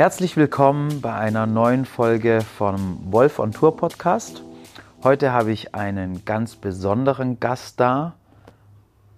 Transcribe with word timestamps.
Herzlich 0.00 0.38
willkommen 0.38 1.02
bei 1.02 1.12
einer 1.12 1.44
neuen 1.44 1.84
Folge 1.84 2.40
vom 2.40 3.12
Wolf 3.12 3.38
on 3.38 3.52
Tour 3.52 3.76
Podcast. 3.76 4.42
Heute 5.04 5.30
habe 5.30 5.52
ich 5.52 5.74
einen 5.74 6.24
ganz 6.24 6.56
besonderen 6.56 7.38
Gast 7.38 7.80
da, 7.80 8.14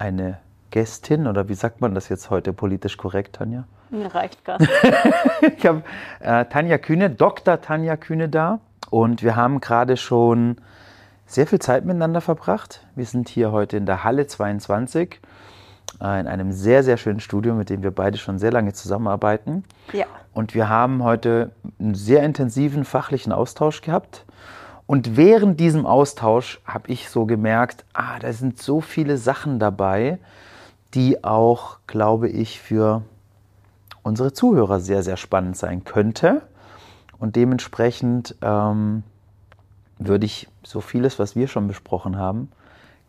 eine 0.00 0.38
Gästin 0.72 1.28
oder 1.28 1.48
wie 1.48 1.54
sagt 1.54 1.80
man 1.80 1.94
das 1.94 2.08
jetzt 2.08 2.30
heute 2.30 2.52
politisch 2.52 2.96
korrekt, 2.96 3.36
Tanja? 3.36 3.62
Mir 3.90 4.12
reicht 4.12 4.44
Gast. 4.44 4.66
ich 5.56 5.64
habe 5.64 5.84
äh, 6.18 6.46
Tanja 6.46 6.78
Kühne, 6.78 7.10
Dr. 7.10 7.60
Tanja 7.60 7.96
Kühne 7.96 8.28
da 8.28 8.58
und 8.90 9.22
wir 9.22 9.36
haben 9.36 9.60
gerade 9.60 9.96
schon 9.96 10.56
sehr 11.26 11.46
viel 11.46 11.60
Zeit 11.60 11.84
miteinander 11.84 12.20
verbracht. 12.20 12.84
Wir 12.96 13.06
sind 13.06 13.28
hier 13.28 13.52
heute 13.52 13.76
in 13.76 13.86
der 13.86 14.02
Halle 14.02 14.26
22 14.26 15.14
äh, 15.14 15.26
in 16.00 16.26
einem 16.26 16.52
sehr, 16.52 16.82
sehr 16.82 16.96
schönen 16.96 17.20
Studio, 17.20 17.54
mit 17.54 17.70
dem 17.70 17.82
wir 17.82 17.92
beide 17.92 18.18
schon 18.18 18.38
sehr 18.38 18.50
lange 18.50 18.72
zusammenarbeiten. 18.72 19.64
Ja. 19.92 20.06
Und 20.32 20.54
wir 20.54 20.68
haben 20.68 21.04
heute 21.04 21.52
einen 21.78 21.94
sehr 21.94 22.22
intensiven 22.22 22.84
fachlichen 22.84 23.32
Austausch 23.32 23.82
gehabt. 23.82 24.24
Und 24.86 25.16
während 25.16 25.60
diesem 25.60 25.86
Austausch 25.86 26.60
habe 26.64 26.90
ich 26.90 27.08
so 27.08 27.24
gemerkt, 27.24 27.84
ah, 27.92 28.18
da 28.18 28.32
sind 28.32 28.60
so 28.60 28.80
viele 28.80 29.16
Sachen 29.16 29.58
dabei, 29.58 30.18
die 30.94 31.22
auch, 31.24 31.78
glaube 31.86 32.28
ich, 32.28 32.60
für 32.60 33.02
unsere 34.02 34.32
Zuhörer 34.32 34.80
sehr, 34.80 35.02
sehr 35.02 35.16
spannend 35.16 35.56
sein 35.56 35.84
könnte. 35.84 36.42
Und 37.18 37.36
dementsprechend 37.36 38.34
ähm, 38.42 39.04
würde 39.98 40.26
ich 40.26 40.48
so 40.64 40.80
vieles, 40.80 41.18
was 41.18 41.36
wir 41.36 41.46
schon 41.46 41.68
besprochen 41.68 42.18
haben, 42.18 42.50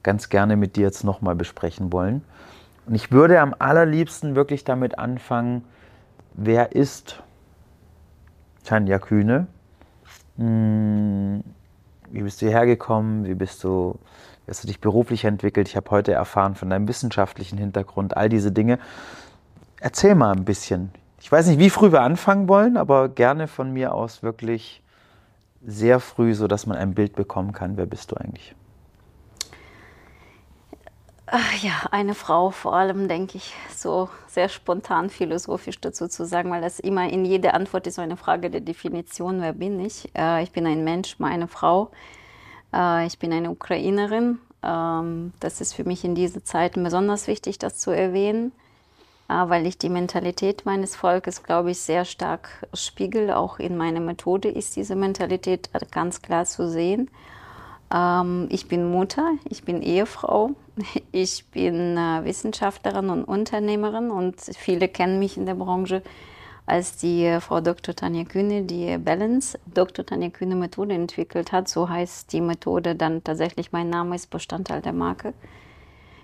ganz 0.03 0.29
gerne 0.29 0.55
mit 0.55 0.75
dir 0.75 0.83
jetzt 0.83 1.03
nochmal 1.03 1.35
besprechen 1.35 1.91
wollen. 1.91 2.23
Und 2.85 2.95
ich 2.95 3.11
würde 3.11 3.39
am 3.39 3.55
allerliebsten 3.57 4.35
wirklich 4.35 4.63
damit 4.63 4.99
anfangen, 4.99 5.63
wer 6.33 6.73
ist 6.73 7.23
Tanja 8.63 8.99
Kühne? 8.99 9.47
Hm, 10.37 11.43
wie 12.11 12.21
bist 12.21 12.41
du 12.41 12.47
hierher 12.47 12.65
gekommen? 12.65 13.25
Wie 13.25 13.35
bist 13.35 13.63
du, 13.63 13.97
wie 14.45 14.51
hast 14.51 14.63
du 14.63 14.67
dich 14.67 14.81
beruflich 14.81 15.25
entwickelt? 15.25 15.67
Ich 15.67 15.75
habe 15.75 15.89
heute 15.91 16.13
erfahren 16.13 16.55
von 16.55 16.69
deinem 16.69 16.87
wissenschaftlichen 16.87 17.57
Hintergrund, 17.57 18.17
all 18.17 18.29
diese 18.29 18.51
Dinge. 18.51 18.79
Erzähl 19.79 20.15
mal 20.15 20.31
ein 20.31 20.45
bisschen. 20.45 20.91
Ich 21.19 21.31
weiß 21.31 21.47
nicht, 21.47 21.59
wie 21.59 21.69
früh 21.69 21.91
wir 21.91 22.01
anfangen 22.01 22.47
wollen, 22.47 22.75
aber 22.75 23.07
gerne 23.09 23.47
von 23.47 23.71
mir 23.71 23.93
aus 23.93 24.23
wirklich 24.23 24.81
sehr 25.65 25.99
früh, 26.01 26.33
sodass 26.33 26.65
man 26.65 26.77
ein 26.77 26.93
Bild 26.93 27.15
bekommen 27.15 27.53
kann, 27.53 27.77
wer 27.77 27.85
bist 27.85 28.11
du 28.11 28.17
eigentlich? 28.17 28.55
Ach 31.25 31.53
ja, 31.63 31.87
eine 31.91 32.15
Frau 32.15 32.51
vor 32.51 32.73
allem, 32.75 33.07
denke 33.07 33.37
ich, 33.37 33.53
so 33.73 34.09
sehr 34.27 34.49
spontan 34.49 35.09
philosophisch 35.09 35.79
dazu 35.79 36.07
zu 36.09 36.25
sagen, 36.25 36.51
weil 36.51 36.61
das 36.61 36.79
immer 36.79 37.09
in 37.09 37.23
jeder 37.23 37.53
Antwort 37.53 37.87
ist 37.87 37.95
so 37.95 38.01
eine 38.01 38.17
Frage 38.17 38.49
der 38.49 38.59
Definition, 38.59 39.41
wer 39.41 39.53
bin 39.53 39.79
ich? 39.79 40.09
Äh, 40.17 40.43
ich 40.43 40.51
bin 40.51 40.67
ein 40.67 40.83
Mensch, 40.83 41.19
meine 41.19 41.47
Frau. 41.47 41.91
Äh, 42.73 43.07
ich 43.07 43.19
bin 43.19 43.31
eine 43.31 43.51
Ukrainerin. 43.51 44.39
Ähm, 44.63 45.31
das 45.39 45.61
ist 45.61 45.73
für 45.73 45.85
mich 45.85 46.03
in 46.03 46.13
diesen 46.13 46.43
Zeiten 46.43 46.83
besonders 46.83 47.27
wichtig, 47.27 47.57
das 47.57 47.79
zu 47.79 47.91
erwähnen, 47.91 48.51
äh, 49.29 49.33
weil 49.33 49.65
ich 49.65 49.77
die 49.77 49.89
Mentalität 49.89 50.65
meines 50.65 50.97
Volkes, 50.97 51.41
glaube 51.41 51.71
ich, 51.71 51.79
sehr 51.79 52.03
stark 52.03 52.67
spiegel. 52.73 53.31
Auch 53.31 53.59
in 53.59 53.77
meiner 53.77 54.01
Methode 54.01 54.49
ist 54.49 54.75
diese 54.75 54.95
Mentalität 54.95 55.69
ganz 55.89 56.21
klar 56.21 56.43
zu 56.43 56.69
sehen. 56.69 57.09
Ähm, 57.93 58.47
ich 58.49 58.67
bin 58.67 58.91
Mutter, 58.91 59.33
ich 59.47 59.63
bin 59.63 59.81
Ehefrau, 59.81 60.51
ich 61.11 61.45
bin 61.51 61.97
äh, 61.97 62.25
Wissenschaftlerin 62.25 63.09
und 63.09 63.23
Unternehmerin 63.23 64.09
und 64.09 64.41
viele 64.41 64.87
kennen 64.87 65.19
mich 65.19 65.37
in 65.37 65.45
der 65.45 65.55
Branche 65.55 66.01
als 66.65 66.97
die 66.97 67.25
äh, 67.25 67.39
Frau 67.39 67.61
Dr. 67.61 67.95
Tanja 67.95 68.23
Kühne, 68.23 68.63
die 68.63 68.97
Balance 68.97 69.59
Dr. 69.73 70.05
Tanja 70.05 70.29
Kühne 70.29 70.55
Methode 70.55 70.95
entwickelt 70.95 71.51
hat. 71.51 71.67
So 71.67 71.89
heißt 71.89 72.33
die 72.33 72.41
Methode 72.41 72.95
dann 72.95 73.23
tatsächlich, 73.23 73.71
mein 73.71 73.89
Name 73.89 74.15
ist 74.15 74.29
Bestandteil 74.29 74.81
der 74.81 74.93
Marke. 74.93 75.33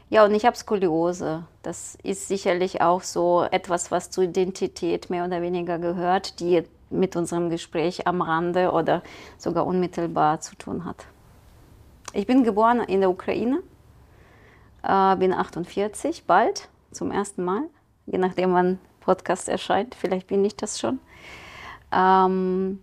Ja, 0.09 0.25
und 0.25 0.34
ich 0.34 0.46
habe 0.46 0.58
Skoliose. 0.58 1.44
Das 1.62 1.96
ist 2.02 2.28
sicherlich 2.28 2.81
auch 2.81 3.03
so 3.03 3.46
etwas, 3.52 3.91
was 3.91 4.09
zur 4.09 4.24
Identität 4.24 5.12
mehr 5.12 5.25
oder 5.25 5.44
weniger 5.44 5.78
gehört, 5.78 6.40
die 6.40 6.63
mit 6.90 7.16
unserem 7.16 7.52
Gespräch 7.52 8.08
am 8.08 8.24
Rande 8.24 8.72
oder 8.72 9.03
sogar 9.38 9.68
unmittelbar 9.68 10.41
zu 10.41 10.56
tun 10.56 10.85
hat. 10.85 11.06
Ich 12.14 12.25
bin 12.25 12.44
geboren 12.44 12.80
in 12.81 13.02
der 13.02 13.09
Ukraine, 13.09 13.62
äh, 14.84 15.16
bin 15.18 15.34
48, 15.34 16.25
bald, 16.25 16.70
zum 16.92 17.12
ersten 17.12 17.44
Mal, 17.44 17.64
je 18.08 18.18
nachdem, 18.18 18.53
wann 18.53 18.80
Podcast 19.00 19.50
erscheint. 19.50 19.96
Vielleicht 19.96 20.28
bin 20.28 20.44
ich 20.44 20.56
das 20.56 20.80
schon. 20.80 21.00
Ähm, 21.92 22.81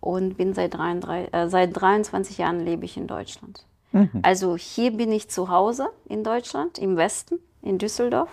und 0.00 0.36
bin 0.36 0.54
seit, 0.54 0.74
33, 0.74 1.34
äh, 1.34 1.48
seit 1.48 1.80
23 1.80 2.38
Jahren 2.38 2.60
lebe 2.60 2.84
ich 2.84 2.96
in 2.96 3.06
Deutschland. 3.06 3.66
Mhm. 3.92 4.20
Also 4.22 4.56
hier 4.56 4.92
bin 4.92 5.12
ich 5.12 5.28
zu 5.28 5.48
Hause 5.48 5.90
in 6.06 6.24
Deutschland, 6.24 6.78
im 6.78 6.96
Westen, 6.96 7.38
in 7.62 7.78
Düsseldorf. 7.78 8.30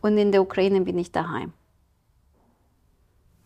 Und 0.00 0.16
in 0.16 0.32
der 0.32 0.42
Ukraine 0.42 0.80
bin 0.80 0.98
ich 0.98 1.12
daheim. 1.12 1.52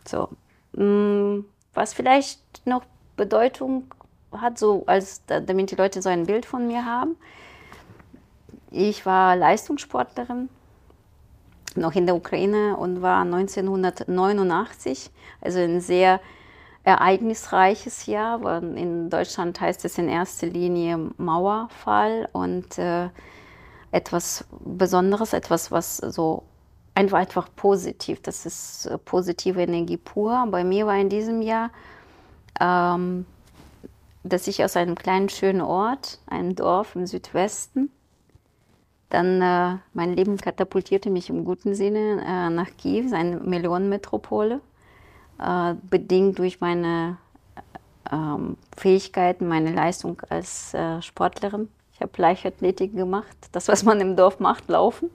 So. 0.07 0.29
Mm, 0.73 1.45
was 1.73 1.95
vielleicht 1.95 2.41
noch 2.65 2.85
Bedeutung 3.17 3.93
hat, 4.41 4.59
so 4.59 4.84
als 4.87 5.22
damit 5.27 5.71
die 5.71 5.77
Leute 5.77 6.03
so 6.03 6.09
ein 6.09 6.27
Bild 6.27 6.47
von 6.47 6.67
mir 6.67 6.84
haben. 6.84 7.17
Ich 8.71 9.06
war 9.06 9.37
Leistungssportlerin 9.37 10.49
noch 11.77 11.95
in 11.95 12.06
der 12.06 12.17
Ukraine 12.17 12.77
und 12.77 13.03
war 13.03 13.23
1989, 13.23 15.11
also 15.41 15.59
ein 15.59 15.81
sehr 15.81 16.21
ereignisreiches 16.84 18.06
Jahr. 18.06 18.62
In 18.62 19.11
Deutschland 19.11 19.61
heißt 19.61 19.84
es 19.84 19.99
in 19.99 20.09
erster 20.09 20.47
Linie 20.47 21.11
Mauerfall 21.17 22.28
und 22.33 22.78
äh, 22.78 23.09
etwas 23.91 24.44
Besonderes, 24.65 25.33
etwas, 25.33 25.71
was 25.71 25.97
so 25.97 26.43
einfach, 26.94 27.19
einfach 27.19 27.49
positiv, 27.56 28.21
das 28.23 28.47
ist 28.47 28.87
äh, 28.87 28.99
positive 28.99 29.62
Energie 29.62 29.97
pur. 29.97 30.47
Bei 30.50 30.65
mir 30.65 30.87
war 30.87 30.97
in 30.97 31.09
diesem 31.09 31.43
Jahr 31.43 31.71
ähm, 32.61 33.27
dass 34.25 34.49
ich 34.49 34.65
aus 34.65 34.77
einem 34.77 34.95
kleinen 34.95 35.29
schönen 35.29 35.61
Ort, 35.61 36.19
einem 36.27 36.57
Dorf 36.57 36.97
im 36.97 37.07
Südwesten, 37.07 37.91
dann 39.11 39.41
äh, 39.43 39.79
mein 39.93 40.15
Leben 40.15 40.39
katapultierte 40.39 41.11
mich 41.11 41.31
im 41.31 41.45
guten 41.45 41.75
Sinne 41.75 42.25
äh, 42.27 42.51
nach 42.51 42.71
Kiew, 42.77 43.15
eine 43.15 43.37
Millionenmetropole, 43.37 44.61
äh, 45.39 45.75
bedingt 45.89 46.39
durch 46.39 46.61
meine 46.61 47.19
ähm, 48.11 48.57
Fähigkeiten, 48.77 49.47
meine 49.47 49.73
Leistung 49.73 50.21
als 50.31 50.75
äh, 50.75 51.01
Sportlerin. 51.03 51.69
Ich 51.93 52.01
habe 52.01 52.11
Leichtathletik 52.17 52.97
gemacht, 52.97 53.37
das, 53.53 53.69
was 53.69 53.85
man 53.85 54.01
im 54.01 54.17
Dorf 54.17 54.41
macht, 54.41 54.69
laufen. 54.69 55.11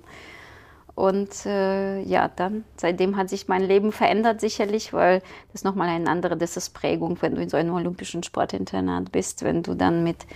Und 1.00 1.46
äh, 1.46 2.02
ja, 2.02 2.28
dann, 2.28 2.66
seitdem 2.76 3.16
hat 3.16 3.30
sich 3.30 3.48
mein 3.48 3.64
Leben 3.64 3.94
verändert, 3.94 4.42
sicherlich, 4.42 4.92
weil 4.92 5.22
das 5.54 5.64
nochmal 5.64 5.88
eine 5.88 6.10
andere, 6.10 6.36
das 6.36 6.58
ist 6.58 6.72
Prägung, 6.72 7.18
wenn 7.22 7.36
du 7.36 7.42
in 7.42 7.48
so 7.48 7.56
einem 7.56 7.74
olympischen 7.74 8.22
Sportinternat 8.22 9.09
bist, 9.09 9.44
wenn 9.44 9.64
du 9.64 9.76
dann 9.76 10.04
mit 10.04 10.28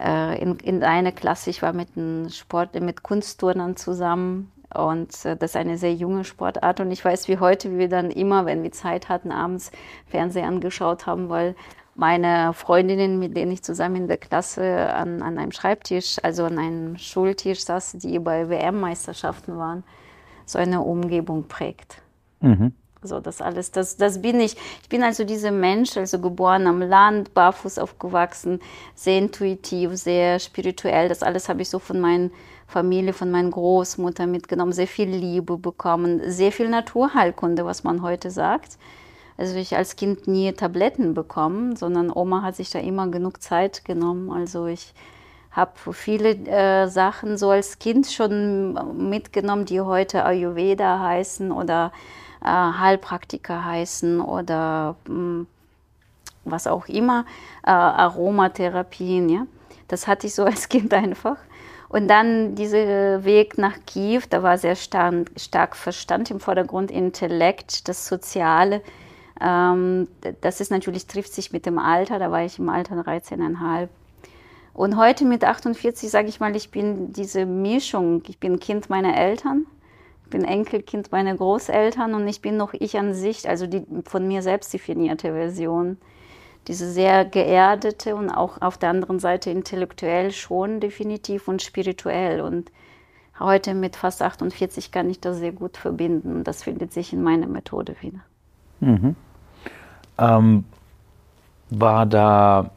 äh, 0.00 0.40
in, 0.40 0.56
in 0.60 0.82
einer 0.82 1.12
Klasse, 1.12 1.50
ich 1.50 1.60
war 1.60 1.74
mit 1.74 1.88
einem 1.94 2.30
Sport, 2.30 2.74
mit 2.80 3.02
Kunstturnern 3.02 3.76
zusammen 3.76 4.50
und 4.72 5.10
äh, 5.26 5.36
das 5.36 5.50
ist 5.50 5.56
eine 5.56 5.76
sehr 5.76 5.92
junge 5.92 6.24
Sportart 6.24 6.80
und 6.80 6.90
ich 6.90 7.04
weiß 7.04 7.28
wie 7.28 7.38
heute, 7.38 7.70
wie 7.72 7.80
wir 7.80 7.90
dann 7.90 8.10
immer, 8.10 8.46
wenn 8.46 8.62
wir 8.62 8.72
Zeit 8.72 9.10
hatten, 9.10 9.30
abends 9.30 9.72
Fernsehen 10.06 10.46
angeschaut 10.46 11.04
haben, 11.04 11.28
weil 11.28 11.54
meine 11.96 12.52
Freundinnen, 12.52 13.18
mit 13.18 13.36
denen 13.36 13.52
ich 13.52 13.62
zusammen 13.62 13.96
in 13.96 14.08
der 14.08 14.18
Klasse 14.18 14.92
an, 14.92 15.22
an 15.22 15.38
einem 15.38 15.52
Schreibtisch, 15.52 16.18
also 16.22 16.44
an 16.44 16.58
einem 16.58 16.98
Schultisch 16.98 17.64
saß, 17.64 17.92
die 17.98 18.18
bei 18.18 18.48
WM-Meisterschaften 18.48 19.56
waren, 19.56 19.82
so 20.44 20.58
eine 20.58 20.82
Umgebung 20.82 21.48
prägt. 21.48 22.02
Mhm. 22.40 22.72
So, 23.02 23.20
das 23.20 23.40
alles, 23.40 23.70
das, 23.70 23.96
das 23.96 24.20
bin 24.20 24.40
ich. 24.40 24.56
Ich 24.82 24.88
bin 24.88 25.02
also 25.02 25.24
dieser 25.24 25.50
Mensch, 25.50 25.96
also 25.96 26.18
geboren 26.18 26.66
am 26.66 26.82
Land, 26.82 27.34
barfuß 27.34 27.78
aufgewachsen, 27.78 28.60
sehr 28.94 29.18
intuitiv, 29.18 29.96
sehr 29.96 30.38
spirituell. 30.38 31.08
Das 31.08 31.22
alles 31.22 31.48
habe 31.48 31.62
ich 31.62 31.70
so 31.70 31.78
von 31.78 32.00
meiner 32.00 32.30
Familie, 32.66 33.12
von 33.12 33.30
meiner 33.30 33.50
Großmutter 33.50 34.26
mitgenommen. 34.26 34.72
Sehr 34.72 34.88
viel 34.88 35.08
Liebe 35.08 35.56
bekommen, 35.56 36.20
sehr 36.30 36.52
viel 36.52 36.68
Naturheilkunde, 36.68 37.64
was 37.64 37.84
man 37.84 38.02
heute 38.02 38.30
sagt. 38.30 38.76
Also 39.38 39.56
ich 39.56 39.76
als 39.76 39.96
Kind 39.96 40.26
nie 40.26 40.52
Tabletten 40.52 41.14
bekommen, 41.14 41.76
sondern 41.76 42.10
Oma 42.10 42.42
hat 42.42 42.56
sich 42.56 42.70
da 42.70 42.78
immer 42.78 43.08
genug 43.08 43.42
Zeit 43.42 43.84
genommen. 43.84 44.30
Also 44.30 44.66
ich 44.66 44.94
habe 45.50 45.72
viele 45.92 46.30
äh, 46.46 46.86
Sachen 46.88 47.36
so 47.38 47.50
als 47.50 47.78
Kind 47.78 48.06
schon 48.06 49.08
mitgenommen, 49.10 49.64
die 49.64 49.80
heute 49.80 50.24
Ayurveda 50.24 51.00
heißen 51.00 51.50
oder 51.52 51.92
äh, 52.42 52.46
Heilpraktiker 52.48 53.64
heißen 53.64 54.20
oder 54.20 54.96
mh, 55.06 55.14
hm, 55.14 55.46
was 56.44 56.66
auch 56.66 56.86
immer, 56.88 57.24
äh, 57.64 57.70
Aromatherapien. 57.70 59.28
Ja? 59.28 59.46
Das 59.88 60.06
hatte 60.06 60.26
ich 60.26 60.34
so 60.34 60.44
als 60.44 60.68
Kind 60.68 60.94
einfach. 60.94 61.36
Und 61.88 62.08
dann 62.08 62.54
dieser 62.54 63.24
Weg 63.24 63.58
nach 63.58 63.74
Kiew, 63.86 64.22
da 64.28 64.42
war 64.42 64.58
sehr 64.58 64.76
stark, 64.76 65.30
stark 65.36 65.76
Verstand 65.76 66.30
im 66.30 66.40
Vordergrund, 66.40 66.90
Intellekt, 66.90 67.88
das 67.88 68.06
Soziale. 68.06 68.82
Ähm, 69.40 70.08
das 70.40 70.60
ist 70.60 70.70
natürlich, 70.70 71.06
trifft 71.06 71.32
sich 71.32 71.52
mit 71.52 71.66
dem 71.66 71.78
Alter, 71.78 72.18
da 72.18 72.30
war 72.30 72.44
ich 72.44 72.58
im 72.58 72.68
Alter 72.68 72.94
13,5. 72.96 73.88
Und 74.76 74.98
heute 74.98 75.24
mit 75.24 75.42
48 75.42 76.10
sage 76.10 76.28
ich 76.28 76.38
mal, 76.38 76.54
ich 76.54 76.70
bin 76.70 77.10
diese 77.10 77.46
Mischung. 77.46 78.22
Ich 78.28 78.38
bin 78.38 78.60
Kind 78.60 78.90
meiner 78.90 79.16
Eltern, 79.16 79.66
ich 80.24 80.30
bin 80.30 80.44
Enkelkind 80.44 81.10
meiner 81.12 81.34
Großeltern 81.34 82.12
und 82.12 82.28
ich 82.28 82.42
bin 82.42 82.58
noch 82.58 82.74
ich 82.74 82.98
an 82.98 83.14
sich, 83.14 83.48
also 83.48 83.66
die 83.66 83.86
von 84.04 84.28
mir 84.28 84.42
selbst 84.42 84.74
definierte 84.74 85.32
Version. 85.32 85.96
Diese 86.68 86.90
sehr 86.90 87.24
geerdete 87.24 88.16
und 88.16 88.28
auch 88.28 88.60
auf 88.60 88.76
der 88.76 88.90
anderen 88.90 89.18
Seite 89.18 89.50
intellektuell 89.50 90.30
schon 90.32 90.80
definitiv 90.80 91.48
und 91.48 91.62
spirituell. 91.62 92.42
Und 92.42 92.70
heute 93.40 93.72
mit 93.72 93.96
fast 93.96 94.20
48 94.20 94.92
kann 94.92 95.08
ich 95.08 95.20
das 95.20 95.38
sehr 95.38 95.52
gut 95.52 95.78
verbinden. 95.78 96.44
Das 96.44 96.64
findet 96.64 96.92
sich 96.92 97.14
in 97.14 97.22
meiner 97.22 97.46
Methode 97.46 97.96
wieder. 98.02 98.20
Mhm. 98.80 99.16
Ähm, 100.18 100.64
war 101.70 102.06
da 102.06 102.70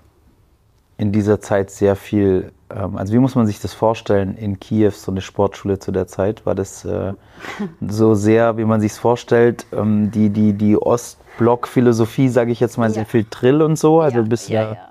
in 0.98 1.12
dieser 1.12 1.40
Zeit 1.40 1.72
sehr 1.72 1.96
viel, 1.96 2.52
ähm, 2.70 2.98
also 2.98 3.14
wie 3.14 3.20
muss 3.20 3.36
man 3.36 3.46
sich 3.46 3.60
das 3.60 3.74
vorstellen 3.74 4.36
in 4.36 4.60
Kiew, 4.60 4.92
so 4.92 5.12
eine 5.12 5.22
Sportschule 5.22 5.80
zu 5.80 5.92
der 5.92 6.08
Zeit? 6.08 6.46
War 6.46 6.56
das 6.56 6.86
äh, 6.86 7.14
so 7.88 8.16
sehr, 8.16 8.58
wie 8.58 8.66
man 8.66 8.82
sich 8.82 8.94
es 8.94 8.98
vorstellt, 8.98 9.66
ähm, 9.72 10.12
die, 10.12 10.30
die, 10.30 10.54
die 10.54 10.78
Ostblock-Philosophie, 10.78 12.30
sage 12.30 12.52
ich 12.52 12.60
jetzt 12.60 12.78
mal, 12.78 12.88
ja. 12.88 12.94
sehr 12.94 13.06
viel 13.06 13.26
Drill 13.30 13.62
und 13.62 13.78
so? 13.78 14.02
Also 14.02 14.18
ja, 14.18 14.24
du 14.24 14.30
bist 14.30 14.50
ja, 14.50 14.74
ja 14.74 14.89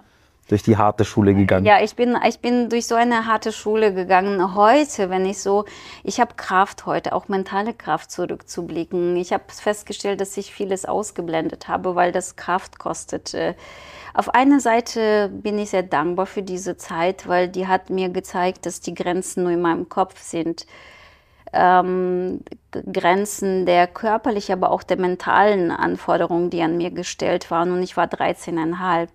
durch 0.48 0.62
die 0.62 0.76
harte 0.76 1.04
Schule 1.04 1.34
gegangen? 1.34 1.66
Ja, 1.66 1.80
ich 1.80 1.94
bin, 1.94 2.16
ich 2.26 2.40
bin 2.40 2.68
durch 2.70 2.86
so 2.86 2.94
eine 2.94 3.26
harte 3.26 3.52
Schule 3.52 3.92
gegangen. 3.92 4.54
Heute, 4.54 5.10
wenn 5.10 5.26
ich 5.26 5.40
so, 5.40 5.66
ich 6.02 6.20
habe 6.20 6.34
Kraft 6.36 6.86
heute, 6.86 7.12
auch 7.12 7.28
mentale 7.28 7.74
Kraft 7.74 8.10
zurückzublicken. 8.10 9.16
Ich 9.16 9.32
habe 9.32 9.44
festgestellt, 9.48 10.20
dass 10.20 10.36
ich 10.36 10.52
vieles 10.52 10.86
ausgeblendet 10.86 11.68
habe, 11.68 11.94
weil 11.94 12.12
das 12.12 12.36
Kraft 12.36 12.78
kostete. 12.78 13.54
Auf 14.14 14.34
einer 14.34 14.58
Seite 14.58 15.28
bin 15.28 15.58
ich 15.58 15.70
sehr 15.70 15.82
dankbar 15.82 16.26
für 16.26 16.42
diese 16.42 16.76
Zeit, 16.76 17.28
weil 17.28 17.48
die 17.48 17.68
hat 17.68 17.90
mir 17.90 18.08
gezeigt, 18.08 18.64
dass 18.64 18.80
die 18.80 18.94
Grenzen 18.94 19.44
nur 19.44 19.52
in 19.52 19.60
meinem 19.60 19.88
Kopf 19.88 20.20
sind. 20.20 20.66
Ähm, 21.52 22.40
Grenzen 22.92 23.64
der 23.64 23.86
körperlichen, 23.86 24.54
aber 24.54 24.70
auch 24.70 24.82
der 24.82 24.98
mentalen 24.98 25.70
Anforderungen, 25.70 26.50
die 26.50 26.62
an 26.62 26.76
mir 26.76 26.90
gestellt 26.90 27.50
waren. 27.50 27.70
Und 27.70 27.82
ich 27.82 27.96
war 27.96 28.06
13,5. 28.06 29.08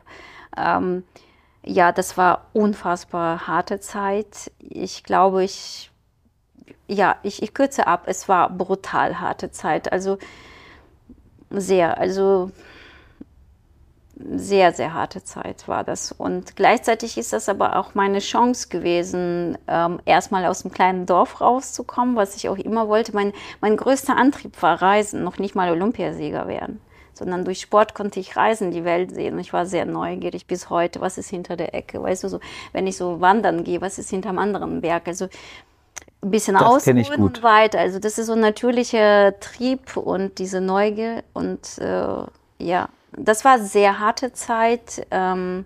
Ähm, 0.58 1.04
ja, 1.66 1.92
das 1.92 2.18
war 2.18 2.48
unfassbar 2.54 3.48
harte 3.48 3.80
Zeit. 3.80 4.52
Ich 4.60 5.04
glaube, 5.04 5.44
ich, 5.44 5.92
ja, 6.88 7.18
ich, 7.24 7.42
ich 7.42 7.54
kürze 7.54 7.88
ab. 7.88 8.04
Es 8.08 8.28
war 8.28 8.50
brutal 8.50 9.20
harte 9.20 9.52
Zeit. 9.52 9.92
Also 9.92 10.18
sehr, 11.50 11.98
also 11.98 12.52
sehr, 14.16 14.74
sehr 14.74 14.94
harte 14.94 15.24
Zeit 15.24 15.68
war 15.68 15.84
das. 15.84 16.12
Und 16.12 16.56
gleichzeitig 16.56 17.18
ist 17.18 17.34
das 17.34 17.50
aber 17.50 17.78
auch 17.78 17.96
meine 17.96 18.20
Chance 18.20 18.70
gewesen, 18.70 19.58
ähm, 19.68 20.00
erstmal 20.06 20.46
aus 20.46 20.62
dem 20.62 20.72
kleinen 20.72 21.06
Dorf 21.06 21.42
rauszukommen, 21.42 22.16
was 22.16 22.36
ich 22.36 22.50
auch 22.50 22.58
immer 22.58 22.88
wollte. 22.88 23.14
Mein, 23.14 23.34
mein 23.60 23.76
größter 23.78 24.16
Antrieb 24.16 24.62
war 24.62 24.82
Reisen, 24.82 25.24
noch 25.24 25.40
nicht 25.40 25.56
mal 25.56 25.72
Olympiasieger 25.72 26.48
werden, 26.48 26.80
sondern 27.24 27.46
durch 27.46 27.62
Sport 27.62 27.94
konnte 27.94 28.20
ich 28.20 28.36
reisen, 28.36 28.72
die 28.72 28.84
Welt 28.84 29.14
sehen. 29.14 29.34
Und 29.34 29.40
ich 29.40 29.54
war 29.54 29.66
sehr 29.66 29.86
neugierig 29.86 30.46
bis 30.46 30.70
heute, 30.70 31.02
was 31.02 31.18
ist 31.18 31.30
hinter 31.30 31.56
der 31.56 31.74
Ecke. 31.74 32.02
Weißt 32.02 32.24
du, 32.24 32.30
so, 32.30 32.40
wenn 32.72 32.88
ich 32.88 32.98
so 32.98 33.22
wandern 33.22 33.64
gehe, 33.64 33.82
was 33.82 33.98
ist 33.98 34.10
hinterm 34.10 34.40
anderen 34.40 34.82
Berg? 34.82 35.08
Also 35.08 35.26
ein 36.22 36.32
bisschen 36.32 36.56
ausruhen 36.56 37.06
und 37.16 37.44
weiter. 37.44 37.80
Also 37.80 38.00
das 38.00 38.18
ist 38.18 38.28
so 38.28 38.34
ein 38.34 38.40
natürlicher 38.40 39.40
Trieb 39.40 39.98
und 39.98 40.40
diese 40.40 40.62
Neugier 40.62 41.24
und 41.34 41.78
äh, 41.80 42.24
ja 42.60 42.90
das 43.18 43.46
war 43.46 43.60
sehr 43.60 44.00
harte 44.00 44.34
Zeit. 44.34 45.06
Ähm, 45.12 45.66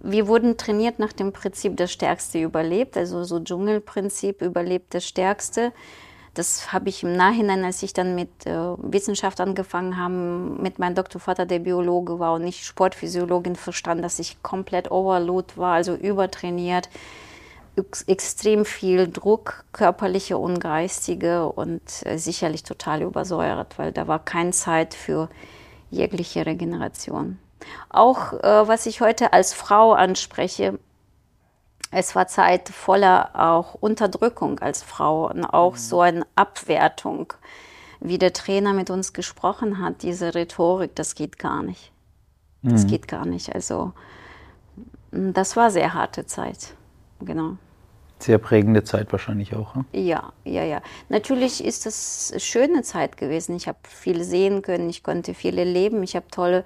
wir 0.00 0.26
wurden 0.28 0.56
trainiert 0.56 0.98
nach 0.98 1.12
dem 1.12 1.32
Prinzip, 1.32 1.76
der 1.76 1.86
Stärkste 1.86 2.40
überlebt, 2.40 2.96
also 2.96 3.24
so 3.24 3.40
Dschungelprinzip, 3.40 4.42
überlebt 4.42 4.92
der 4.92 5.00
Stärkste. 5.00 5.72
Das 6.34 6.72
habe 6.72 6.88
ich 6.88 7.04
im 7.04 7.16
Nachhinein, 7.16 7.64
als 7.64 7.82
ich 7.82 7.92
dann 7.92 8.16
mit 8.16 8.44
äh, 8.44 8.52
Wissenschaft 8.78 9.40
angefangen 9.40 9.96
habe, 9.96 10.14
mit 10.14 10.80
meinem 10.80 10.96
Doktorvater, 10.96 11.46
der 11.46 11.60
Biologe 11.60 12.18
war 12.18 12.34
und 12.34 12.42
nicht 12.42 12.64
Sportphysiologin, 12.64 13.54
verstanden, 13.54 14.02
dass 14.02 14.18
ich 14.18 14.42
komplett 14.42 14.90
overload 14.90 15.56
war, 15.56 15.74
also 15.74 15.94
übertrainiert, 15.94 16.88
extrem 18.06 18.64
viel 18.64 19.08
Druck, 19.08 19.64
körperliche 19.72 20.36
und 20.38 20.60
geistige 20.60 21.48
und 21.48 21.82
äh, 22.04 22.18
sicherlich 22.18 22.62
total 22.62 23.02
übersäuert, 23.02 23.78
weil 23.78 23.92
da 23.92 24.06
war 24.08 24.24
keine 24.24 24.50
Zeit 24.50 24.94
für 24.94 25.28
jegliche 25.90 26.46
Regeneration. 26.46 27.38
Auch 27.88 28.32
äh, 28.32 28.68
was 28.68 28.86
ich 28.86 29.00
heute 29.00 29.32
als 29.32 29.54
Frau 29.54 29.92
anspreche, 29.92 30.78
es 31.94 32.14
war 32.14 32.26
Zeit 32.26 32.68
voller 32.68 33.30
auch 33.34 33.74
Unterdrückung 33.74 34.58
als 34.58 34.82
Frau 34.82 35.30
und 35.30 35.44
auch 35.44 35.72
mhm. 35.72 35.78
so 35.78 36.00
eine 36.00 36.26
Abwertung, 36.34 37.32
wie 38.00 38.18
der 38.18 38.32
Trainer 38.32 38.72
mit 38.72 38.90
uns 38.90 39.12
gesprochen 39.12 39.80
hat, 39.80 40.02
diese 40.02 40.34
Rhetorik, 40.34 40.94
das 40.94 41.14
geht 41.14 41.38
gar 41.38 41.62
nicht. 41.62 41.92
Das 42.62 42.84
mhm. 42.84 42.88
geht 42.88 43.08
gar 43.08 43.24
nicht. 43.24 43.54
Also 43.54 43.92
das 45.10 45.56
war 45.56 45.70
sehr 45.70 45.94
harte 45.94 46.26
Zeit, 46.26 46.74
genau. 47.20 47.56
Sehr 48.18 48.38
prägende 48.38 48.84
Zeit 48.84 49.12
wahrscheinlich 49.12 49.54
auch. 49.54 49.74
Hm? 49.74 49.84
Ja, 49.92 50.32
ja, 50.44 50.64
ja. 50.64 50.80
Natürlich 51.08 51.64
ist 51.64 51.86
es 51.86 52.30
eine 52.30 52.40
schöne 52.40 52.82
Zeit 52.82 53.16
gewesen. 53.16 53.54
Ich 53.54 53.68
habe 53.68 53.78
viel 53.82 54.24
sehen 54.24 54.62
können, 54.62 54.88
ich 54.88 55.02
konnte 55.02 55.34
viel 55.34 55.58
erleben, 55.58 56.02
ich 56.02 56.16
habe 56.16 56.26
tolle 56.30 56.64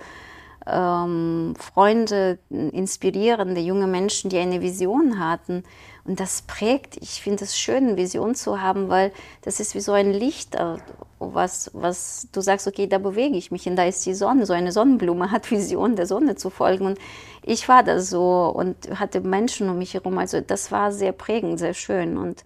ähm, 0.70 1.54
Freunde, 1.58 2.38
inspirierende 2.50 3.60
junge 3.60 3.86
Menschen, 3.86 4.30
die 4.30 4.38
eine 4.38 4.60
Vision 4.60 5.18
hatten. 5.18 5.64
Und 6.04 6.20
das 6.20 6.42
prägt. 6.42 6.96
Ich 6.96 7.22
finde 7.22 7.44
es 7.44 7.58
schön, 7.58 7.88
eine 7.88 7.96
Vision 7.96 8.34
zu 8.34 8.60
haben, 8.60 8.88
weil 8.88 9.12
das 9.42 9.60
ist 9.60 9.74
wie 9.74 9.80
so 9.80 9.92
ein 9.92 10.12
Licht, 10.12 10.54
äh, 10.54 10.76
was, 11.18 11.70
was 11.74 12.28
du 12.32 12.40
sagst, 12.40 12.66
okay, 12.66 12.86
da 12.86 12.98
bewege 12.98 13.36
ich 13.36 13.50
mich 13.50 13.66
und 13.66 13.76
da 13.76 13.84
ist 13.84 14.06
die 14.06 14.14
Sonne. 14.14 14.46
So 14.46 14.52
eine 14.52 14.72
Sonnenblume 14.72 15.30
hat 15.30 15.50
Vision, 15.50 15.96
der 15.96 16.06
Sonne 16.06 16.36
zu 16.36 16.50
folgen. 16.50 16.86
Und 16.86 16.98
ich 17.42 17.68
war 17.68 17.82
da 17.82 18.00
so 18.00 18.52
und 18.54 18.98
hatte 18.98 19.20
Menschen 19.20 19.68
um 19.68 19.78
mich 19.78 19.94
herum. 19.94 20.18
Also 20.18 20.40
das 20.40 20.72
war 20.72 20.92
sehr 20.92 21.12
prägend, 21.12 21.58
sehr 21.58 21.74
schön 21.74 22.16
und 22.16 22.44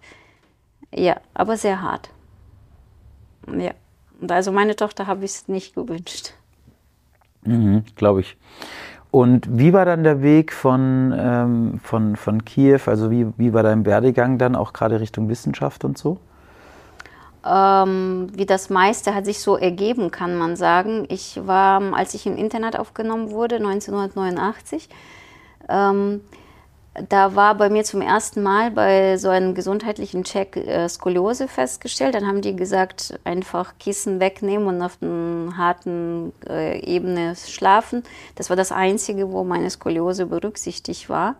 ja, 0.93 1.17
aber 1.33 1.57
sehr 1.57 1.81
hart. 1.81 2.09
Ja. 3.57 3.71
Also 4.27 4.51
meine 4.51 4.75
Tochter 4.75 5.07
habe 5.07 5.25
ich 5.25 5.31
es 5.31 5.47
nicht 5.47 5.75
gewünscht. 5.75 6.33
Mhm, 7.45 7.83
Glaube 7.95 8.21
ich. 8.21 8.37
Und 9.11 9.47
wie 9.59 9.73
war 9.73 9.85
dann 9.85 10.03
der 10.03 10.23
Weg 10.23 10.51
von, 10.51 11.13
ähm, 11.15 11.79
von, 11.83 12.15
von 12.15 12.43
Kiew? 12.45 12.79
Also 12.87 13.11
wie, 13.11 13.27
wie 13.37 13.53
war 13.53 13.61
dein 13.61 13.85
Werdegang 13.85 14.37
dann 14.39 14.55
auch 14.55 14.73
gerade 14.73 14.99
Richtung 14.99 15.29
Wissenschaft 15.29 15.85
und 15.85 15.97
so? 15.97 16.17
ähm, 17.45 18.27
wie 18.33 18.45
das 18.45 18.69
meiste 18.69 19.13
hat 19.13 19.25
sich 19.25 19.39
so 19.39 19.57
ergeben, 19.57 20.11
kann 20.11 20.37
man 20.37 20.55
sagen. 20.55 21.05
Ich 21.09 21.39
war, 21.45 21.81
als 21.93 22.13
ich 22.13 22.25
im 22.25 22.37
Internet 22.37 22.77
aufgenommen 22.79 23.31
wurde, 23.31 23.55
1989, 23.55 24.89
ähm, 25.69 26.21
da 27.09 27.35
war 27.35 27.55
bei 27.55 27.69
mir 27.69 27.83
zum 27.83 28.01
ersten 28.01 28.43
Mal 28.43 28.69
bei 28.69 29.17
so 29.17 29.29
einem 29.29 29.55
gesundheitlichen 29.55 30.23
Check 30.23 30.55
äh, 30.57 30.87
Skoliose 30.87 31.47
festgestellt. 31.47 32.13
Dann 32.13 32.27
haben 32.27 32.41
die 32.41 32.55
gesagt, 32.55 33.19
einfach 33.23 33.73
Kissen 33.79 34.19
wegnehmen 34.19 34.67
und 34.67 34.81
auf 34.81 34.99
einer 35.01 35.57
harten 35.57 36.33
äh, 36.47 36.79
Ebene 36.79 37.35
schlafen. 37.35 38.03
Das 38.35 38.49
war 38.49 38.55
das 38.55 38.71
Einzige, 38.71 39.31
wo 39.31 39.43
meine 39.43 39.69
Skoliose 39.69 40.27
berücksichtigt 40.27 41.09
war. 41.09 41.35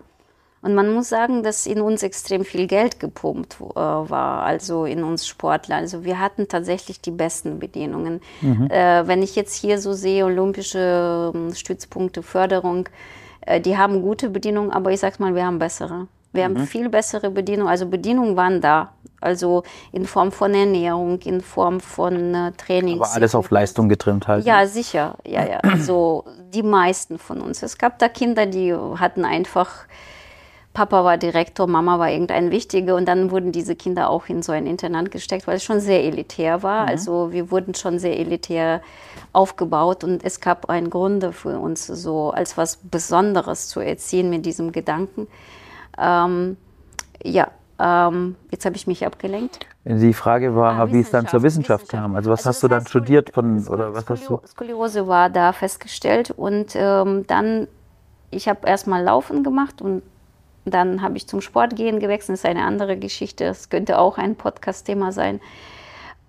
Und 0.63 0.75
man 0.75 0.93
muss 0.93 1.10
sagen, 1.10 1.43
dass 1.43 1.67
in 1.67 1.81
uns 1.81 2.03
extrem 2.03 2.45
viel 2.45 2.67
Geld 2.67 3.00
gepumpt 3.00 3.57
äh, 3.60 3.75
war, 3.75 4.43
also 4.43 4.86
in 4.86 5.03
uns 5.03 5.27
Sportler. 5.27 5.75
Also 5.75 6.05
wir 6.05 6.19
hatten 6.19 6.48
tatsächlich 6.48 7.01
die 7.01 7.12
besten 7.12 7.60
Bedingungen. 7.60 8.22
Mhm. 8.41 8.72
Äh, 8.72 9.05
wenn 9.05 9.22
ich 9.22 9.36
jetzt 9.36 9.55
hier 9.55 9.77
so 9.77 9.91
sehe, 9.91 10.25
olympische 10.25 11.33
äh, 11.36 11.53
Stützpunkte, 11.53 12.24
Förderung, 12.24 12.88
die 13.59 13.77
haben 13.77 14.01
gute 14.01 14.29
Bedingungen, 14.29 14.71
aber 14.71 14.91
ich 14.91 15.00
sag's 15.00 15.19
mal, 15.19 15.35
wir 15.35 15.45
haben 15.45 15.59
bessere. 15.59 16.07
Wir 16.33 16.50
mhm. 16.50 16.57
haben 16.57 16.67
viel 16.67 16.89
bessere 16.89 17.29
Bedienungen. 17.29 17.69
Also 17.69 17.85
Bedienungen 17.88 18.35
waren 18.35 18.59
da. 18.59 18.93
Also 19.21 19.63
in 19.93 20.05
Form 20.05 20.33
von 20.33 20.53
Ernährung, 20.53 21.19
in 21.21 21.39
Form 21.39 21.79
von 21.79 22.35
äh, 22.35 22.51
Training. 22.53 23.00
Aber 23.00 23.13
alles 23.13 23.35
auf 23.35 23.51
Leistung 23.51 23.88
getrimmt 23.88 24.27
halt. 24.27 24.45
Ja, 24.45 24.62
ne? 24.62 24.67
sicher. 24.67 25.15
Ja, 25.25 25.45
ja. 25.45 25.59
Also 25.59 26.25
die 26.53 26.63
meisten 26.63 27.19
von 27.19 27.39
uns. 27.39 27.63
Es 27.63 27.77
gab 27.77 28.00
da 28.00 28.09
Kinder, 28.09 28.45
die 28.45 28.73
hatten 28.73 29.23
einfach 29.23 29.85
Papa 30.74 31.03
war 31.03 31.18
Direktor, 31.18 31.68
Mama 31.68 32.00
war 32.00 32.10
irgendein 32.10 32.50
Wichtiger 32.50 32.96
und 32.96 33.08
dann 33.08 33.30
wurden 33.30 33.51
diese 33.51 33.75
Kinder 33.75 34.10
auch 34.10 34.27
in 34.27 34.42
so 34.42 34.51
ein 34.51 34.65
Internat 34.65 35.12
gesteckt, 35.12 35.46
weil 35.46 35.58
es 35.58 35.63
schon 35.63 35.80
sehr 35.80 36.03
elitär 36.03 36.63
war. 36.63 36.84
Mhm. 36.84 36.89
Also 36.89 37.32
wir 37.32 37.51
wurden 37.51 37.75
schon 37.75 38.00
sehr 38.00 38.20
elitär 38.20 38.82
aufgebaut 39.34 40.03
und 40.03 40.24
es 40.24 40.39
gab 40.39 40.70
einen 40.70 40.89
Grund 40.89 41.24
für 41.36 41.60
uns 41.60 41.86
so 41.86 42.32
als 42.32 42.58
was 42.58 42.77
Besonderes 42.77 43.68
zu 43.68 43.82
erziehen 43.82 44.32
mit 44.32 44.48
diesem 44.48 44.72
Gedanken. 44.72 45.27
Ähm, 46.00 46.58
ja, 47.24 47.50
ähm, 47.80 48.36
jetzt 48.50 48.65
habe 48.65 48.75
ich 48.75 48.88
mich 48.88 49.06
abgelenkt. 49.06 49.60
Die 49.86 50.13
Frage 50.13 50.56
war, 50.56 50.80
ah, 50.80 50.92
wie 50.92 51.01
es 51.01 51.12
dann 51.12 51.27
zur 51.27 51.44
Wissenschaft, 51.44 51.84
Wissenschaft, 51.84 52.03
kam. 52.03 52.15
Also 52.15 52.32
was 52.32 52.39
also 52.39 52.50
hast 52.50 52.63
du 52.63 52.68
dann 52.68 52.88
studiert 52.88 53.32
von 53.32 53.68
oder 53.68 53.94
was 53.94 54.10
hast 54.10 54.27
du? 54.27 54.42
Skoliose 54.48 55.08
war 55.08 55.30
da 55.30 55.53
festgestellt 55.53 56.32
und 56.32 56.75
ähm, 56.75 57.27
dann 57.27 57.68
ich 58.32 58.48
habe 58.48 58.68
erstmal 58.68 59.03
Laufen 59.03 59.44
gemacht 59.44 59.82
und 59.82 60.01
dann 60.65 61.01
habe 61.01 61.17
ich 61.17 61.27
zum 61.27 61.41
Sportgehen 61.41 62.00
gewechselt. 62.00 62.38
Das 62.38 62.43
ist 62.43 62.50
eine 62.50 62.65
andere 62.65 62.98
Geschichte. 62.98 63.46
Das 63.46 63.70
könnte 63.70 64.00
auch 64.00 64.17
ein 64.17 64.36
Podcast-Thema 64.36 65.12
sein. 65.12 65.39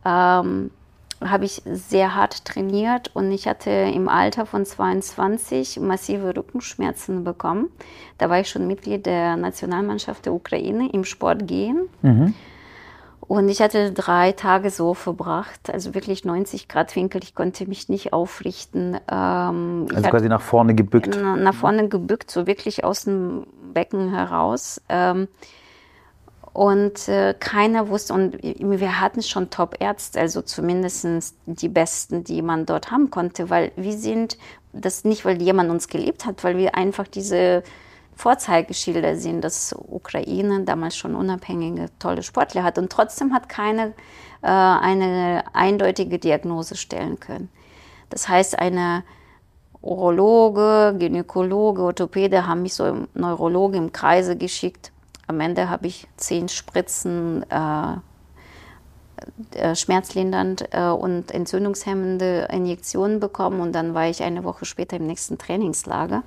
Ähm, 0.04 0.70
habe 1.20 1.44
ich 1.44 1.62
sehr 1.64 2.14
hart 2.14 2.44
trainiert 2.44 3.10
und 3.14 3.30
ich 3.32 3.46
hatte 3.46 3.70
im 3.70 4.08
Alter 4.08 4.46
von 4.46 4.66
22 4.66 5.80
massive 5.80 6.36
Rückenschmerzen 6.36 7.24
bekommen. 7.24 7.70
Da 8.18 8.28
war 8.30 8.40
ich 8.40 8.48
schon 8.48 8.66
Mitglied 8.66 9.06
der 9.06 9.36
Nationalmannschaft 9.36 10.26
der 10.26 10.34
Ukraine 10.34 10.90
im 10.92 11.04
Sportgehen. 11.04 11.88
Mhm. 12.02 12.34
Und 13.26 13.48
ich 13.48 13.62
hatte 13.62 13.92
drei 13.92 14.32
Tage 14.32 14.68
so 14.68 14.92
verbracht, 14.92 15.70
also 15.72 15.94
wirklich 15.94 16.26
90 16.26 16.68
Grad 16.68 16.94
Winkel. 16.94 17.22
Ich 17.22 17.34
konnte 17.34 17.66
mich 17.66 17.88
nicht 17.88 18.12
aufrichten. 18.12 18.98
Ähm, 19.10 19.86
also 19.94 20.10
quasi 20.10 20.28
nach 20.28 20.42
vorne 20.42 20.74
gebückt. 20.74 21.18
Nach 21.18 21.54
vorne 21.54 21.88
gebückt, 21.88 22.30
so 22.30 22.46
wirklich 22.46 22.84
aus 22.84 23.04
dem 23.04 23.46
Becken 23.74 24.10
heraus. 24.10 24.80
Ähm, 24.88 25.28
und 26.54 27.08
äh, 27.08 27.34
keiner 27.38 27.88
wusste, 27.88 28.14
und 28.14 28.38
wir 28.40 29.00
hatten 29.00 29.22
schon 29.22 29.50
Top-Ärzte, 29.50 30.20
also 30.20 30.40
zumindest 30.40 31.34
die 31.46 31.68
besten, 31.68 32.22
die 32.22 32.42
man 32.42 32.64
dort 32.64 32.92
haben 32.92 33.10
konnte, 33.10 33.50
weil 33.50 33.72
wir 33.74 33.92
sind, 33.92 34.38
das 34.72 35.02
nicht, 35.02 35.24
weil 35.24 35.42
jemand 35.42 35.70
uns 35.70 35.88
geliebt 35.88 36.24
hat, 36.24 36.44
weil 36.44 36.56
wir 36.56 36.76
einfach 36.76 37.08
diese 37.08 37.64
Vorzeigeschilder 38.14 39.16
sind, 39.16 39.42
dass 39.42 39.74
Ukraine 39.76 40.62
damals 40.62 40.96
schon 40.96 41.16
unabhängige, 41.16 41.86
tolle 41.98 42.22
Sportler 42.22 42.62
hat. 42.62 42.78
Und 42.78 42.92
trotzdem 42.92 43.34
hat 43.34 43.48
keiner 43.48 43.86
äh, 44.42 44.46
eine 44.46 45.42
eindeutige 45.54 46.20
Diagnose 46.20 46.76
stellen 46.76 47.18
können. 47.18 47.48
Das 48.10 48.28
heißt, 48.28 48.58
eine 48.60 49.02
Urologe, 49.84 50.96
Gynäkologe, 50.98 51.82
Orthopäde 51.82 52.46
haben 52.46 52.62
mich 52.62 52.74
so 52.74 52.86
im 52.86 53.08
Neurologe 53.14 53.76
im 53.76 53.92
Kreise 53.92 54.36
geschickt. 54.36 54.92
Am 55.26 55.40
Ende 55.40 55.68
habe 55.68 55.86
ich 55.86 56.06
zehn 56.16 56.48
Spritzen 56.48 57.44
äh, 57.50 57.96
äh, 59.58 59.74
schmerzlindernd 59.74 60.68
äh, 60.72 60.88
und 60.88 61.30
entzündungshemmende 61.30 62.48
Injektionen 62.50 63.20
bekommen 63.20 63.60
und 63.60 63.72
dann 63.72 63.94
war 63.94 64.08
ich 64.08 64.22
eine 64.22 64.44
Woche 64.44 64.64
später 64.64 64.96
im 64.96 65.06
nächsten 65.06 65.38
Trainingslager. 65.38 66.22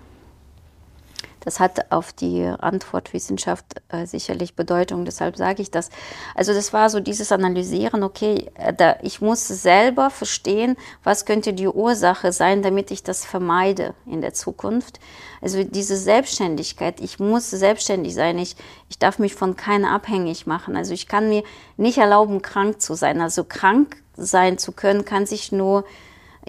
Das 1.41 1.60
hat 1.60 1.91
auf 1.91 2.13
die 2.13 2.44
Antwortwissenschaft 2.44 3.65
äh, 3.89 4.06
sicherlich 4.06 4.56
Bedeutung, 4.56 5.06
deshalb 5.06 5.38
sage 5.38 5.62
ich 5.62 5.72
das. 5.72 5.89
Also 6.36 6.53
das 6.53 6.74
war 6.74 6.89
so 6.89 7.00
dieses 7.00 7.32
Analysieren, 7.32 8.03
okay, 8.03 8.50
äh, 8.56 8.74
da, 8.74 8.98
ich 9.01 9.22
muss 9.22 9.48
selber 9.48 10.10
verstehen, 10.10 10.75
was 11.03 11.25
könnte 11.25 11.53
die 11.53 11.67
Ursache 11.67 12.32
sein, 12.32 12.62
damit 12.62 12.91
ich 12.91 13.03
das 13.03 13.25
vermeide 13.25 13.94
in 14.06 14.22
der 14.22 14.34
Zukunft. 14.34 15.00
Also 15.41 15.63
diese 15.63 15.96
Selbstständigkeit, 15.96 17.00
ich 17.00 17.20
muss 17.20 17.50
selbstständig 17.50 18.13
sein, 18.13 18.38
ich, 18.39 18.56
ich 18.89 19.00
darf 19.00 19.20
mich 19.20 19.36
von 19.36 19.56
keiner 19.56 19.91
abhängig 19.91 20.48
machen. 20.48 20.75
Also 20.75 20.94
ich 20.94 21.08
kann 21.08 21.29
mir 21.29 21.44
nicht 21.77 21.98
erlauben, 21.98 22.41
krank 22.41 22.82
zu 22.82 22.96
sein. 22.96 23.22
Also 23.22 23.44
krank 23.44 23.98
sein 24.15 24.58
zu 24.58 24.72
können, 24.72 25.06
kann 25.06 25.25
sich 25.25 25.51
nur 25.51 25.86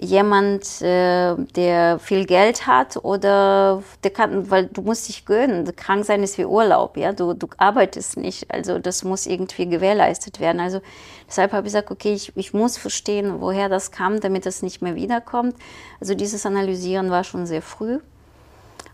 jemand, 0.01 0.81
äh, 0.81 1.35
der 1.55 1.99
viel 1.99 2.25
Geld 2.25 2.67
hat 2.67 2.97
oder 3.03 3.83
der 4.03 4.11
kann, 4.11 4.49
weil 4.49 4.67
du 4.67 4.81
musst 4.81 5.09
dich 5.09 5.25
gönnen. 5.25 5.75
Krank 5.75 6.05
sein 6.05 6.23
ist 6.23 6.37
wie 6.37 6.45
Urlaub, 6.45 6.97
ja. 6.97 7.11
Du, 7.11 7.33
du 7.33 7.47
arbeitest 7.57 8.17
nicht. 8.17 8.51
Also 8.51 8.79
das 8.79 9.03
muss 9.03 9.25
irgendwie 9.25 9.67
gewährleistet 9.67 10.39
werden. 10.39 10.59
Also 10.59 10.81
deshalb 11.27 11.51
habe 11.51 11.67
ich 11.67 11.73
gesagt, 11.73 11.91
okay, 11.91 12.13
ich, 12.13 12.35
ich 12.35 12.53
muss 12.53 12.77
verstehen, 12.77 13.41
woher 13.41 13.69
das 13.69 13.91
kam, 13.91 14.19
damit 14.19 14.45
das 14.45 14.61
nicht 14.61 14.81
mehr 14.81 14.95
wiederkommt. 14.95 15.55
Also 15.99 16.15
dieses 16.15 16.45
Analysieren 16.45 17.11
war 17.11 17.23
schon 17.23 17.45
sehr 17.45 17.61
früh. 17.61 17.99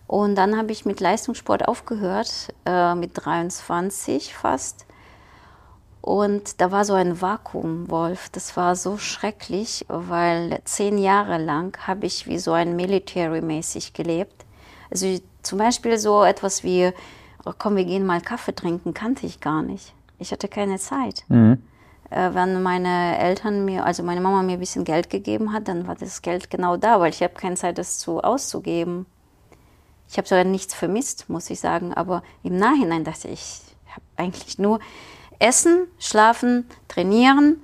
Und 0.07 0.35
dann 0.35 0.57
habe 0.57 0.71
ich 0.71 0.85
mit 0.85 1.00
Leistungssport 1.00 1.67
aufgehört, 1.67 2.53
äh, 2.65 2.95
mit 2.95 3.12
23 3.13 4.33
fast. 4.35 4.85
Und 6.05 6.62
da 6.62 6.71
war 6.71 6.85
so 6.85 6.93
ein 6.93 7.19
Vakuum, 7.19 7.89
Wolf. 7.89 8.29
Das 8.29 8.55
war 8.55 8.75
so 8.75 9.00
schrecklich, 9.00 9.85
weil 9.88 10.62
zehn 10.63 11.00
Jahre 11.00 11.39
lang 11.39 11.75
habe 11.88 12.05
ich 12.05 12.27
wie 12.27 12.38
so 12.38 12.51
ein 12.51 12.75
Military-mäßig 12.75 13.93
gelebt. 13.93 14.45
Also 14.91 15.17
zum 15.41 15.57
Beispiel 15.57 15.97
so 15.97 16.24
etwas 16.24 16.63
wie, 16.63 16.91
oh, 17.43 17.53
komm, 17.57 17.75
wir 17.75 17.85
gehen 17.85 18.05
mal 18.05 18.21
Kaffee 18.21 18.53
trinken, 18.53 18.93
kannte 18.93 19.25
ich 19.25 19.39
gar 19.39 19.63
nicht. 19.63 19.95
Ich 20.19 20.31
hatte 20.31 20.47
keine 20.47 20.77
Zeit. 20.77 21.24
Mhm. 21.27 21.63
Äh, 22.12 22.35
wenn 22.35 22.62
meine 22.62 23.17
Eltern 23.17 23.65
mir, 23.65 23.83
also 23.83 24.03
meine 24.03 24.21
Mama 24.21 24.43
mir 24.43 24.53
ein 24.53 24.59
bisschen 24.59 24.83
Geld 24.83 25.09
gegeben 25.09 25.53
hat, 25.53 25.67
dann 25.67 25.88
war 25.88 25.95
das 25.95 26.21
Geld 26.21 26.51
genau 26.51 26.77
da, 26.77 27.00
weil 27.00 27.09
ich 27.09 27.24
habe 27.24 27.33
keine 27.33 27.55
Zeit, 27.55 27.79
das 27.79 27.97
zu 27.97 28.21
auszugeben. 28.21 29.07
Ich 30.07 30.19
habe 30.19 30.27
sogar 30.27 30.43
nichts 30.43 30.75
vermisst, 30.75 31.31
muss 31.31 31.50
ich 31.50 31.59
sagen. 31.59 31.95
Aber 31.95 32.21
im 32.43 32.59
Nachhinein 32.59 33.03
dachte 33.03 33.27
ich, 33.27 33.62
ich 33.88 33.91
habe 33.91 34.05
eigentlich 34.17 34.59
nur 34.59 34.79
Essen, 35.39 35.87
schlafen, 35.99 36.67
trainieren, 36.87 37.61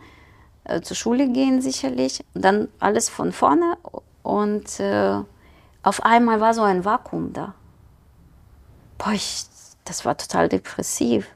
äh, 0.63 0.81
zur 0.81 0.95
Schule 0.95 1.29
gehen 1.29 1.61
sicherlich, 1.61 2.23
und 2.33 2.43
dann 2.43 2.67
alles 2.79 3.09
von 3.09 3.31
vorne 3.31 3.77
und 4.23 4.79
äh, 4.79 5.19
auf 5.83 6.03
einmal 6.03 6.39
war 6.39 6.53
so 6.53 6.61
ein 6.61 6.85
Vakuum 6.85 7.33
da. 7.33 7.53
Boah, 8.97 9.13
ich, 9.13 9.45
das 9.85 10.05
war 10.05 10.15
total 10.17 10.47
depressiv. 10.47 11.27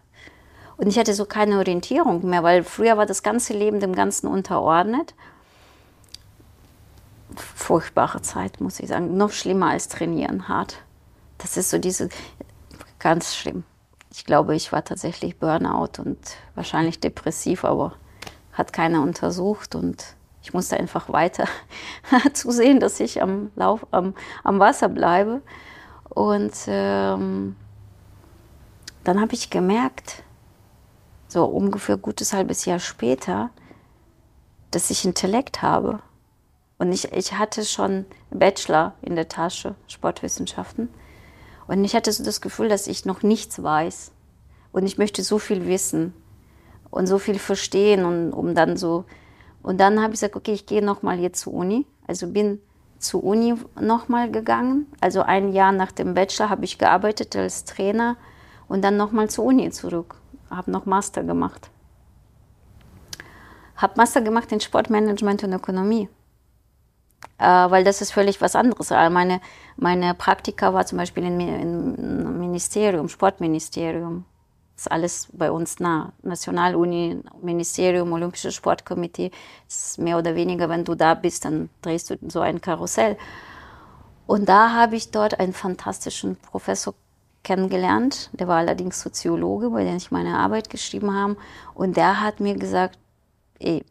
Und 0.77 0.87
ich 0.87 0.99
hatte 0.99 1.13
so 1.13 1.25
keine 1.25 1.57
Orientierung 1.57 2.29
mehr, 2.29 2.43
weil 2.43 2.63
früher 2.63 2.97
war 2.97 3.05
das 3.05 3.23
ganze 3.23 3.53
Leben 3.53 3.79
dem 3.79 3.95
Ganzen 3.95 4.27
unterordnet. 4.27 5.15
Furchtbare 7.35 8.21
Zeit, 8.21 8.61
muss 8.61 8.79
ich 8.79 8.89
sagen. 8.89 9.17
Noch 9.17 9.31
schlimmer 9.31 9.69
als 9.69 9.87
trainieren, 9.87 10.47
hart. 10.47 10.77
Das 11.37 11.57
ist 11.57 11.69
so 11.69 11.79
diese, 11.79 12.09
ganz 12.99 13.35
schlimm 13.35 13.63
ich 14.15 14.23
glaube, 14.23 14.55
ich 14.55 14.71
war 14.71 14.83
tatsächlich 14.83 15.37
Burnout 15.37 16.01
und 16.01 16.17
wahrscheinlich 16.55 17.01
depressiv, 17.01 17.65
aber 17.65 17.93
hat 18.53 18.71
keiner 18.71 19.01
untersucht 19.01 19.75
und 19.75 20.15
ich 20.41 20.53
musste 20.53 20.77
einfach 20.77 21.11
weiter 21.11 21.47
zusehen, 22.33 22.79
dass 22.79 23.01
ich 23.01 23.21
am, 23.21 23.51
Lauf, 23.55 23.85
am, 23.91 24.13
am 24.43 24.59
Wasser 24.59 24.87
bleibe. 24.87 25.41
Und 26.07 26.53
ähm, 26.67 27.57
dann 29.03 29.19
habe 29.19 29.33
ich 29.33 29.49
gemerkt, 29.49 30.23
so 31.27 31.43
ungefähr 31.43 31.97
gutes 31.97 32.31
halbes 32.31 32.63
Jahr 32.63 32.79
später, 32.79 33.49
dass 34.71 34.91
ich 34.91 35.03
Intellekt 35.03 35.61
habe. 35.61 35.99
Und 36.77 36.93
ich, 36.93 37.11
ich 37.11 37.33
hatte 37.33 37.65
schon 37.65 38.05
Bachelor 38.29 38.93
in 39.01 39.15
der 39.15 39.27
Tasche, 39.27 39.75
Sportwissenschaften. 39.87 40.87
Und 41.67 41.83
ich 41.83 41.95
hatte 41.95 42.11
so 42.11 42.23
das 42.23 42.41
Gefühl, 42.41 42.69
dass 42.69 42.87
ich 42.87 43.05
noch 43.05 43.23
nichts 43.23 43.61
weiß. 43.61 44.11
Und 44.71 44.85
ich 44.85 44.97
möchte 44.97 45.23
so 45.23 45.39
viel 45.39 45.67
wissen 45.67 46.13
und 46.91 47.07
so 47.07 47.17
viel 47.17 47.39
verstehen 47.39 48.05
und 48.05 48.33
um 48.33 48.55
dann 48.55 48.77
so. 48.77 49.05
Und 49.63 49.79
dann 49.79 50.01
habe 50.01 50.13
ich 50.13 50.19
gesagt, 50.19 50.35
okay, 50.35 50.53
ich 50.53 50.65
gehe 50.65 50.83
nochmal 50.83 51.19
jetzt 51.19 51.41
zur 51.41 51.53
Uni. 51.53 51.85
Also 52.07 52.27
bin 52.27 52.61
zur 52.99 53.23
Uni 53.23 53.55
nochmal 53.79 54.29
gegangen. 54.29 54.87
Also 55.01 55.21
ein 55.21 55.53
Jahr 55.53 55.71
nach 55.71 55.91
dem 55.91 56.13
Bachelor 56.13 56.49
habe 56.49 56.65
ich 56.65 56.77
gearbeitet 56.77 57.35
als 57.35 57.65
Trainer 57.65 58.17
und 58.67 58.83
dann 58.83 58.97
nochmal 58.97 59.29
zur 59.29 59.45
Uni 59.45 59.69
zurück. 59.71 60.15
Habe 60.49 60.71
noch 60.71 60.85
Master 60.85 61.23
gemacht. 61.23 61.69
Habe 63.75 63.93
Master 63.97 64.21
gemacht 64.21 64.51
in 64.51 64.59
Sportmanagement 64.59 65.43
und 65.43 65.53
Ökonomie 65.53 66.09
äh, 67.37 67.43
weil 67.45 67.83
das 67.83 68.01
ist 68.01 68.11
völlig 68.11 68.41
was 68.41 68.55
anderes. 68.55 68.89
Meine, 68.89 69.41
meine 69.77 70.13
Praktika 70.13 70.73
war 70.73 70.85
zum 70.85 70.97
Beispiel 70.97 71.23
im, 71.23 71.39
im 71.39 72.39
Ministerium, 72.39 73.09
Sportministerium. 73.09 74.25
Das 74.75 74.85
ist 74.87 74.91
alles 74.91 75.27
bei 75.31 75.51
uns 75.51 75.79
nah. 75.79 76.11
Nationaluni, 76.21 77.21
Ministerium, 77.41 78.11
Olympisches 78.11 78.55
Sportkomitee. 78.55 79.31
Das 79.67 79.91
ist 79.91 79.99
mehr 79.99 80.17
oder 80.17 80.35
weniger, 80.35 80.67
wenn 80.69 80.83
du 80.83 80.95
da 80.95 81.13
bist, 81.13 81.45
dann 81.45 81.69
drehst 81.81 82.09
du 82.09 82.17
so 82.27 82.41
ein 82.41 82.59
Karussell. 82.59 83.17
Und 84.27 84.49
da 84.49 84.73
habe 84.73 84.95
ich 84.95 85.11
dort 85.11 85.39
einen 85.39 85.53
fantastischen 85.53 86.35
Professor 86.37 86.93
kennengelernt. 87.43 88.29
Der 88.33 88.47
war 88.47 88.57
allerdings 88.57 88.99
Soziologe, 88.99 89.69
bei 89.69 89.83
dem 89.83 89.95
ich 89.97 90.11
meine 90.11 90.37
Arbeit 90.37 90.69
geschrieben 90.69 91.13
habe. 91.13 91.37
Und 91.73 91.95
der 91.95 92.21
hat 92.21 92.39
mir 92.39 92.55
gesagt, 92.55 92.97
ey, 93.59 93.85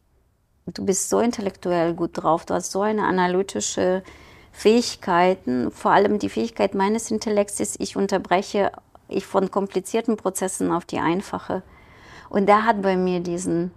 du 0.66 0.84
bist 0.84 1.10
so 1.10 1.20
intellektuell 1.20 1.94
gut 1.94 2.10
drauf, 2.14 2.44
du 2.44 2.54
hast 2.54 2.72
so 2.72 2.82
eine 2.82 3.06
analytische 3.06 4.02
Fähigkeiten, 4.52 5.70
vor 5.70 5.90
allem 5.90 6.18
die 6.18 6.28
Fähigkeit 6.28 6.74
meines 6.74 7.10
Intellekts 7.10 7.60
ist, 7.60 7.80
ich 7.80 7.96
unterbreche 7.96 8.70
ich 9.08 9.26
von 9.26 9.50
komplizierten 9.50 10.16
Prozessen 10.16 10.72
auf 10.72 10.84
die 10.84 10.98
einfache. 10.98 11.62
Und 12.28 12.46
der 12.46 12.64
hat 12.64 12.82
bei 12.82 12.96
mir 12.96 13.20
diesen, 13.20 13.70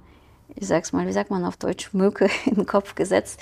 ich 0.56 0.68
sag's 0.68 0.94
mal, 0.94 1.06
wie 1.08 1.12
sagt 1.12 1.30
man 1.30 1.46
auf 1.46 1.58
Deutsch, 1.58 1.94
Mücke 1.94 2.30
in 2.46 2.56
den 2.56 2.66
Kopf 2.66 2.96
gesetzt. 2.96 3.42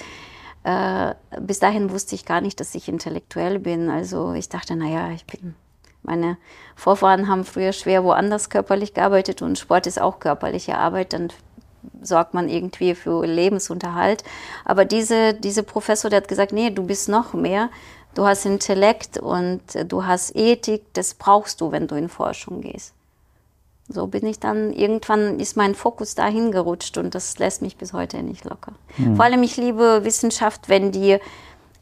Äh, 0.64 1.14
bis 1.40 1.60
dahin 1.60 1.92
wusste 1.92 2.16
ich 2.16 2.26
gar 2.26 2.42
nicht, 2.42 2.60
dass 2.60 2.74
ich 2.74 2.90
intellektuell 2.90 3.60
bin. 3.60 3.90
Also 3.90 4.34
ich 4.34 4.50
dachte, 4.50 4.76
naja, 4.76 5.12
ich 5.12 5.26
bin 5.26 5.56
Meine 6.02 6.38
Vorfahren 6.76 7.28
haben 7.28 7.46
früher 7.46 7.72
schwer 7.72 8.04
woanders 8.04 8.50
körperlich 8.50 8.94
gearbeitet 8.94 9.42
und 9.42 9.60
Sport 9.60 9.86
ist 9.86 10.02
auch 10.02 10.20
körperliche 10.20 10.78
Arbeit. 10.78 11.14
Dann 11.14 11.30
sorgt 12.02 12.34
man 12.34 12.50
irgendwie 12.50 12.96
für 12.96 13.26
Lebensunterhalt. 13.26 14.24
Aber 14.64 14.86
diese, 14.86 15.34
diese 15.34 15.64
Professor, 15.64 16.10
der 16.10 16.18
hat 16.18 16.28
gesagt, 16.28 16.52
nee, 16.52 16.70
du 16.70 16.84
bist 16.84 17.10
noch 17.10 17.34
mehr. 17.34 17.70
Du 18.14 18.26
hast 18.26 18.46
Intellekt 18.46 19.18
und 19.18 19.62
du 19.88 20.06
hast 20.06 20.36
Ethik. 20.36 20.84
Das 20.94 21.14
brauchst 21.14 21.62
du, 21.62 21.72
wenn 21.72 21.88
du 21.88 21.96
in 21.96 22.10
Forschung 22.10 22.62
gehst. 22.62 22.94
So 23.88 24.08
bin 24.08 24.26
ich 24.26 24.40
dann, 24.40 24.74
irgendwann 24.74 25.40
ist 25.40 25.58
mein 25.58 25.76
Fokus 25.76 26.16
dahin 26.16 26.52
gerutscht 26.52 26.98
und 26.98 27.14
das 27.14 27.38
lässt 27.38 27.62
mich 27.62 27.78
bis 27.78 27.94
heute 27.94 28.24
nicht 28.24 28.44
locker. 28.44 28.72
Mhm. 28.98 29.16
Vor 29.16 29.26
allem, 29.26 29.44
ich 29.44 29.58
liebe 29.58 30.04
Wissenschaft, 30.04 30.70
wenn 30.70 30.92
die 30.92 31.20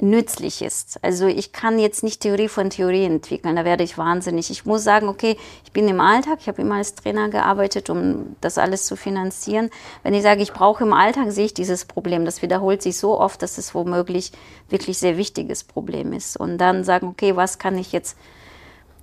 nützlich 0.04 0.62
ist. 0.62 1.00
Also 1.02 1.26
ich 1.28 1.54
kann 1.54 1.80
jetzt 1.80 2.04
nicht 2.04 2.22
Theorie 2.22 2.50
von 2.50 2.70
Theorie 2.70 3.06
entwickeln, 3.06 3.56
da 3.56 3.66
werde 3.66 3.84
ich 3.84 3.98
wahnsinnig. 3.98 4.50
Ich 4.52 4.66
muss 4.66 4.84
sagen, 4.84 5.08
okay, 5.08 5.38
ich 5.64 5.72
bin 5.72 5.88
im 5.88 6.00
Alltag, 6.00 6.40
ich 6.42 6.48
habe 6.48 6.62
immer 6.62 6.76
als 6.76 6.96
Trainer 6.96 7.30
gearbeitet, 7.30 7.90
um 7.90 8.36
das 8.42 8.58
alles 8.58 8.86
zu 8.86 8.96
finanzieren. 8.96 9.70
Wenn 10.04 10.14
ich 10.14 10.22
sage, 10.22 10.42
ich 10.42 10.54
brauche 10.54 10.84
im 10.84 10.94
Alltag, 10.94 11.32
sehe 11.32 11.46
ich 11.46 11.54
dieses 11.54 11.86
Problem. 11.86 12.26
Das 12.26 12.42
wiederholt 12.42 12.82
sich 12.82 12.98
so 12.98 13.20
oft, 13.20 13.42
dass 13.42 13.58
es 13.58 13.74
womöglich 13.74 14.32
wirklich 14.70 14.98
sehr 14.98 15.18
wichtiges 15.18 15.64
Problem 15.64 16.14
ist. 16.14 16.38
Und 16.38 16.58
dann 16.58 16.84
sagen, 16.84 17.08
okay, 17.08 17.36
was 17.36 17.58
kann 17.58 17.78
ich 17.78 17.92
jetzt 17.92 18.18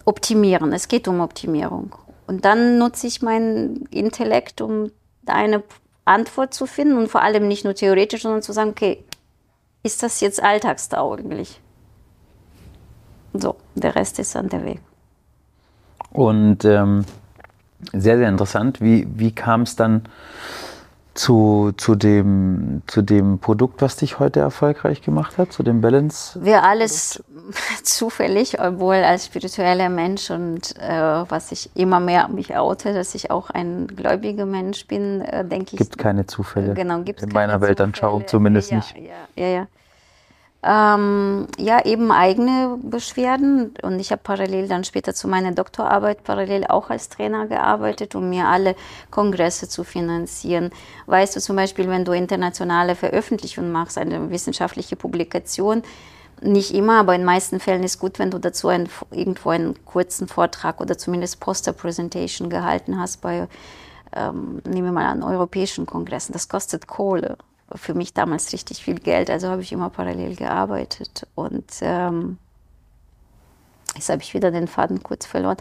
optimieren? 0.05 0.73
Es 0.73 0.89
geht 0.89 1.09
um 1.09 1.21
Optimierung. 1.21 1.95
Und 2.27 2.45
dann 2.45 2.79
nutze 2.79 3.07
ich 3.07 3.23
meinen 3.23 3.87
Intellekt, 3.91 4.61
um 4.61 4.93
eine 5.27 5.63
Antwort 6.05 6.55
zu 6.55 6.67
finden 6.67 6.97
und 6.97 7.09
vor 7.09 7.23
allem 7.23 7.49
nicht 7.49 7.65
nur 7.65 7.75
theoretisch, 7.75 8.23
sondern 8.23 8.43
zu 8.43 8.53
sagen, 8.53 8.71
okay, 8.71 9.05
ist 9.83 10.03
das 10.03 10.21
jetzt 10.21 10.43
alltagstauglich? 10.43 11.61
So, 13.33 13.57
der 13.75 13.95
Rest 13.95 14.19
ist 14.19 14.37
an 14.37 14.49
der 14.49 14.65
Weg. 14.65 14.81
Und 16.13 16.65
ähm, 16.65 17.05
sehr, 17.93 18.19
sehr 18.19 18.29
interessant. 18.29 18.81
Wie, 18.81 19.07
wie 19.15 19.33
kam 19.33 19.63
es 19.63 19.77
dann 19.77 20.03
zu, 21.15 21.73
zu, 21.77 21.95
dem, 21.95 22.83
zu 22.87 23.03
dem 23.03 23.39
Produkt, 23.39 23.83
was 23.83 23.97
dich 23.97 24.19
heute 24.19 24.41
erfolgreich 24.41 25.03
gemacht 25.03 25.39
hat, 25.39 25.53
zu 25.53 25.63
dem 25.63 25.81
Balance? 25.81 26.39
Wir 26.43 26.63
alles 26.63 27.23
zufällig, 27.83 28.61
obwohl 28.61 28.97
als 28.97 29.27
spiritueller 29.27 29.89
Mensch 29.89 30.31
und 30.31 30.77
äh, 30.79 31.25
was 31.29 31.53
ich 31.53 31.71
immer 31.75 32.01
mehr 32.01 32.29
mich 32.29 32.57
oute, 32.57 32.95
dass 32.95 33.15
ich 33.15 33.31
auch 33.31 33.51
ein 33.51 33.89
gläubiger 33.89 34.47
Mensch 34.47 34.87
bin, 34.87 35.21
äh, 35.23 35.45
denke 35.45 35.73
ich. 35.73 35.79
Gibt 35.79 35.99
keine 35.99 36.27
Zufälle. 36.27 36.75
Genau, 36.75 37.01
gibt 37.01 37.23
In 37.23 37.31
meiner 37.31 37.61
Weltanschauung 37.61 38.27
zumindest 38.27 38.71
ja, 38.71 38.77
nicht. 38.77 38.97
Ja, 38.97 39.45
ja, 39.45 39.49
ja. 39.49 39.67
Ähm, 40.63 41.47
ja, 41.59 41.83
eben 41.87 42.13
eigene 42.13 42.79
Beschwerden. 42.83 43.73
Und 43.83 43.99
ich 43.99 44.13
habe 44.13 44.21
parallel 44.23 44.69
dann 44.69 44.85
später 44.85 45.15
zu 45.15 45.27
meiner 45.27 45.53
Doktorarbeit 45.53 46.23
parallel 46.23 46.67
auch 46.67 46.91
als 46.91 47.09
Trainer 47.09 47.47
gearbeitet, 47.47 48.15
um 48.15 48.29
mir 48.29 48.47
alle 48.47 48.77
Kongresse 49.11 49.69
zu 49.69 49.85
finanzieren. 49.85 50.71
Weißt 51.07 51.35
du 51.35 51.41
zum 51.41 51.57
Beispiel, 51.57 51.89
wenn 51.89 52.05
du 52.05 52.13
internationale 52.13 52.95
Veröffentlichungen 52.95 53.73
machst, 53.73 53.97
eine 53.97 54.31
wissenschaftliche 54.31 54.97
Publikation, 54.97 55.83
nicht 56.43 56.75
immer, 56.75 57.01
aber 57.01 57.15
in 57.15 57.25
meisten 57.25 57.61
Fällen 57.61 57.83
ist 57.83 57.99
gut, 57.99 58.19
wenn 58.19 58.31
du 58.31 58.39
dazu 58.39 58.69
ein, 58.69 58.89
irgendwo 59.11 59.51
einen 59.51 59.83
kurzen 59.85 60.27
Vortrag 60.27 60.81
oder 60.81 60.97
zumindest 60.97 61.41
Poster-Presentation 61.41 62.49
gehalten 62.49 62.99
hast 62.99 63.21
bei, 63.21 63.47
ähm, 64.15 64.61
nehmen 64.67 64.89
wir 64.89 64.93
mal 64.93 65.07
an, 65.07 65.23
europäischen 65.23 65.87
Kongressen. 65.87 66.33
Das 66.33 66.49
kostet 66.49 66.87
Kohle 66.87 67.37
für 67.75 67.95
mich 67.95 68.15
damals 68.15 68.53
richtig 68.53 68.83
viel 68.83 68.99
Geld, 68.99 69.31
also 69.31 69.49
habe 69.49 69.63
ich 69.63 69.73
immer 69.73 69.91
parallel 69.91 70.37
gearbeitet. 70.37 71.27
Und 71.35 71.71
ähm, 71.81 72.39
jetzt 73.95 74.09
habe 74.09 74.23
ich 74.23 74.35
wieder 74.35 74.51
den 74.51 74.69
Faden 74.69 75.03
kurz 75.03 75.27
verloren. 75.27 75.57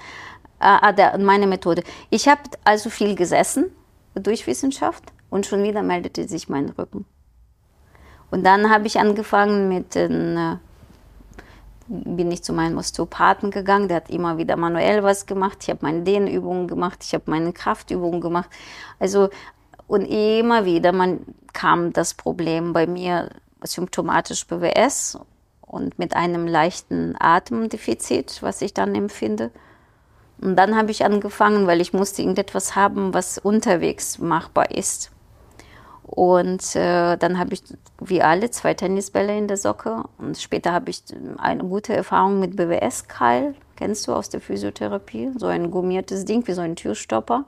Ah, 0.59 0.79
ah 0.81 0.91
der, 0.91 1.17
meine 1.17 1.47
Methode. 1.47 1.83
Ich 2.09 2.27
habe 2.27 2.41
also 2.63 2.89
viel 2.89 3.15
gesessen 3.15 3.71
durch 4.15 4.47
Wissenschaft 4.47 5.03
und 5.29 5.45
schon 5.45 5.63
wieder 5.63 5.83
meldete 5.83 6.27
sich 6.27 6.49
mein 6.49 6.69
Rücken. 6.69 7.05
Und 8.31 8.43
dann 8.43 8.69
habe 8.69 8.87
ich 8.87 8.99
angefangen 8.99 9.69
mit 9.69 9.95
den, 9.95 10.37
äh, 10.37 10.57
bin 11.87 12.31
ich 12.31 12.43
zu 12.43 12.53
meinem 12.53 12.77
Osteopathen 12.77 13.49
gegangen, 13.49 13.87
der 13.87 13.97
hat 13.97 14.09
immer 14.09 14.37
wieder 14.37 14.55
manuell 14.55 15.03
was 15.03 15.25
gemacht. 15.25 15.59
Ich 15.61 15.69
habe 15.69 15.79
meine 15.81 16.01
Dehnübungen 16.01 16.67
gemacht, 16.67 16.99
ich 17.03 17.13
habe 17.13 17.23
meine 17.27 17.53
Kraftübungen 17.53 18.21
gemacht. 18.21 18.49
Also 18.99 19.29
und 19.89 20.05
immer 20.05 20.65
wieder 20.65 20.91
man, 20.91 21.21
kam 21.51 21.91
das 21.93 22.13
Problem 22.13 22.73
bei 22.73 22.85
mir 22.85 23.29
symptomatisch 23.63 24.45
BWS 24.45 25.17
und 25.61 25.97
mit 25.97 26.15
einem 26.15 26.47
leichten 26.47 27.15
Atemdefizit, 27.19 28.37
was 28.41 28.61
ich 28.61 28.75
dann 28.75 28.93
empfinde. 28.93 29.49
Und 30.39 30.55
dann 30.55 30.77
habe 30.77 30.91
ich 30.91 31.03
angefangen, 31.03 31.65
weil 31.65 31.81
ich 31.81 31.91
musste 31.91 32.21
irgendetwas 32.21 32.75
haben, 32.75 33.15
was 33.15 33.39
unterwegs 33.39 34.19
machbar 34.19 34.69
ist. 34.71 35.11
Und 36.03 36.75
äh, 36.75 37.17
dann 37.17 37.39
habe 37.39 37.55
ich, 37.55 37.63
wie 37.99 38.21
alle, 38.21 38.51
zwei 38.51 38.75
Tennisbälle 38.75 39.35
in 39.35 39.47
der 39.47 39.57
Socke. 39.57 40.03
Und 40.19 40.37
später 40.37 40.71
habe 40.71 40.91
ich 40.91 41.03
eine 41.37 41.63
gute 41.63 41.95
Erfahrung 41.95 42.39
mit 42.39 42.55
BWS-Keil. 42.55 43.55
Kennst 43.75 44.07
du 44.07 44.13
aus 44.13 44.29
der 44.29 44.39
Physiotherapie? 44.39 45.31
So 45.35 45.47
ein 45.47 45.71
gummiertes 45.71 46.25
Ding, 46.25 46.45
wie 46.47 46.53
so 46.53 46.61
ein 46.61 46.75
Türstopper. 46.75 47.45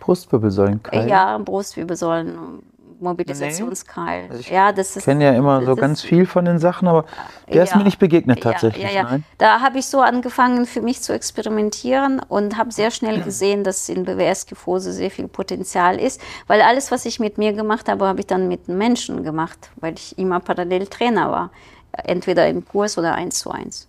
Brustwirbelsäulenkeil? 0.00 1.08
Ja, 1.08 1.38
Brustwirbelsäulen. 1.38 2.62
Mobilisationskeil. 3.00 4.24
Nee. 4.24 4.28
Also 4.28 4.40
ich 4.40 4.50
ja, 4.50 4.72
das 4.72 4.96
ist, 4.96 5.04
kenne 5.04 5.24
ja 5.24 5.32
immer 5.32 5.64
so 5.64 5.76
ganz 5.76 6.02
viel 6.02 6.26
von 6.26 6.44
den 6.44 6.58
Sachen, 6.58 6.88
aber 6.88 7.04
der 7.46 7.56
ja, 7.56 7.62
ist 7.62 7.76
mir 7.76 7.84
nicht 7.84 7.98
begegnet 7.98 8.42
tatsächlich. 8.42 8.82
Ja, 8.82 8.90
ja. 8.90 9.20
Da 9.38 9.60
habe 9.60 9.78
ich 9.78 9.86
so 9.86 10.00
angefangen, 10.00 10.66
für 10.66 10.80
mich 10.80 11.00
zu 11.00 11.12
experimentieren 11.12 12.20
und 12.28 12.56
habe 12.56 12.72
sehr 12.72 12.90
schnell 12.90 13.22
gesehen, 13.22 13.64
dass 13.64 13.88
in 13.88 14.04
BWS-Kyphose 14.04 14.92
sehr 14.92 15.10
viel 15.10 15.28
Potenzial 15.28 15.98
ist, 15.98 16.20
weil 16.46 16.60
alles, 16.60 16.90
was 16.90 17.04
ich 17.04 17.20
mit 17.20 17.38
mir 17.38 17.52
gemacht 17.52 17.88
habe, 17.88 18.06
habe 18.06 18.20
ich 18.20 18.26
dann 18.26 18.48
mit 18.48 18.68
Menschen 18.68 19.22
gemacht, 19.22 19.70
weil 19.76 19.94
ich 19.94 20.18
immer 20.18 20.40
parallel 20.40 20.86
Trainer 20.86 21.30
war, 21.30 21.50
entweder 21.92 22.48
im 22.48 22.64
Kurs 22.64 22.98
oder 22.98 23.14
eins 23.14 23.38
zu 23.38 23.50
eins. 23.50 23.88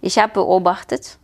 Ich 0.00 0.18
habe 0.18 0.34
beobachtet, 0.34 1.18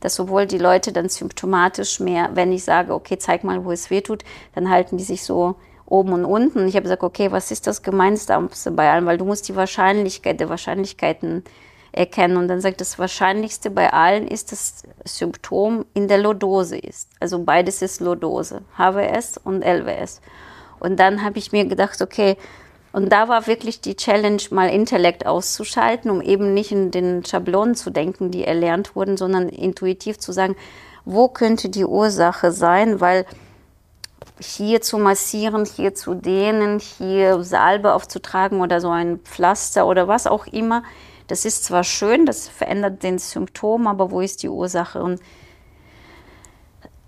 dass 0.00 0.14
sowohl 0.14 0.46
die 0.46 0.58
Leute 0.58 0.92
dann 0.92 1.08
symptomatisch 1.08 2.00
mehr, 2.00 2.30
wenn 2.34 2.52
ich 2.52 2.64
sage, 2.64 2.94
okay, 2.94 3.18
zeig 3.18 3.44
mal, 3.44 3.64
wo 3.64 3.72
es 3.72 3.90
weh 3.90 4.00
tut, 4.00 4.24
dann 4.54 4.70
halten 4.70 4.96
die 4.96 5.04
sich 5.04 5.24
so 5.24 5.56
oben 5.86 6.12
und 6.12 6.24
unten. 6.24 6.68
Ich 6.68 6.74
habe 6.74 6.84
gesagt, 6.84 7.02
okay, 7.02 7.32
was 7.32 7.50
ist 7.50 7.66
das 7.66 7.82
Gemeinste 7.82 8.38
bei 8.72 8.90
allem? 8.90 9.06
Weil 9.06 9.18
du 9.18 9.24
musst 9.24 9.48
die 9.48 9.56
Wahrscheinlichkeit 9.56 10.38
der 10.38 10.48
Wahrscheinlichkeiten 10.48 11.44
erkennen. 11.92 12.36
Und 12.36 12.48
dann 12.48 12.60
sagt 12.60 12.80
das 12.80 12.98
Wahrscheinlichste 12.98 13.70
bei 13.70 13.92
allen 13.92 14.28
ist, 14.28 14.52
dass 14.52 14.84
das 15.02 15.18
Symptom 15.18 15.86
in 15.94 16.06
der 16.06 16.18
Lordose 16.18 16.76
ist. 16.76 17.08
Also 17.20 17.42
beides 17.42 17.82
ist 17.82 18.00
Lordose, 18.00 18.62
HWS 18.76 19.38
und 19.38 19.64
LWS. 19.64 20.20
Und 20.78 21.00
dann 21.00 21.24
habe 21.24 21.38
ich 21.38 21.52
mir 21.52 21.64
gedacht, 21.64 22.00
okay, 22.02 22.36
und 22.98 23.10
da 23.10 23.28
war 23.28 23.46
wirklich 23.46 23.80
die 23.80 23.94
Challenge, 23.94 24.42
mal 24.50 24.70
Intellekt 24.70 25.24
auszuschalten, 25.24 26.10
um 26.10 26.20
eben 26.20 26.52
nicht 26.52 26.72
in 26.72 26.90
den 26.90 27.24
Schablonen 27.24 27.76
zu 27.76 27.90
denken, 27.90 28.32
die 28.32 28.42
erlernt 28.42 28.96
wurden, 28.96 29.16
sondern 29.16 29.48
intuitiv 29.48 30.18
zu 30.18 30.32
sagen, 30.32 30.56
wo 31.04 31.28
könnte 31.28 31.68
die 31.68 31.84
Ursache 31.84 32.50
sein, 32.50 33.00
weil 33.00 33.24
hier 34.40 34.80
zu 34.80 34.98
massieren, 34.98 35.64
hier 35.64 35.94
zu 35.94 36.14
dehnen, 36.14 36.80
hier 36.80 37.44
Salbe 37.44 37.92
aufzutragen 37.92 38.60
oder 38.60 38.80
so 38.80 38.90
ein 38.90 39.20
Pflaster 39.20 39.86
oder 39.86 40.08
was 40.08 40.26
auch 40.26 40.48
immer, 40.48 40.82
das 41.28 41.44
ist 41.44 41.62
zwar 41.62 41.84
schön, 41.84 42.26
das 42.26 42.48
verändert 42.48 43.04
den 43.04 43.20
Symptom, 43.20 43.86
aber 43.86 44.10
wo 44.10 44.20
ist 44.20 44.42
die 44.42 44.48
Ursache? 44.48 45.00
Und 45.00 45.20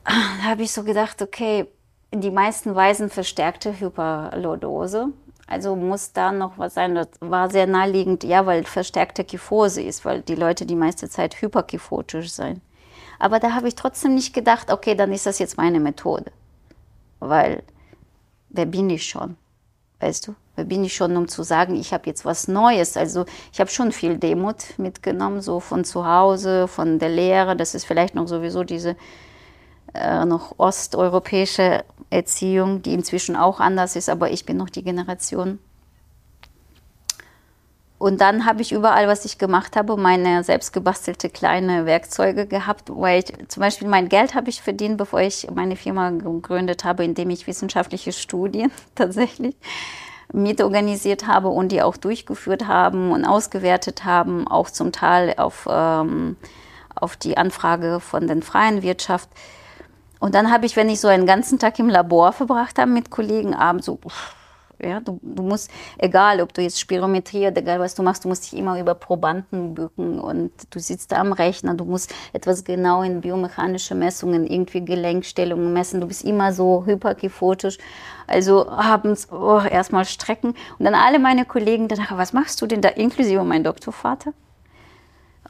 da 0.04 0.12
habe 0.44 0.62
ich 0.62 0.70
so 0.70 0.84
gedacht, 0.84 1.20
okay, 1.20 1.66
die 2.14 2.30
meisten 2.30 2.76
weisen 2.76 3.10
verstärkte 3.10 3.80
Hyperlordose 3.80 5.08
also 5.50 5.74
muss 5.74 6.12
da 6.12 6.30
noch 6.30 6.58
was 6.58 6.74
sein. 6.74 6.94
Das 6.94 7.08
war 7.18 7.50
sehr 7.50 7.66
naheliegend, 7.66 8.22
ja, 8.22 8.46
weil 8.46 8.64
verstärkte 8.64 9.24
Kyphose 9.24 9.82
ist, 9.82 10.04
weil 10.04 10.22
die 10.22 10.36
Leute 10.36 10.64
die 10.64 10.76
meiste 10.76 11.08
Zeit 11.08 11.42
hyperkyphotisch 11.42 12.30
sind. 12.30 12.60
Aber 13.18 13.40
da 13.40 13.52
habe 13.52 13.66
ich 13.66 13.74
trotzdem 13.74 14.14
nicht 14.14 14.32
gedacht, 14.32 14.72
okay, 14.72 14.94
dann 14.94 15.12
ist 15.12 15.26
das 15.26 15.40
jetzt 15.40 15.56
meine 15.56 15.80
Methode. 15.80 16.30
Weil, 17.18 17.64
wer 18.48 18.64
bin 18.64 18.88
ich 18.90 19.04
schon? 19.04 19.36
Weißt 19.98 20.28
du? 20.28 20.36
Wer 20.54 20.64
bin 20.64 20.84
ich 20.84 20.94
schon, 20.94 21.16
um 21.16 21.26
zu 21.26 21.42
sagen, 21.42 21.74
ich 21.74 21.92
habe 21.92 22.06
jetzt 22.06 22.24
was 22.24 22.46
Neues? 22.46 22.96
Also 22.96 23.24
ich 23.52 23.58
habe 23.58 23.70
schon 23.70 23.90
viel 23.90 24.18
Demut 24.18 24.78
mitgenommen, 24.78 25.42
so 25.42 25.58
von 25.58 25.84
zu 25.84 26.06
Hause, 26.06 26.68
von 26.68 27.00
der 27.00 27.08
Lehre. 27.08 27.56
Das 27.56 27.74
ist 27.74 27.84
vielleicht 27.84 28.14
noch 28.14 28.28
sowieso 28.28 28.62
diese 28.62 28.94
äh, 29.94 30.24
noch 30.24 30.58
osteuropäische 30.58 31.84
Erziehung, 32.10 32.82
die 32.82 32.94
inzwischen 32.94 33.36
auch 33.36 33.60
anders 33.60 33.96
ist, 33.96 34.08
aber 34.08 34.30
ich 34.30 34.44
bin 34.44 34.56
noch 34.56 34.70
die 34.70 34.82
Generation. 34.82 35.58
Und 37.98 38.22
dann 38.22 38.46
habe 38.46 38.62
ich 38.62 38.72
überall, 38.72 39.08
was 39.08 39.26
ich 39.26 39.36
gemacht 39.36 39.76
habe, 39.76 39.96
meine 39.98 40.42
selbst 40.42 40.72
gebastelte 40.72 41.28
kleine 41.28 41.84
Werkzeuge 41.84 42.46
gehabt, 42.46 42.84
weil 42.88 43.18
ich, 43.22 43.48
zum 43.48 43.60
Beispiel 43.60 43.88
mein 43.88 44.08
Geld 44.08 44.34
habe 44.34 44.48
ich 44.48 44.62
verdient, 44.62 44.96
bevor 44.96 45.20
ich 45.20 45.46
meine 45.54 45.76
Firma 45.76 46.08
gegründet 46.08 46.84
habe, 46.84 47.04
indem 47.04 47.28
ich 47.28 47.46
wissenschaftliche 47.46 48.12
Studien 48.12 48.72
tatsächlich 48.94 49.54
mitorganisiert 50.32 51.26
habe 51.26 51.48
und 51.48 51.72
die 51.72 51.82
auch 51.82 51.98
durchgeführt 51.98 52.66
haben 52.66 53.12
und 53.12 53.26
ausgewertet 53.26 54.04
haben, 54.04 54.48
auch 54.48 54.70
zum 54.70 54.92
Teil 54.92 55.34
auf 55.36 55.68
ähm, 55.70 56.36
auf 56.94 57.16
die 57.16 57.36
Anfrage 57.36 58.00
von 58.00 58.26
der 58.26 58.40
freien 58.42 58.82
Wirtschaft. 58.82 59.28
Und 60.20 60.34
dann 60.34 60.52
habe 60.52 60.66
ich, 60.66 60.76
wenn 60.76 60.88
ich 60.88 61.00
so 61.00 61.08
einen 61.08 61.26
ganzen 61.26 61.58
Tag 61.58 61.78
im 61.78 61.88
Labor 61.88 62.32
verbracht 62.32 62.78
habe 62.78 62.90
mit 62.90 63.10
Kollegen, 63.10 63.54
abends 63.54 63.86
so, 63.86 63.98
ja, 64.82 65.00
du, 65.00 65.18
du, 65.22 65.42
musst, 65.42 65.70
egal 65.98 66.40
ob 66.40 66.52
du 66.52 66.62
jetzt 66.62 66.78
Spirometrie 66.78 67.46
oder 67.46 67.58
egal 67.58 67.80
was 67.80 67.94
du 67.94 68.02
machst, 68.02 68.24
du 68.24 68.28
musst 68.28 68.44
dich 68.44 68.58
immer 68.58 68.78
über 68.78 68.94
Probanden 68.94 69.74
bücken 69.74 70.20
und 70.20 70.52
du 70.70 70.78
sitzt 70.78 71.12
da 71.12 71.16
am 71.16 71.32
Rechner, 71.32 71.74
du 71.74 71.84
musst 71.84 72.14
etwas 72.32 72.64
genau 72.64 73.02
in 73.02 73.22
biomechanische 73.22 73.94
Messungen, 73.94 74.46
irgendwie 74.46 74.84
Gelenkstellungen 74.84 75.72
messen, 75.72 76.00
du 76.00 76.06
bist 76.06 76.24
immer 76.24 76.52
so 76.52 76.84
hyperkiphotisch. 76.86 77.78
Also 78.26 78.68
abends 78.68 79.28
oh, 79.32 79.60
erstmal 79.60 80.04
strecken 80.04 80.54
und 80.78 80.84
dann 80.84 80.94
alle 80.94 81.18
meine 81.18 81.44
Kollegen 81.44 81.88
danach, 81.88 82.16
was 82.16 82.32
machst 82.32 82.60
du 82.62 82.66
denn 82.66 82.80
da, 82.80 82.90
inklusive 82.90 83.42
mein 83.42 83.64
Doktorvater? 83.64 84.32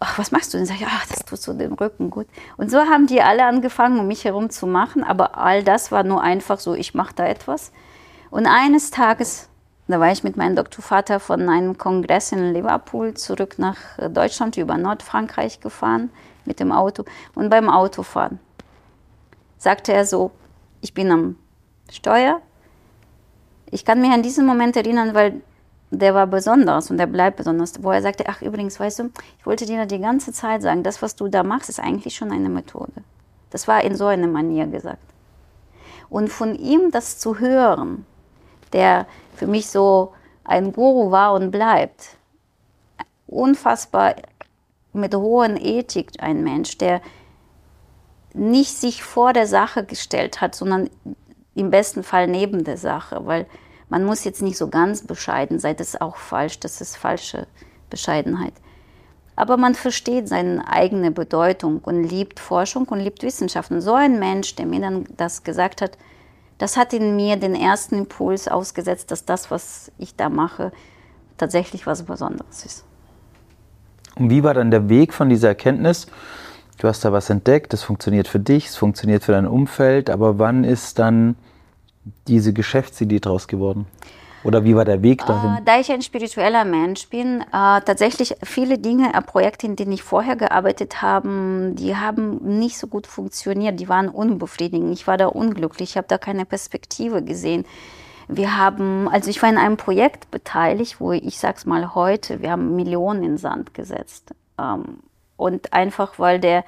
Ach, 0.03 0.19
was 0.19 0.33
machst 0.33 0.53
du 0.53 0.57
denn? 0.57 0.67
Sag 0.67 0.77
ich, 0.77 0.87
ach, 0.87 1.07
das 1.07 1.27
tut 1.27 1.41
so 1.41 1.53
den 1.53 1.75
Rücken 1.75 2.09
gut. 2.09 2.27
Und 2.57 2.71
so 2.71 2.79
haben 2.79 3.07
die 3.07 3.21
alle 3.21 3.45
angefangen, 3.45 4.01
um 4.01 4.07
mich 4.07 4.25
herum 4.25 4.49
zu 4.49 4.67
machen, 4.67 5.05
aber 5.05 5.37
all 5.37 5.63
das 5.63 5.93
war 5.93 6.05
nur 6.05 6.23
einfach 6.23 6.59
so, 6.59 6.75
ich 6.75 6.95
mache 6.95 7.15
da 7.15 7.27
etwas. 7.27 7.71
Und 8.31 8.47
eines 8.47 8.91
Tages, 8.91 9.51
da 9.89 10.01
war 10.01 10.11
ich 10.11 10.25
mit 10.25 10.39
meinem 10.39 10.57
Doktorvater 10.57 11.21
von 11.21 11.49
einem 11.51 11.77
Kongress 11.77 12.33
in 12.33 12.55
Liverpool 12.55 13.13
zurück 13.13 13.59
nach 13.59 13.77
Deutschland 14.09 14.57
über 14.57 14.79
Nordfrankreich 14.79 15.61
gefahren 15.61 16.11
mit 16.47 16.61
dem 16.61 16.73
Auto. 16.73 17.05
Und 17.35 17.51
beim 17.51 17.69
Autofahren 17.69 18.39
sagte 19.59 19.93
er 19.93 20.07
so, 20.07 20.31
ich 20.81 20.95
bin 20.95 21.11
am 21.11 21.37
Steuer. 21.91 22.41
Ich 23.71 23.85
kann 23.85 24.01
mich 24.01 24.11
an 24.11 24.23
diesen 24.23 24.47
Moment 24.47 24.77
erinnern, 24.77 25.13
weil 25.15 25.43
der 25.91 26.15
war 26.15 26.27
besonders 26.27 26.91
und 26.91 26.99
der 26.99 27.07
bleibt 27.07 27.37
besonders, 27.37 27.83
wo 27.83 27.91
er 27.91 28.03
sagte, 28.03 28.25
ach 28.29 28.43
übrigens, 28.43 28.79
weißt 28.79 29.01
du, 29.01 29.11
ich 29.39 29.47
wollte 29.47 29.67
dir 29.67 29.87
die 29.87 29.99
ganze 29.99 30.33
Zeit 30.33 30.63
sagen, 30.63 30.83
das, 30.83 31.03
was 31.03 31.17
du 31.17 31.29
da 31.29 31.43
machst, 31.43 31.69
ist 31.69 31.81
eigentlich 31.81 32.15
schon 32.15 32.31
eine 32.31 32.49
Methode. 32.49 33.03
Das 33.51 33.67
war 33.67 33.83
in 33.83 33.97
so 33.97 34.07
einer 34.07 34.29
Manier 34.29 34.67
gesagt. 34.67 35.03
Und 36.09 36.29
von 36.29 36.55
ihm 36.55 36.91
das 36.91 37.19
zu 37.19 37.39
hören, 37.39 38.07
der 38.73 39.07
für 39.35 39.47
mich 39.47 39.69
so 39.69 40.13
ein 40.45 40.73
Guru 40.73 41.11
war 41.11 41.35
und 41.35 41.51
bleibt. 41.51 42.17
Unfassbar 43.27 44.15
mit 44.93 45.15
hohen 45.15 45.57
Ethik 45.57 46.11
ein 46.19 46.43
Mensch, 46.43 46.79
der 46.79 47.01
nicht 48.33 48.77
sich 48.77 49.03
vor 49.03 49.33
der 49.33 49.47
Sache 49.47 49.85
gestellt 49.85 50.41
hat, 50.41 50.55
sondern 50.55 50.91
im 51.55 51.71
besten 51.71 52.03
Fall 52.03 52.29
neben 52.29 52.65
der 52.65 52.77
Sache, 52.77 53.27
weil 53.27 53.47
man 53.91 54.05
muss 54.05 54.25
jetzt 54.25 54.41
nicht 54.41 54.57
so 54.57 54.69
ganz 54.69 55.07
bescheiden 55.07 55.59
sein, 55.59 55.77
das 55.77 55.89
ist 55.89 56.01
auch 56.01 56.17
falsch, 56.17 56.61
das 56.61 56.81
ist 56.81 56.97
falsche 56.97 57.47
Bescheidenheit. 57.91 58.55
Aber 59.37 59.57
man 59.57 59.75
versteht 59.75 60.29
seine 60.29 60.67
eigene 60.69 61.11
Bedeutung 61.11 61.79
und 61.79 62.05
liebt 62.05 62.41
Forschung 62.41 62.87
und 62.89 63.01
liebt 63.01 63.23
Wissenschaft. 63.23 63.71
Und 63.71 63.81
so 63.81 63.95
ein 63.95 64.19
Mensch, 64.19 64.55
der 64.55 64.67
mir 64.67 64.81
dann 64.81 65.07
das 65.17 65.45
gesagt 65.45 65.83
hat, 65.83 65.99
das 66.59 66.77
hat 66.77 66.93
in 66.93 67.17
mir 67.17 67.37
den 67.37 67.55
ersten 67.55 67.97
Impuls 67.97 68.49
ausgesetzt, 68.49 69.11
dass 69.11 69.25
das, 69.25 69.51
was 69.51 69.91
ich 69.99 70.15
da 70.15 70.29
mache, 70.29 70.73
tatsächlich 71.39 71.87
was 71.87 72.03
Besonderes 72.03 72.67
ist. 72.67 72.85
Und 74.17 74.31
wie 74.31 74.45
war 74.45 74.55
dann 74.55 74.71
der 74.71 74.89
Weg 74.89 75.15
von 75.15 75.31
dieser 75.31 75.49
Erkenntnis? 75.49 76.07
Du 76.79 76.87
hast 76.87 77.05
da 77.05 77.13
was 77.13 77.31
entdeckt, 77.31 77.73
das 77.73 77.83
funktioniert 77.83 78.29
für 78.29 78.41
dich, 78.41 78.67
es 78.67 78.77
funktioniert 78.77 79.25
für 79.25 79.33
dein 79.33 79.47
Umfeld, 79.47 80.11
aber 80.11 80.39
wann 80.39 80.65
ist 80.65 80.99
dann 80.99 81.37
diese 82.27 82.53
Geschäftsidee 82.53 83.21
draus 83.21 83.49
geworden? 83.49 83.87
Oder 84.43 84.65
wie 84.65 84.75
war 84.75 84.85
der 84.85 85.03
Weg 85.03 85.25
dahin? 85.27 85.57
Äh, 85.57 85.63
da 85.65 85.79
ich 85.79 85.93
ein 85.93 86.01
spiritueller 86.01 86.65
Mensch 86.65 87.09
bin, 87.09 87.43
äh, 87.43 87.45
tatsächlich 87.53 88.35
viele 88.43 88.79
Dinge, 88.79 89.13
äh, 89.13 89.21
Projekte, 89.21 89.67
in 89.67 89.77
denen 89.77 89.93
ich 89.93 90.03
vorher 90.03 90.37
gearbeitet 90.37 91.03
habe, 91.03 91.73
die 91.75 91.95
haben 91.95 92.59
nicht 92.59 92.79
so 92.79 92.87
gut 92.87 93.07
funktioniert. 93.07 93.79
Die 93.79 93.89
waren 93.89 94.09
unbefriedigend. 94.09 94.93
Ich 94.93 95.07
war 95.07 95.19
da 95.19 95.27
unglücklich. 95.27 95.91
Ich 95.91 95.97
habe 95.97 96.09
da 96.09 96.17
keine 96.17 96.47
Perspektive 96.47 97.23
gesehen. 97.23 97.67
Wir 98.29 98.57
haben, 98.57 99.09
also 99.09 99.29
ich 99.29 99.43
war 99.43 99.51
in 99.51 99.59
einem 99.59 99.77
Projekt 99.77 100.31
beteiligt, 100.31 101.01
wo 101.01 101.13
ich 101.13 101.39
sag's 101.39 101.67
mal 101.67 101.95
heute, 101.95 102.41
wir 102.41 102.53
haben 102.53 102.77
Millionen 102.77 103.25
in 103.25 103.37
Sand 103.37 103.75
gesetzt. 103.75 104.35
Ähm, 104.59 105.01
und 105.37 105.73
einfach 105.73 106.19
weil 106.19 106.39
der 106.39 106.65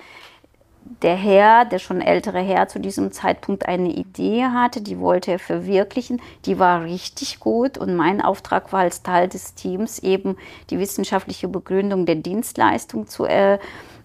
der 1.02 1.16
Herr, 1.16 1.64
der 1.64 1.78
schon 1.78 2.00
ältere 2.00 2.40
Herr 2.40 2.68
zu 2.68 2.80
diesem 2.80 3.12
Zeitpunkt 3.12 3.66
eine 3.66 3.90
Idee 3.90 4.44
hatte, 4.44 4.80
die 4.80 4.98
wollte 4.98 5.32
er 5.32 5.38
verwirklichen, 5.38 6.20
die 6.44 6.58
war 6.58 6.84
richtig 6.84 7.40
gut 7.40 7.78
und 7.78 7.96
mein 7.96 8.20
Auftrag 8.20 8.72
war 8.72 8.80
als 8.80 9.02
Teil 9.02 9.28
des 9.28 9.54
Teams 9.54 9.98
eben 10.00 10.36
die 10.70 10.78
wissenschaftliche 10.78 11.48
Begründung 11.48 12.06
der 12.06 12.16
Dienstleistung 12.16 13.06
zu, 13.06 13.24
äh, 13.24 13.58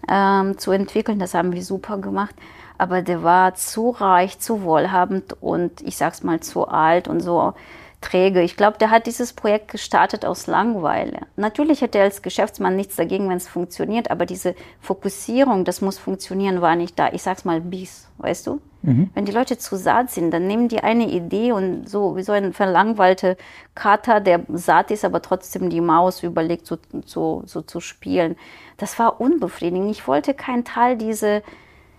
äh, 0.08 0.54
zu 0.56 0.70
entwickeln. 0.70 1.18
Das 1.18 1.34
haben 1.34 1.52
wir 1.52 1.62
super 1.62 1.98
gemacht. 1.98 2.34
Aber 2.78 3.02
der 3.02 3.24
war 3.24 3.54
zu 3.54 3.90
reich, 3.90 4.38
zu 4.38 4.62
wohlhabend 4.62 5.36
und 5.40 5.80
ich 5.80 5.96
sag's 5.96 6.22
mal 6.22 6.38
zu 6.40 6.68
alt 6.68 7.08
und 7.08 7.20
so 7.20 7.54
träge. 8.00 8.42
Ich 8.42 8.56
glaube, 8.56 8.78
der 8.78 8.90
hat 8.90 9.06
dieses 9.06 9.32
Projekt 9.32 9.72
gestartet 9.72 10.24
aus 10.24 10.46
Langeweile. 10.46 11.20
Natürlich 11.36 11.80
hätte 11.80 11.98
er 11.98 12.04
als 12.04 12.22
Geschäftsmann 12.22 12.76
nichts 12.76 12.96
dagegen, 12.96 13.28
wenn 13.28 13.36
es 13.36 13.48
funktioniert, 13.48 14.10
aber 14.10 14.24
diese 14.24 14.54
Fokussierung, 14.80 15.64
das 15.64 15.80
muss 15.80 15.98
funktionieren, 15.98 16.60
war 16.60 16.76
nicht 16.76 16.98
da. 16.98 17.12
Ich 17.12 17.22
sag's 17.22 17.44
mal 17.44 17.60
bis, 17.60 18.08
weißt 18.18 18.46
du? 18.46 18.60
Mhm. 18.82 19.10
Wenn 19.14 19.24
die 19.24 19.32
Leute 19.32 19.58
zu 19.58 19.76
satt 19.76 20.10
sind, 20.10 20.30
dann 20.30 20.46
nehmen 20.46 20.68
die 20.68 20.80
eine 20.80 21.08
Idee 21.08 21.50
und 21.50 21.88
so 21.88 22.16
wie 22.16 22.22
so 22.22 22.32
ein 22.32 22.52
verlangweilter 22.52 23.36
Kater, 23.74 24.20
der 24.20 24.42
satt 24.52 24.92
ist, 24.92 25.04
aber 25.04 25.20
trotzdem 25.20 25.68
die 25.68 25.80
Maus 25.80 26.22
überlegt, 26.22 26.66
so, 26.66 26.78
so, 27.04 27.42
so 27.46 27.62
zu 27.62 27.80
spielen. 27.80 28.36
Das 28.76 28.98
war 29.00 29.20
unbefriedigend. 29.20 29.90
Ich 29.90 30.06
wollte 30.06 30.34
kein 30.34 30.64
Teil 30.64 30.96
dieser 30.96 31.42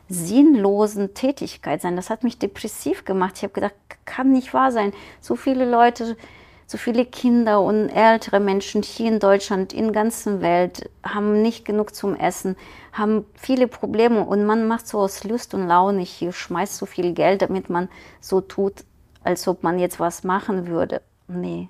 sinnlosen 0.10 1.14
Tätigkeit 1.14 1.82
sein. 1.82 1.96
Das 1.96 2.10
hat 2.10 2.24
mich 2.24 2.40
depressiv 2.40 3.06
gemacht. 3.06 3.34
Ich 3.38 3.44
habe 3.44 3.54
gedacht, 3.54 3.76
kann 4.06 4.32
nicht 4.32 4.54
wahr 4.54 4.72
sein. 4.72 4.92
So 5.22 5.36
viele 5.36 5.70
Leute, 5.70 6.18
so 6.66 6.78
viele 6.78 7.06
Kinder 7.06 7.62
und 7.62 7.90
ältere 7.90 8.40
Menschen 8.40 8.84
hier 8.84 9.08
in 9.08 9.20
Deutschland, 9.20 9.72
in 9.72 9.86
der 9.86 9.94
ganzen 9.94 10.42
Welt 10.42 10.90
haben 11.04 11.42
nicht 11.42 11.66
genug 11.66 11.96
zum 11.96 12.16
Essen, 12.16 12.56
haben 12.92 13.26
viele 13.36 13.68
Probleme 13.68 14.24
und 14.24 14.46
man 14.46 14.68
macht 14.68 14.88
so 14.88 15.00
aus 15.00 15.24
Lust 15.24 15.54
und 15.54 15.68
Laune 15.68 16.02
hier, 16.02 16.32
schmeißt 16.32 16.78
so 16.78 16.86
viel 16.86 17.14
Geld, 17.14 17.42
damit 17.42 17.70
man 17.70 17.88
so 18.20 18.42
tut, 18.42 18.84
als 19.24 19.48
ob 19.48 19.64
man 19.64 19.80
jetzt 19.80 20.00
was 20.00 20.24
machen 20.24 20.68
würde. 20.68 21.02
Nee, 21.28 21.70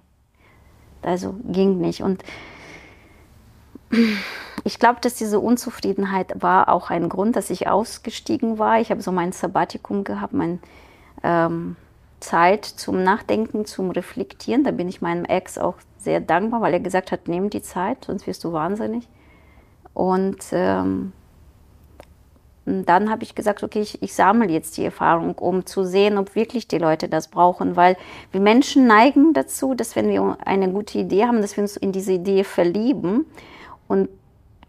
also 1.02 1.36
ging 1.46 1.78
nicht. 1.80 2.04
Und 2.04 2.24
ich 4.70 4.78
glaube, 4.78 5.00
dass 5.02 5.16
diese 5.16 5.40
Unzufriedenheit 5.40 6.44
war 6.44 6.70
auch 6.70 6.92
ein 6.92 7.10
Grund, 7.10 7.36
dass 7.36 7.50
ich 7.50 7.68
ausgestiegen 7.68 8.60
war. 8.60 8.80
Ich 8.80 8.92
habe 8.92 9.02
so 9.02 9.12
mein 9.12 9.32
Sabbatikum 9.32 10.04
gehabt, 10.04 10.34
meine 10.34 10.60
ähm, 11.24 11.76
Zeit 12.20 12.66
zum 12.66 13.02
Nachdenken, 13.02 13.66
zum 13.66 13.90
Reflektieren. 13.90 14.64
Da 14.64 14.70
bin 14.70 14.88
ich 14.88 15.02
meinem 15.02 15.26
Ex 15.26 15.58
auch 15.58 15.74
sehr 15.98 16.20
dankbar, 16.20 16.62
weil 16.62 16.74
er 16.74 16.80
gesagt 16.82 17.12
hat, 17.12 17.28
nimm 17.28 17.50
die 17.50 17.64
Zeit, 17.64 18.06
sonst 18.06 18.28
wirst 18.28 18.44
du 18.44 18.54
wahnsinnig. 18.54 19.08
Und 19.96 20.38
ähm, 20.52 21.14
dann 22.66 23.10
habe 23.10 23.24
ich 23.24 23.34
gesagt, 23.34 23.64
okay, 23.64 23.82
ich, 23.82 24.04
ich 24.04 24.14
sammle 24.14 24.52
jetzt 24.52 24.78
die 24.78 24.86
Erfahrung, 24.86 25.34
um 25.40 25.66
zu 25.66 25.84
sehen, 25.84 26.20
ob 26.20 26.36
wirklich 26.36 26.68
die 26.68 26.78
Leute 26.78 27.10
das 27.10 27.30
brauchen, 27.30 27.76
weil 27.76 27.98
wir 28.32 28.40
Menschen 28.40 28.86
neigen 28.86 29.34
dazu, 29.34 29.74
dass 29.74 29.96
wenn 29.96 30.10
wir 30.10 30.38
eine 30.46 30.70
gute 30.70 31.00
Idee 31.00 31.26
haben, 31.26 31.42
dass 31.42 31.58
wir 31.58 31.64
uns 31.64 31.76
in 31.76 31.92
diese 31.92 32.12
Idee 32.14 32.44
verlieben 32.44 33.26
und 33.88 34.10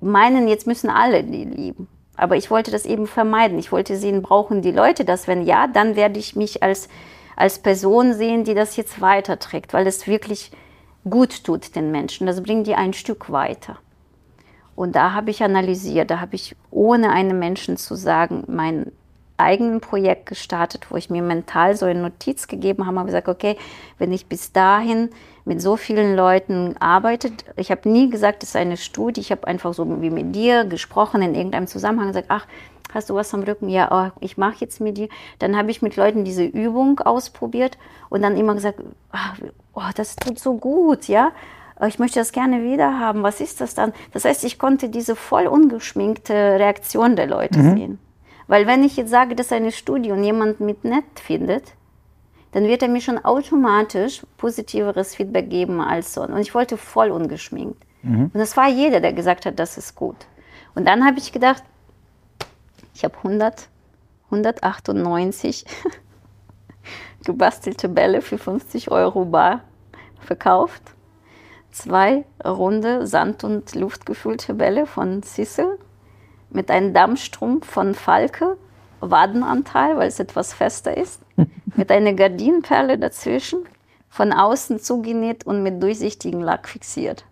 meinen, 0.01 0.49
jetzt 0.49 0.67
müssen 0.67 0.91
alle 0.91 1.25
die 1.25 1.45
lieben. 1.45 1.89
Aber 2.17 2.37
ich 2.37 2.51
wollte 2.51 2.71
das 2.71 2.85
eben 2.85 3.07
vermeiden. 3.07 3.59
Ich 3.59 3.73
wollte 3.73 3.97
sehen, 3.97 4.23
brauchen 4.23 4.63
die 4.63 4.73
Leute 4.73 5.05
das? 5.05 5.27
Wenn 5.27 5.43
ja, 5.43 5.67
dann 5.67 5.97
werde 5.97 6.19
ich 6.19 6.37
mich 6.37 6.63
als, 6.63 6.89
als 7.37 7.59
Person 7.59 8.13
sehen, 8.13 8.45
die 8.45 8.55
das 8.55 8.77
jetzt 8.77 9.01
weiterträgt, 9.01 9.73
weil 9.73 9.87
es 9.87 10.07
wirklich 10.07 10.51
gut 11.09 11.45
tut 11.45 11.75
den 11.75 11.91
Menschen. 11.91 12.27
Das 12.27 12.43
bringt 12.43 12.67
die 12.67 12.75
ein 12.75 12.93
Stück 12.93 13.31
weiter. 13.31 13.79
Und 14.77 14.97
da 14.97 15.13
habe 15.13 15.31
ich 15.31 15.43
analysiert, 15.43 16.11
da 16.11 16.21
habe 16.21 16.35
ich 16.35 16.57
ohne 16.71 17.11
einem 17.11 17.39
Menschen 17.39 17.77
zu 17.77 17.95
sagen, 17.95 18.45
mein 18.47 18.93
eigenen 19.37 19.81
Projekt 19.81 20.27
gestartet, 20.27 20.91
wo 20.91 20.97
ich 20.97 21.11
mir 21.11 21.23
mental 21.23 21.77
so 21.77 21.87
eine 21.87 22.01
Notiz 22.01 22.47
gegeben 22.47 22.87
habe, 22.87 22.99
habe 22.99 23.07
gesagt, 23.07 23.29
okay, 23.29 23.57
wenn 23.99 24.13
ich 24.13 24.27
bis 24.27 24.53
dahin 24.53 25.11
mit 25.45 25.61
so 25.61 25.77
vielen 25.77 26.17
Leuten 26.17 26.77
arbeite, 26.79 27.31
ich 27.57 27.71
habe 27.71 27.89
nie 27.89 28.11
gesagt, 28.11 28.43
es 28.43 28.51
ist 28.51 28.57
eine 28.57 28.77
Studie, 28.77 29.21
ich 29.21 29.31
habe 29.31 29.47
einfach 29.47 29.75
so 29.75 30.01
wie 30.01 30.11
mit 30.11 30.35
dir 30.35 30.65
gesprochen 30.65 31.23
in 31.23 31.35
irgendeinem 31.35 31.67
Zusammenhang 31.67 32.09
gesagt, 32.09 32.27
ach, 32.29 32.47
hast 32.93 33.11
du 33.11 33.15
was 33.15 33.33
am 33.35 33.43
Rücken? 33.43 33.69
Ja, 33.69 33.89
oh, 33.91 34.19
ich 34.21 34.37
mache 34.37 34.57
jetzt 34.59 34.81
mit 34.81 34.99
dir. 34.99 35.09
Dann 35.39 35.57
habe 35.57 35.71
ich 35.71 35.83
mit 35.83 35.97
Leuten 35.97 36.25
diese 36.25 36.45
Übung 36.45 36.99
ausprobiert 37.01 37.79
und 38.09 38.23
dann 38.23 38.37
immer 38.37 38.55
gesagt, 38.55 38.81
ach, 39.13 39.39
oh, 39.75 39.83
das 39.95 40.17
tut 40.17 40.39
so 40.39 40.57
gut, 40.57 41.09
ja. 41.09 41.33
Ich 41.87 41.99
möchte 41.99 42.19
das 42.19 42.33
gerne 42.33 42.63
wieder 42.63 42.99
haben. 42.99 43.23
Was 43.23 43.41
ist 43.41 43.61
das 43.61 43.75
dann? 43.75 43.95
Das 44.13 44.27
heißt, 44.27 44.45
ich 44.45 44.59
konnte 44.59 44.91
diese 44.91 45.17
voll 45.17 45.47
ungeschminkte 45.47 46.35
Reaktion 46.35 47.17
der 47.17 47.27
Leute 47.27 47.59
mhm. 47.59 47.77
sehen. 47.77 47.99
Weil 48.49 48.67
wenn 48.67 48.85
ich 48.85 48.97
jetzt 48.97 49.11
sage, 49.11 49.35
das 49.35 49.47
ist 49.47 49.53
eine 49.53 49.73
Studie 49.73 50.11
und 50.11 50.23
jemand 50.23 50.61
mit 50.61 50.85
nett 50.85 51.05
findet, 51.15 51.73
dann 52.53 52.65
wird 52.65 52.83
er 52.83 52.89
mir 52.89 53.01
schon 53.01 53.25
automatisch 53.25 54.23
positiveres 54.37 55.15
Feedback 55.15 55.51
geben 55.51 55.81
als 55.81 56.15
so. 56.15 56.23
Und 56.23 56.39
ich 56.39 56.55
wollte 56.55 56.77
voll 56.77 57.11
ungeschminkt. 57.11 57.83
Mhm. 58.03 58.31
Und 58.33 58.35
das 58.35 58.57
war 58.57 58.69
jeder, 58.69 59.01
der 59.01 59.13
gesagt 59.13 59.47
hat, 59.47 59.59
das 59.59 59.79
ist 59.79 59.95
gut. 59.95 60.17
Und 60.75 60.87
dann 60.87 61.05
habe 61.05 61.19
ich 61.19 61.33
gedacht, 61.33 61.63
Ich 62.95 63.05
habe 63.05 63.17
100, 63.17 63.69
198 64.27 65.65
gebastelte 67.25 67.89
Bälle 67.89 68.21
für 68.21 68.39
50 68.39 68.91
Euro 68.91 69.25
bar 69.25 69.63
verkauft. 70.21 70.83
Zwei 71.71 72.25
runde 72.45 73.07
Sand- 73.07 73.45
und 73.45 73.75
luftgefüllte 73.75 74.55
Bälle 74.55 74.87
von 74.87 75.23
Sissel 75.23 75.79
mit 76.51 76.71
einem 76.71 76.93
Dammstrumpf 76.93 77.67
von 77.71 77.95
Falke, 77.95 78.57
Wadenanteil, 78.99 79.97
weil 79.97 80.09
es 80.09 80.19
etwas 80.19 80.53
fester 80.53 80.97
ist, 80.97 81.20
mit 81.77 81.91
einer 81.91 82.13
Gardinenperle 82.13 82.99
dazwischen, 82.99 83.61
von 84.09 84.33
außen 84.33 84.81
zugenäht 84.81 85.47
und 85.47 85.63
mit 85.63 85.83
durchsichtigem 85.83 86.43
Lack 86.43 86.69
fixiert. 86.69 87.25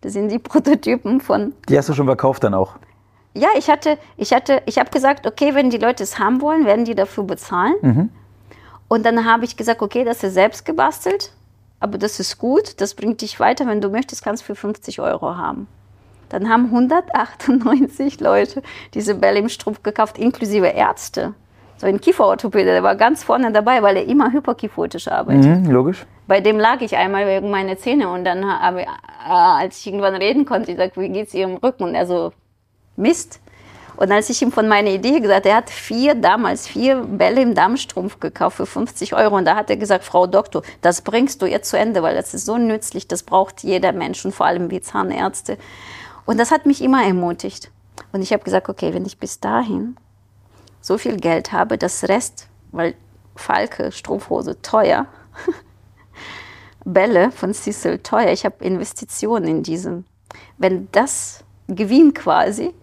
Das 0.00 0.12
sind 0.12 0.28
die 0.28 0.38
Prototypen 0.50 1.20
von. 1.20 1.54
Die 1.68 1.76
hast 1.76 1.88
du 1.88 1.94
schon 1.94 2.06
verkauft 2.06 2.44
dann 2.44 2.54
auch? 2.54 2.76
Ja, 3.36 3.48
ich 3.56 3.68
hatte, 3.68 3.98
ich 4.16 4.32
hatte, 4.32 4.62
ich 4.66 4.78
habe 4.78 4.90
gesagt, 4.90 5.26
okay, 5.26 5.54
wenn 5.54 5.70
die 5.70 5.78
Leute 5.78 6.04
es 6.04 6.18
haben 6.20 6.40
wollen, 6.40 6.66
werden 6.66 6.84
die 6.84 6.94
dafür 6.94 7.24
bezahlen. 7.24 7.74
Mhm. 7.82 8.10
Und 8.86 9.04
dann 9.04 9.24
habe 9.24 9.44
ich 9.44 9.56
gesagt, 9.56 9.82
okay, 9.82 10.04
das 10.04 10.22
ist 10.22 10.34
selbst 10.34 10.64
gebastelt, 10.64 11.32
aber 11.80 11.98
das 11.98 12.20
ist 12.20 12.38
gut, 12.38 12.80
das 12.80 12.94
bringt 12.94 13.22
dich 13.22 13.40
weiter. 13.40 13.66
Wenn 13.66 13.80
du 13.80 13.88
möchtest, 13.88 14.22
kannst 14.22 14.42
du 14.42 14.46
für 14.46 14.54
50 14.54 15.00
Euro 15.00 15.36
haben. 15.36 15.66
Dann 16.28 16.48
haben 16.48 16.66
198 16.66 18.20
Leute 18.20 18.62
diese 18.94 19.14
Bälle 19.16 19.40
im 19.40 19.48
Strumpf 19.48 19.82
gekauft, 19.82 20.18
inklusive 20.18 20.66
Ärzte. 20.68 21.34
So 21.84 21.88
ein 21.90 22.00
Kieferorthopäde, 22.00 22.70
der 22.70 22.82
war 22.82 22.96
ganz 22.96 23.22
vorne 23.22 23.52
dabei, 23.52 23.82
weil 23.82 23.98
er 23.98 24.06
immer 24.06 24.32
hyperkiefotisch 24.32 25.06
arbeitet. 25.06 25.66
Mhm, 25.66 25.70
logisch. 25.70 26.06
Bei 26.26 26.40
dem 26.40 26.58
lag 26.58 26.80
ich 26.80 26.96
einmal 26.96 27.26
wegen 27.26 27.50
meiner 27.50 27.76
Zähne 27.76 28.08
und 28.08 28.24
dann 28.24 28.42
habe 28.42 28.80
ich, 28.80 28.86
äh, 28.86 28.90
als 29.30 29.80
ich 29.80 29.88
irgendwann 29.88 30.14
reden 30.14 30.46
konnte, 30.46 30.70
ich 30.72 30.78
sagte, 30.78 30.98
wie 31.02 31.10
geht's 31.10 31.34
Ihrem 31.34 31.56
Rücken? 31.56 31.82
Und 31.82 31.94
er 31.94 32.06
so, 32.06 32.32
Mist. 32.96 33.38
Und 33.96 34.10
als 34.10 34.30
ich 34.30 34.40
ihm 34.40 34.50
von 34.50 34.66
meiner 34.66 34.88
Idee 34.88 35.20
gesagt 35.20 35.44
er 35.44 35.56
hat 35.56 35.68
vier, 35.68 36.14
damals 36.14 36.66
vier 36.66 37.02
Bälle 37.02 37.42
im 37.42 37.54
Dammstrumpf 37.54 38.18
gekauft 38.18 38.56
für 38.56 38.66
50 38.66 39.14
Euro. 39.14 39.36
Und 39.36 39.44
da 39.44 39.54
hat 39.54 39.68
er 39.68 39.76
gesagt, 39.76 40.04
Frau 40.04 40.26
Doktor, 40.26 40.62
das 40.80 41.02
bringst 41.02 41.42
du 41.42 41.46
jetzt 41.46 41.68
zu 41.68 41.76
Ende, 41.76 42.02
weil 42.02 42.14
das 42.14 42.32
ist 42.32 42.46
so 42.46 42.56
nützlich, 42.56 43.08
das 43.08 43.24
braucht 43.24 43.62
jeder 43.62 43.92
Mensch 43.92 44.24
und 44.24 44.34
vor 44.34 44.46
allem 44.46 44.70
wir 44.70 44.80
Zahnärzte. 44.80 45.58
Und 46.24 46.40
das 46.40 46.50
hat 46.50 46.64
mich 46.64 46.80
immer 46.80 47.04
ermutigt. 47.04 47.70
Und 48.12 48.22
ich 48.22 48.32
habe 48.32 48.42
gesagt, 48.42 48.70
okay, 48.70 48.94
wenn 48.94 49.04
ich 49.04 49.18
bis 49.18 49.38
dahin 49.38 49.98
so 50.84 50.98
viel 50.98 51.16
Geld 51.16 51.50
habe, 51.50 51.78
das 51.78 52.10
Rest, 52.10 52.46
weil 52.70 52.94
Falke, 53.36 53.90
Strumpfhose 53.90 54.60
teuer, 54.60 55.06
Bälle 56.84 57.30
von 57.30 57.54
Cecil 57.54 58.00
teuer, 58.00 58.32
ich 58.32 58.44
habe 58.44 58.62
Investitionen 58.62 59.48
in 59.48 59.62
diesen. 59.62 60.04
Wenn 60.58 60.88
das 60.92 61.42
Gewinn 61.68 62.12
quasi 62.12 62.74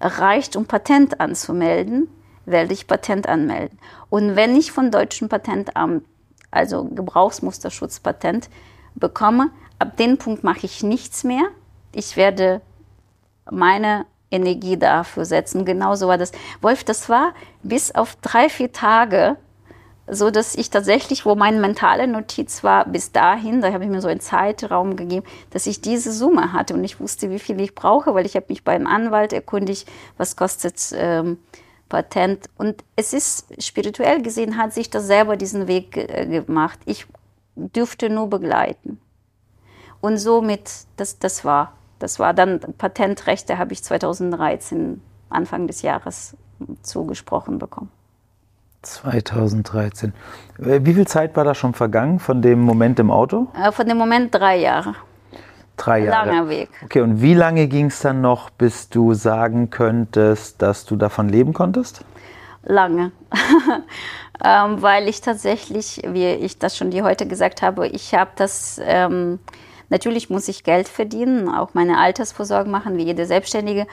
reicht, 0.00 0.56
um 0.56 0.66
Patent 0.66 1.20
anzumelden, 1.20 2.08
werde 2.44 2.72
ich 2.72 2.88
Patent 2.88 3.28
anmelden. 3.28 3.78
Und 4.10 4.34
wenn 4.34 4.56
ich 4.56 4.72
von 4.72 4.90
deutschen 4.90 5.28
Patentamt, 5.28 6.04
also 6.50 6.86
Gebrauchsmusterschutzpatent, 6.86 8.50
bekomme, 8.96 9.52
ab 9.78 9.96
dem 9.96 10.18
Punkt 10.18 10.42
mache 10.42 10.66
ich 10.66 10.82
nichts 10.82 11.22
mehr. 11.22 11.44
Ich 11.92 12.16
werde 12.16 12.62
meine 13.48 14.06
Energie 14.34 14.76
dafür 14.76 15.24
setzen. 15.24 15.64
Genauso 15.64 16.08
war 16.08 16.18
das. 16.18 16.32
Wolf, 16.60 16.84
das 16.84 17.08
war 17.08 17.32
bis 17.62 17.94
auf 17.94 18.16
drei, 18.16 18.48
vier 18.48 18.72
Tage 18.72 19.36
so 20.06 20.30
dass 20.30 20.54
ich 20.54 20.70
tatsächlich, 20.70 21.24
wo 21.24 21.34
meine 21.34 21.58
mentale 21.58 22.06
Notiz 22.06 22.62
war, 22.62 22.84
bis 22.86 23.12
dahin, 23.12 23.62
da 23.62 23.72
habe 23.72 23.84
ich 23.84 23.90
mir 23.90 24.02
so 24.02 24.08
einen 24.08 24.20
Zeitraum 24.20 24.96
gegeben, 24.96 25.24
dass 25.50 25.66
ich 25.66 25.80
diese 25.80 26.12
Summe 26.12 26.52
hatte 26.52 26.74
und 26.74 26.84
ich 26.84 27.00
wusste, 27.00 27.30
wie 27.30 27.38
viel 27.38 27.58
ich 27.60 27.74
brauche, 27.74 28.14
weil 28.14 28.26
ich 28.26 28.36
habe 28.36 28.46
mich 28.48 28.64
beim 28.64 28.86
Anwalt 28.86 29.32
erkundigt, 29.32 29.90
was 30.18 30.36
kostet 30.36 30.76
ähm, 30.94 31.38
Patent. 31.88 32.50
Und 32.58 32.84
es 32.96 33.12
ist 33.14 33.62
spirituell 33.62 34.20
gesehen, 34.20 34.58
hat 34.58 34.74
sich 34.74 34.90
das 34.90 35.06
selber 35.06 35.36
diesen 35.36 35.68
Weg 35.68 35.96
äh, 35.96 36.26
gemacht. 36.26 36.78
Ich 36.84 37.06
dürfte 37.56 38.10
nur 38.10 38.28
begleiten. 38.28 39.00
Und 40.02 40.18
somit, 40.18 40.70
das, 40.98 41.18
das 41.18 41.46
war, 41.46 41.72
das 42.04 42.18
war 42.18 42.34
dann 42.34 42.60
Patentrechte, 42.76 43.56
habe 43.56 43.72
ich 43.72 43.82
2013, 43.82 45.00
Anfang 45.30 45.66
des 45.66 45.80
Jahres 45.80 46.36
zugesprochen 46.82 47.58
bekommen. 47.58 47.90
2013. 48.82 50.12
Äh, 50.58 50.80
wie 50.82 50.92
viel 50.92 51.06
Zeit 51.06 51.34
war 51.34 51.44
da 51.44 51.54
schon 51.54 51.72
vergangen 51.72 52.18
von 52.18 52.42
dem 52.42 52.60
Moment 52.60 52.98
im 52.98 53.10
Auto? 53.10 53.48
Äh, 53.58 53.72
von 53.72 53.88
dem 53.88 53.96
Moment 53.96 54.34
drei 54.34 54.58
Jahre. 54.58 54.94
Drei 55.78 56.00
Jahre. 56.00 56.26
Langer 56.26 56.48
Weg. 56.50 56.68
Okay, 56.84 57.00
und 57.00 57.22
wie 57.22 57.32
lange 57.32 57.68
ging 57.68 57.86
es 57.86 58.00
dann 58.00 58.20
noch, 58.20 58.50
bis 58.50 58.90
du 58.90 59.14
sagen 59.14 59.70
könntest, 59.70 60.60
dass 60.60 60.84
du 60.84 60.96
davon 60.96 61.30
leben 61.30 61.54
konntest? 61.54 62.04
Lange. 62.64 63.12
ähm, 64.44 64.82
weil 64.82 65.08
ich 65.08 65.22
tatsächlich, 65.22 66.02
wie 66.06 66.26
ich 66.26 66.58
das 66.58 66.76
schon 66.76 66.90
dir 66.90 67.02
heute 67.02 67.26
gesagt 67.26 67.62
habe, 67.62 67.88
ich 67.88 68.14
habe 68.14 68.32
das, 68.36 68.78
ähm, 68.84 69.38
natürlich 69.94 70.28
muss 70.28 70.48
ich 70.48 70.64
Geld 70.64 70.88
verdienen, 70.88 71.48
auch 71.48 71.70
meine 71.72 71.98
Altersvorsorge 71.98 72.68
machen, 72.68 72.96
wie 72.96 73.04
jede 73.04 73.26
Selbstständige. 73.26 73.86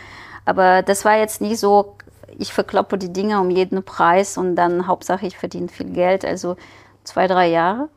Aber 0.46 0.82
das 0.82 1.06
war 1.06 1.18
jetzt 1.18 1.42
nicht 1.42 1.60
so 1.60 1.96
ich 2.38 2.54
verkloppe 2.54 2.98
die 2.98 3.14
Dinge 3.14 3.40
um 3.40 3.50
jeden 3.50 3.84
Preis 3.84 4.38
und 4.38 4.56
dann 4.56 4.88
Hauptsache 4.88 5.28
ich 5.28 5.38
verdiene 5.38 5.68
viel 5.68 5.92
Geld. 5.92 6.26
Also 6.26 6.56
zwei, 7.04 7.28
drei 7.28 7.48
Jahre. 7.48 7.90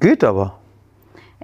Geht 0.00 0.24
aber. 0.24 0.58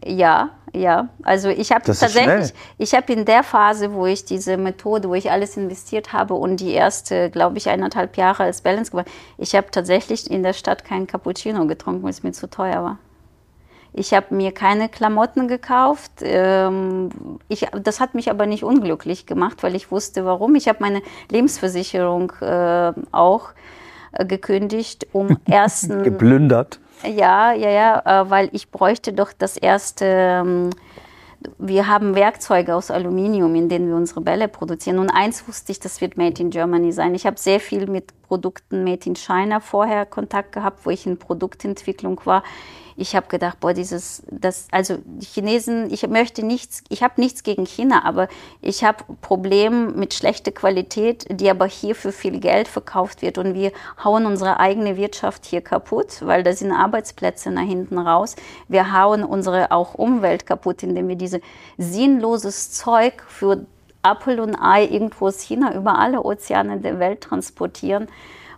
Ja, 0.05 0.51
ja. 0.73 1.09
Also 1.23 1.49
ich 1.49 1.73
habe 1.73 1.85
tatsächlich, 1.85 2.55
ich 2.79 2.95
habe 2.95 3.13
in 3.13 3.25
der 3.25 3.43
Phase, 3.43 3.93
wo 3.93 4.07
ich 4.07 4.25
diese 4.25 4.57
Methode, 4.57 5.09
wo 5.09 5.15
ich 5.15 5.31
alles 5.31 5.57
investiert 5.57 6.13
habe 6.13 6.35
und 6.35 6.59
die 6.59 6.73
erste, 6.73 7.31
glaube 7.31 7.59
ich, 7.59 7.69
eineinhalb 7.69 8.17
Jahre 8.17 8.45
als 8.45 8.63
Balance 8.63 8.91
gemacht, 8.91 9.09
ich 9.37 9.55
habe 9.55 9.71
tatsächlich 9.71 10.31
in 10.31 10.43
der 10.43 10.53
Stadt 10.53 10.85
keinen 10.85 11.07
Cappuccino 11.07 11.67
getrunken, 11.67 12.03
weil 12.03 12.11
es 12.11 12.23
mir 12.23 12.33
zu 12.33 12.49
teuer 12.49 12.83
war. 12.83 12.99
Ich 13.93 14.15
habe 14.15 14.35
mir 14.35 14.53
keine 14.53 14.89
Klamotten 14.89 15.49
gekauft. 15.49 16.13
Ähm, 16.23 17.11
ich, 17.49 17.67
das 17.83 18.01
hat 18.01 18.15
mich 18.15 18.31
aber 18.31 18.47
nicht 18.47 18.63
unglücklich 18.63 19.27
gemacht, 19.27 19.63
weil 19.63 19.75
ich 19.75 19.91
wusste, 19.91 20.25
warum. 20.25 20.55
Ich 20.55 20.69
habe 20.69 20.79
meine 20.81 21.03
Lebensversicherung 21.31 22.33
äh, 22.41 22.93
auch 23.11 23.51
äh, 24.13 24.25
gekündigt, 24.25 25.09
um 25.13 25.39
ersten. 25.45 26.05
Geplündert. 26.05 26.79
Ja, 27.05 27.53
ja, 27.53 27.71
ja, 27.71 28.23
äh, 28.23 28.31
weil 28.31 28.49
ich 28.53 28.71
bräuchte 28.71 29.13
doch 29.13 29.33
das 29.37 29.57
erste. 29.57 30.05
Ähm, 30.07 30.71
wir 31.59 31.89
haben 31.89 32.15
Werkzeuge 32.15 32.75
aus 32.75 32.91
Aluminium, 32.91 33.55
in 33.55 33.71
denen 33.71 33.89
wir 33.89 33.97
unsere 33.97 34.21
Bälle 34.21 34.47
produzieren. 34.47 34.99
Und 34.99 35.09
eins 35.09 35.49
wusste 35.49 35.73
ich, 35.73 35.81
das 35.81 36.03
wird 36.03 36.19
Made 36.19 36.41
in 36.41 36.51
Germany 36.51 36.93
sein. 36.93 37.15
Ich 37.15 37.25
habe 37.25 37.39
sehr 37.39 37.61
viel 37.61 37.87
mit 37.87 38.13
Produkten 38.23 38.85
Made 38.85 39.07
in 39.07 39.17
China 39.17 39.61
vorher 39.61 40.05
Kontakt 40.05 40.53
gehabt, 40.53 40.85
wo 40.85 40.91
ich 40.91 41.07
in 41.07 41.19
Produktentwicklung 41.19 42.21
war 42.25 42.43
ich 43.01 43.17
habe 43.17 43.29
gedacht, 43.29 43.61
boah, 43.61 43.73
dieses, 43.73 44.23
das, 44.31 44.69
also 44.71 44.99
die 45.05 45.25
Chinesen, 45.25 45.91
ich 45.91 46.07
möchte 46.07 46.45
nichts, 46.45 46.85
ich 46.91 47.03
habe 47.03 47.19
nichts 47.19 47.43
gegen 47.43 47.65
China, 47.65 48.05
aber 48.05 48.29
ich 48.61 48.85
habe 48.85 49.05
Probleme 49.23 49.91
mit 49.93 50.13
schlechter 50.13 50.53
Qualität, 50.53 51.27
die 51.31 51.49
aber 51.49 51.67
hier 51.67 51.95
für 51.95 52.13
viel 52.13 52.39
Geld 52.41 52.69
verkauft 52.69 53.23
wird 53.23 53.39
und 53.39 53.55
wir 53.55 53.73
hauen 54.05 54.27
unsere 54.27 54.61
eigene 54.61 54.99
Wirtschaft 54.99 55.47
hier 55.47 55.63
kaputt, 55.63 56.21
weil 56.21 56.43
da 56.43 56.53
sind 56.53 56.73
Arbeitsplätze 56.73 57.51
nach 57.51 57.63
hinten 57.63 57.99
raus. 57.99 58.37
Wir 58.69 58.93
hauen 58.93 59.25
unsere 59.25 59.73
auch 59.73 59.95
Umwelt 59.95 60.45
kaputt, 60.45 60.83
indem 60.83 61.09
wir 61.09 61.17
diese 61.17 61.41
sinnloses 61.79 62.73
Zeug 62.73 63.23
für 63.27 63.65
Apfel 64.03 64.41
und 64.41 64.57
Ei 64.57 64.85
irgendwo 64.85 65.29
aus 65.29 65.41
China 65.41 65.75
über 65.75 65.99
alle 65.99 66.23
Ozeane 66.23 66.81
der 66.81 66.99
Welt 66.99 67.23
transportieren 67.23 68.09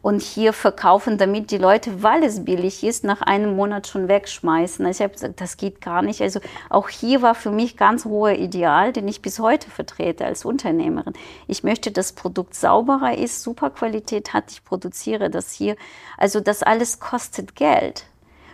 und 0.02 0.20
hier 0.20 0.52
verkaufen, 0.52 1.16
damit 1.16 1.50
die 1.50 1.58
Leute, 1.58 2.02
weil 2.02 2.22
es 2.24 2.44
billig 2.44 2.84
ist, 2.84 3.04
nach 3.04 3.22
einem 3.22 3.56
Monat 3.56 3.86
schon 3.86 4.08
wegschmeißen. 4.08 4.84
Also 4.84 4.98
ich 4.98 5.02
habe 5.04 5.14
gesagt, 5.14 5.40
das 5.40 5.56
geht 5.56 5.80
gar 5.80 6.02
nicht. 6.02 6.20
Also 6.20 6.40
auch 6.68 6.88
hier 6.88 7.22
war 7.22 7.34
für 7.34 7.50
mich 7.50 7.76
ganz 7.76 8.04
hoher 8.04 8.32
Ideal, 8.32 8.92
den 8.92 9.08
ich 9.08 9.22
bis 9.22 9.38
heute 9.38 9.70
vertrete 9.70 10.24
als 10.24 10.44
Unternehmerin. 10.44 11.14
Ich 11.46 11.62
möchte, 11.62 11.90
dass 11.90 12.02
das 12.02 12.12
Produkt 12.14 12.56
sauberer 12.56 13.16
ist, 13.16 13.44
super 13.44 13.70
Qualität 13.70 14.32
hat, 14.32 14.50
ich 14.50 14.64
produziere 14.64 15.30
das 15.30 15.52
hier. 15.52 15.76
Also 16.18 16.40
das 16.40 16.64
alles 16.64 16.98
kostet 16.98 17.54
Geld. 17.54 18.06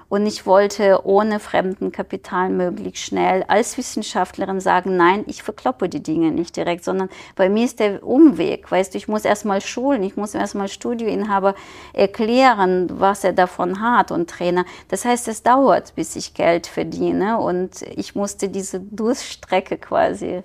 Und 0.09 0.27
ich 0.27 0.47
wollte 0.47 1.05
ohne 1.05 1.38
fremden 1.38 1.92
Kapital 1.92 2.49
möglichst 2.49 3.05
schnell 3.05 3.44
als 3.47 3.77
Wissenschaftlerin 3.77 4.59
sagen, 4.59 4.97
nein, 4.97 5.25
ich 5.27 5.42
verkloppe 5.42 5.90
die 5.90 6.03
Dinge 6.03 6.31
nicht 6.31 6.57
direkt, 6.57 6.83
sondern 6.85 7.11
bei 7.37 7.51
mir 7.51 7.66
ist 7.66 7.79
der 7.79 8.03
Umweg. 8.03 8.71
Weißt 8.71 8.94
du, 8.94 8.99
ich 8.99 9.07
muss 9.07 9.27
erstmal 9.27 9.61
schulen, 9.61 10.03
ich 10.03 10.16
muss 10.16 10.35
erstmal 10.35 10.68
Studioinhaber 10.68 11.55
erklären, 11.92 12.88
was 12.90 13.23
er 13.23 13.35
davon 13.35 13.83
hat 13.83 14.11
und 14.11 14.31
Trainer. 14.31 14.64
Das 14.88 15.05
heißt, 15.05 15.29
es 15.29 15.42
dauert, 15.42 15.94
bis 15.94 16.16
ich 16.16 16.33
Geld 16.33 16.66
verdiene 16.66 17.38
und 17.38 17.83
ich 17.83 18.14
musste 18.14 18.49
diese 18.49 18.81
Durststrecke 18.81 19.77
quasi 19.77 20.42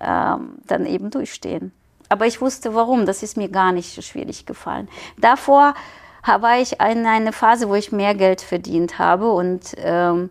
ähm, 0.00 0.58
dann 0.66 0.84
eben 0.84 1.10
durchstehen. 1.10 1.72
Aber 2.10 2.26
ich 2.26 2.40
wusste 2.40 2.74
warum, 2.74 3.06
das 3.06 3.22
ist 3.22 3.36
mir 3.36 3.48
gar 3.48 3.72
nicht 3.72 3.94
so 3.94 4.02
schwierig 4.02 4.46
gefallen. 4.46 4.88
Davor 5.18 5.74
war 6.24 6.58
ich 6.58 6.80
in 6.80 7.06
einer 7.06 7.32
Phase, 7.32 7.68
wo 7.68 7.74
ich 7.74 7.92
mehr 7.92 8.14
Geld 8.14 8.40
verdient 8.40 8.98
habe 8.98 9.30
und 9.32 9.74
ähm, 9.78 10.30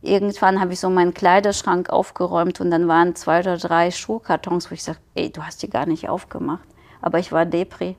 irgendwann 0.00 0.60
habe 0.60 0.72
ich 0.72 0.80
so 0.80 0.90
meinen 0.90 1.14
Kleiderschrank 1.14 1.90
aufgeräumt 1.90 2.60
und 2.60 2.70
dann 2.70 2.88
waren 2.88 3.14
zwei 3.14 3.40
oder 3.40 3.58
drei 3.58 3.90
Schuhkartons, 3.90 4.70
wo 4.70 4.74
ich 4.74 4.82
sage, 4.82 4.98
ey, 5.14 5.30
du 5.30 5.42
hast 5.42 5.62
die 5.62 5.70
gar 5.70 5.86
nicht 5.86 6.08
aufgemacht. 6.08 6.66
aber 7.02 7.18
ich 7.18 7.30
war 7.32 7.46
Depri, 7.46 7.96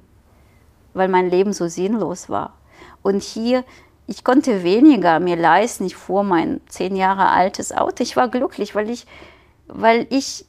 weil 0.94 1.08
mein 1.08 1.30
Leben 1.30 1.54
so 1.54 1.68
sinnlos 1.68 2.30
war. 2.30 2.54
Und 3.02 3.24
hier, 3.24 3.64
ich 4.06 4.24
konnte 4.24 4.64
weniger 4.64 5.20
mir 5.20 5.36
leisten. 5.36 5.86
Ich 5.86 5.96
fuhr 5.96 6.24
mein 6.24 6.62
zehn 6.68 6.96
Jahre 6.96 7.30
altes 7.30 7.72
Auto. 7.72 8.04
Ich 8.04 8.16
war 8.16 8.30
glücklich, 8.30 8.76
weil 8.76 8.90
ich, 8.90 9.06
weil 9.68 10.08
ich 10.10 10.46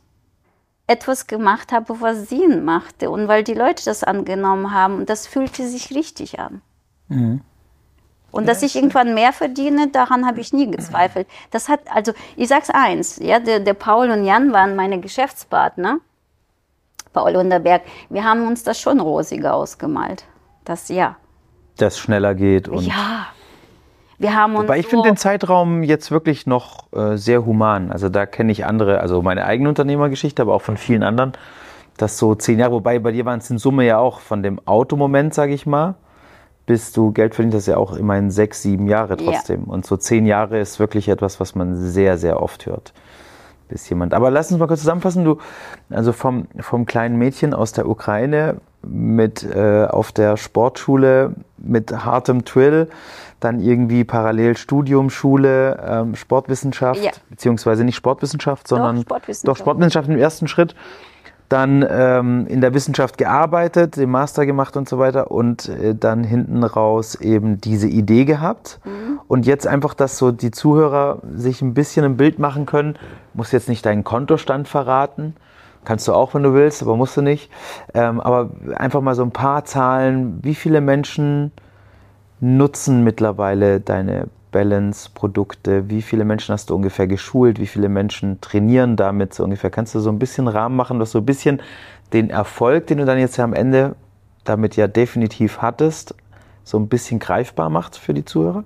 etwas 0.89 1.27
gemacht 1.27 1.71
habe, 1.71 2.01
was 2.01 2.29
Sinn 2.29 2.65
machte 2.65 3.11
und 3.11 3.29
weil 3.29 3.45
die 3.45 3.55
Leute 3.55 3.85
das 3.85 4.03
angenommen 4.03 4.73
haben 4.73 4.97
und 4.97 5.09
das 5.09 5.27
fühlte 5.27 5.69
sich 5.69 5.95
richtig 5.95 6.41
an. 6.41 6.63
Mhm. 7.09 7.43
Und 8.31 8.47
dass 8.47 8.63
ich 8.63 8.77
irgendwann 8.77 9.15
mehr 9.15 9.33
verdiene, 9.33 9.89
daran 9.89 10.27
habe 10.27 10.41
ich 10.41 10.53
nie 10.53 10.71
gezweifelt. 10.71 11.27
Das 11.51 11.69
hat, 11.69 11.81
also 11.95 12.13
ich 12.37 12.49
sag's 12.49 12.69
eins, 12.71 13.19
ja, 13.19 13.39
der, 13.39 13.61
der 13.61 13.75
Paul 13.75 14.11
und 14.11 14.25
Jan 14.25 14.53
waren 14.53 14.77
meine 14.77 15.01
Geschäftspartner. 15.01 16.01
Paul 17.13 17.37
Unterberg, 17.37 17.83
wir 18.11 18.25
haben 18.25 18.47
uns 18.47 18.65
das 18.65 18.81
schon 18.81 19.01
rosiger 19.01 19.55
ausgemalt. 19.55 20.25
Das 20.65 20.89
ja. 20.89 21.17
Das 21.79 21.99
schneller 21.99 22.35
geht 22.35 22.69
und. 22.69 22.83
Ja. 22.85 23.29
Wir 24.19 24.35
haben 24.35 24.57
uns. 24.57 24.65
Wobei 24.65 24.79
ich 24.79 24.87
so 24.87 24.91
finde 24.91 25.09
den 25.09 25.17
Zeitraum 25.17 25.83
jetzt 25.83 26.11
wirklich 26.11 26.47
noch 26.47 26.93
äh, 26.93 27.17
sehr 27.17 27.47
human. 27.47 27.93
Also 27.93 28.09
da 28.09 28.27
kenne 28.27 28.51
ich 28.53 28.67
andere, 28.67 29.01
also 29.01 29.23
meine 29.23 29.45
eigene 29.45 29.69
Unternehmergeschichte, 29.69 30.43
aber 30.43 30.55
auch 30.55 30.63
von 30.63 30.77
vielen 30.77 31.03
anderen, 31.03 31.33
dass 31.97 32.19
so 32.19 32.35
zehn 32.35 32.59
Jahre, 32.59 32.73
wobei 32.73 32.99
bei 32.99 33.13
dir 33.13 33.25
waren 33.25 33.39
es 33.39 33.51
in 33.51 33.59
Summe 33.59 33.85
ja 33.85 33.99
auch 33.99 34.21
von 34.21 34.43
dem 34.43 34.61
Automoment, 34.67 35.35
sage 35.35 35.55
ich 35.55 35.67
mal, 35.67 35.95
bis 36.67 36.93
du 36.93 37.13
Geld 37.13 37.35
verdient 37.35 37.55
hast, 37.55 37.67
ja 37.67 37.77
auch 37.77 37.97
immerhin 37.97 38.31
sechs, 38.31 38.63
sieben 38.63 38.89
Jahre 38.89 39.17
trotzdem. 39.17 39.65
Ja. 39.67 39.73
Und 39.73 39.87
so 39.87 39.97
zehn 39.97 40.27
Jahre 40.27 40.59
ist 40.59 40.79
wirklich 40.81 41.09
etwas, 41.09 41.41
was 41.41 41.55
man 41.55 41.77
sehr, 41.77 42.19
sehr 42.19 42.43
oft 42.43 42.67
hört. 42.67 42.93
Bis 43.69 43.89
jemand. 43.89 44.15
Aber 44.15 44.31
lass 44.31 44.51
uns 44.51 44.59
mal 44.59 44.67
kurz 44.67 44.81
zusammenfassen. 44.81 45.25
Du, 45.25 45.39
also 45.91 46.13
vom, 46.13 46.47
vom 46.59 46.87
kleinen 46.87 47.17
Mädchen 47.17 47.53
aus 47.53 47.73
der 47.73 47.87
Ukraine 47.87 48.57
mit 48.83 49.45
äh, 49.45 49.85
auf 49.85 50.13
der 50.13 50.37
Sportschule 50.37 51.35
mit 51.59 51.93
hartem 52.05 52.45
Twill, 52.45 52.89
dann 53.41 53.61
irgendwie 53.61 54.05
parallel 54.05 54.57
Studium, 54.57 55.11
Schule, 55.11 55.83
ähm, 55.87 56.15
Sportwissenschaft, 56.15 57.03
ja. 57.03 57.13
beziehungsweise 57.31 57.85
nicht 57.85 57.97
Sportwissenschaft, 57.97 58.67
sondern 58.67 58.97
doch 58.97 59.03
Sportwissenschaft, 59.03 59.49
doch 59.49 59.57
Sportwissenschaft 59.57 60.09
im 60.09 60.19
ersten 60.19 60.49
Schritt 60.49 60.75
dann 61.49 61.87
ähm, 61.89 62.47
in 62.47 62.61
der 62.61 62.75
Wissenschaft 62.75 63.17
gearbeitet, 63.17 63.97
den 63.97 64.11
Master 64.11 64.45
gemacht 64.45 64.77
und 64.77 64.89
so 64.89 64.99
weiter 64.99 65.31
und 65.31 65.69
äh, 65.69 65.95
dann 65.95 66.23
hinten 66.23 66.63
raus 66.63 67.15
eben 67.15 67.61
diese 67.61 67.89
Idee 67.89 68.25
gehabt. 68.27 68.81
Mhm. 68.85 69.21
Und 69.29 69.47
jetzt 69.47 69.67
einfach, 69.67 69.95
dass 69.95 70.19
so 70.19 70.31
die 70.31 70.51
Zuhörer 70.51 71.23
sich 71.35 71.63
ein 71.63 71.75
bisschen 71.75 72.05
ein 72.05 72.17
Bild 72.17 72.39
machen 72.39 72.67
können, 72.67 72.97
muss 73.33 73.53
jetzt 73.53 73.69
nicht 73.69 73.87
deinen 73.87 74.05
Kontostand 74.05 74.69
verraten, 74.69 75.37
kannst 75.85 76.07
du 76.07 76.13
auch, 76.13 76.35
wenn 76.35 76.43
du 76.43 76.53
willst, 76.53 76.83
aber 76.83 76.97
musst 76.97 77.17
du 77.17 77.23
nicht. 77.23 77.51
Ähm, 77.95 78.21
aber 78.21 78.51
einfach 78.77 79.01
mal 79.01 79.15
so 79.15 79.23
ein 79.23 79.31
paar 79.31 79.65
Zahlen, 79.65 80.41
wie 80.43 80.55
viele 80.55 80.83
Menschen 80.83 81.53
nutzen 82.41 83.05
mittlerweile 83.05 83.81
deine 83.81 84.29
Balance-Produkte? 84.51 85.89
Wie 85.91 86.03
viele 86.03 86.25
Menschen 86.25 86.53
hast 86.53 86.71
du 86.71 86.75
ungefähr 86.75 87.07
geschult? 87.07 87.61
Wie 87.61 87.67
viele 87.67 87.89
Menschen 87.89 88.41
trainieren 88.41 88.97
damit 88.97 89.35
so 89.35 89.45
ungefähr? 89.45 89.71
Kannst 89.71 89.95
du 89.95 90.01
so 90.01 90.11
ein 90.11 90.19
bisschen 90.19 90.49
Rahmen 90.49 90.77
machen, 90.77 90.99
dass 90.99 91.13
so 91.13 91.19
ein 91.19 91.27
bisschen 91.27 91.61
den 92.13 92.31
Erfolg, 92.31 92.87
den 92.87 92.99
du 92.99 93.05
dann 93.05 93.19
jetzt 93.19 93.37
ja 93.37 93.45
am 93.45 93.55
Ende 93.55 93.95
damit 94.45 94.77
ja 94.77 94.87
definitiv 94.87 95.61
hattest, 95.61 96.15
so 96.65 96.79
ein 96.79 96.89
bisschen 96.89 97.19
greifbar 97.19 97.71
macht 97.71 97.97
für 97.97 98.15
die 98.15 98.25
Zuhörer? 98.25 98.65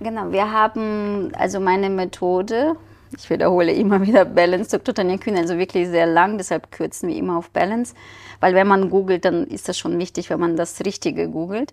Genau, 0.00 0.32
wir 0.32 0.50
haben 0.50 1.32
also 1.36 1.60
meine 1.60 1.90
Methode, 1.90 2.74
ich 3.16 3.28
wiederhole 3.30 3.72
immer 3.72 4.02
wieder 4.02 4.24
Balance, 4.24 4.76
Dr. 4.76 4.94
Tanja 4.94 5.16
Kühn, 5.16 5.36
also 5.36 5.58
wirklich 5.58 5.88
sehr 5.88 6.06
lang, 6.06 6.38
deshalb 6.38 6.72
kürzen 6.72 7.08
wir 7.08 7.16
immer 7.16 7.38
auf 7.38 7.50
Balance, 7.50 7.94
weil 8.40 8.54
wenn 8.54 8.66
man 8.66 8.90
googelt, 8.90 9.24
dann 9.24 9.46
ist 9.46 9.68
das 9.68 9.78
schon 9.78 9.98
wichtig, 9.98 10.30
wenn 10.30 10.40
man 10.40 10.56
das 10.56 10.84
Richtige 10.84 11.28
googelt. 11.28 11.72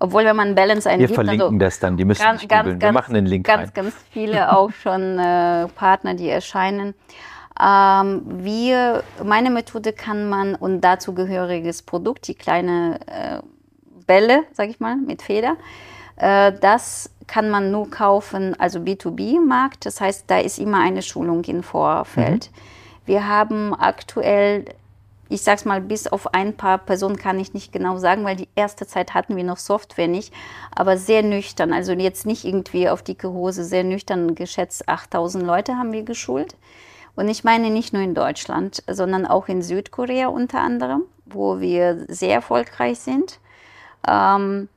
Obwohl, 0.00 0.24
wenn 0.24 0.36
man 0.36 0.54
Balance 0.54 0.88
eingibt, 0.88 1.10
wir 1.10 1.14
verlinken 1.14 1.42
also 1.42 1.58
das 1.58 1.80
dann. 1.80 1.96
Die 1.96 2.04
müssen 2.04 2.22
ganz, 2.22 2.42
nicht 2.42 2.50
googeln. 2.50 2.80
Wir 2.80 2.92
machen 2.92 3.14
den 3.14 3.26
Link 3.26 3.46
ganz, 3.46 3.68
rein. 3.68 3.70
Ganz 3.74 3.94
viele 4.10 4.56
auch 4.56 4.70
schon 4.70 5.18
äh, 5.18 5.66
Partner, 5.68 6.14
die 6.14 6.28
erscheinen. 6.28 6.94
Ähm, 7.60 8.22
wir, 8.26 9.02
meine 9.24 9.50
Methode 9.50 9.92
kann 9.92 10.28
man 10.28 10.54
und 10.54 10.80
dazu 10.82 11.14
gehöriges 11.14 11.82
Produkt, 11.82 12.28
die 12.28 12.34
kleine 12.34 13.00
äh, 13.06 13.40
Bälle, 14.06 14.44
sag 14.52 14.68
ich 14.68 14.78
mal, 14.78 14.96
mit 14.96 15.22
Feder, 15.22 15.56
äh, 16.16 16.52
das 16.60 17.10
kann 17.26 17.50
man 17.50 17.72
nur 17.72 17.90
kaufen, 17.90 18.54
also 18.58 18.78
B2B-Markt. 18.78 19.84
Das 19.84 20.00
heißt, 20.00 20.24
da 20.28 20.38
ist 20.38 20.58
immer 20.58 20.80
eine 20.80 21.02
Schulung 21.02 21.42
im 21.44 21.64
Vorfeld. 21.64 22.50
Mhm. 22.50 23.06
Wir 23.06 23.26
haben 23.26 23.74
aktuell 23.74 24.64
ich 25.28 25.42
sag's 25.42 25.64
mal, 25.64 25.80
bis 25.80 26.06
auf 26.06 26.32
ein 26.34 26.56
paar 26.56 26.78
Personen 26.78 27.16
kann 27.16 27.38
ich 27.38 27.54
nicht 27.54 27.72
genau 27.72 27.98
sagen, 27.98 28.24
weil 28.24 28.36
die 28.36 28.48
erste 28.54 28.86
Zeit 28.86 29.14
hatten 29.14 29.36
wir 29.36 29.44
noch 29.44 29.58
Software 29.58 30.08
nicht, 30.08 30.32
aber 30.74 30.96
sehr 30.96 31.22
nüchtern. 31.22 31.72
Also 31.72 31.92
jetzt 31.92 32.26
nicht 32.26 32.44
irgendwie 32.44 32.88
auf 32.88 33.02
dicke 33.02 33.30
Hose, 33.30 33.64
sehr 33.64 33.84
nüchtern 33.84 34.34
geschätzt 34.34 34.88
8000 34.88 35.44
Leute 35.44 35.76
haben 35.76 35.92
wir 35.92 36.02
geschult. 36.02 36.56
Und 37.14 37.28
ich 37.28 37.44
meine 37.44 37.70
nicht 37.70 37.92
nur 37.92 38.02
in 38.02 38.14
Deutschland, 38.14 38.82
sondern 38.88 39.26
auch 39.26 39.48
in 39.48 39.60
Südkorea 39.60 40.28
unter 40.28 40.60
anderem, 40.60 41.02
wo 41.26 41.60
wir 41.60 42.06
sehr 42.08 42.34
erfolgreich 42.34 43.00
sind. 43.00 43.40
Ähm, 44.06 44.68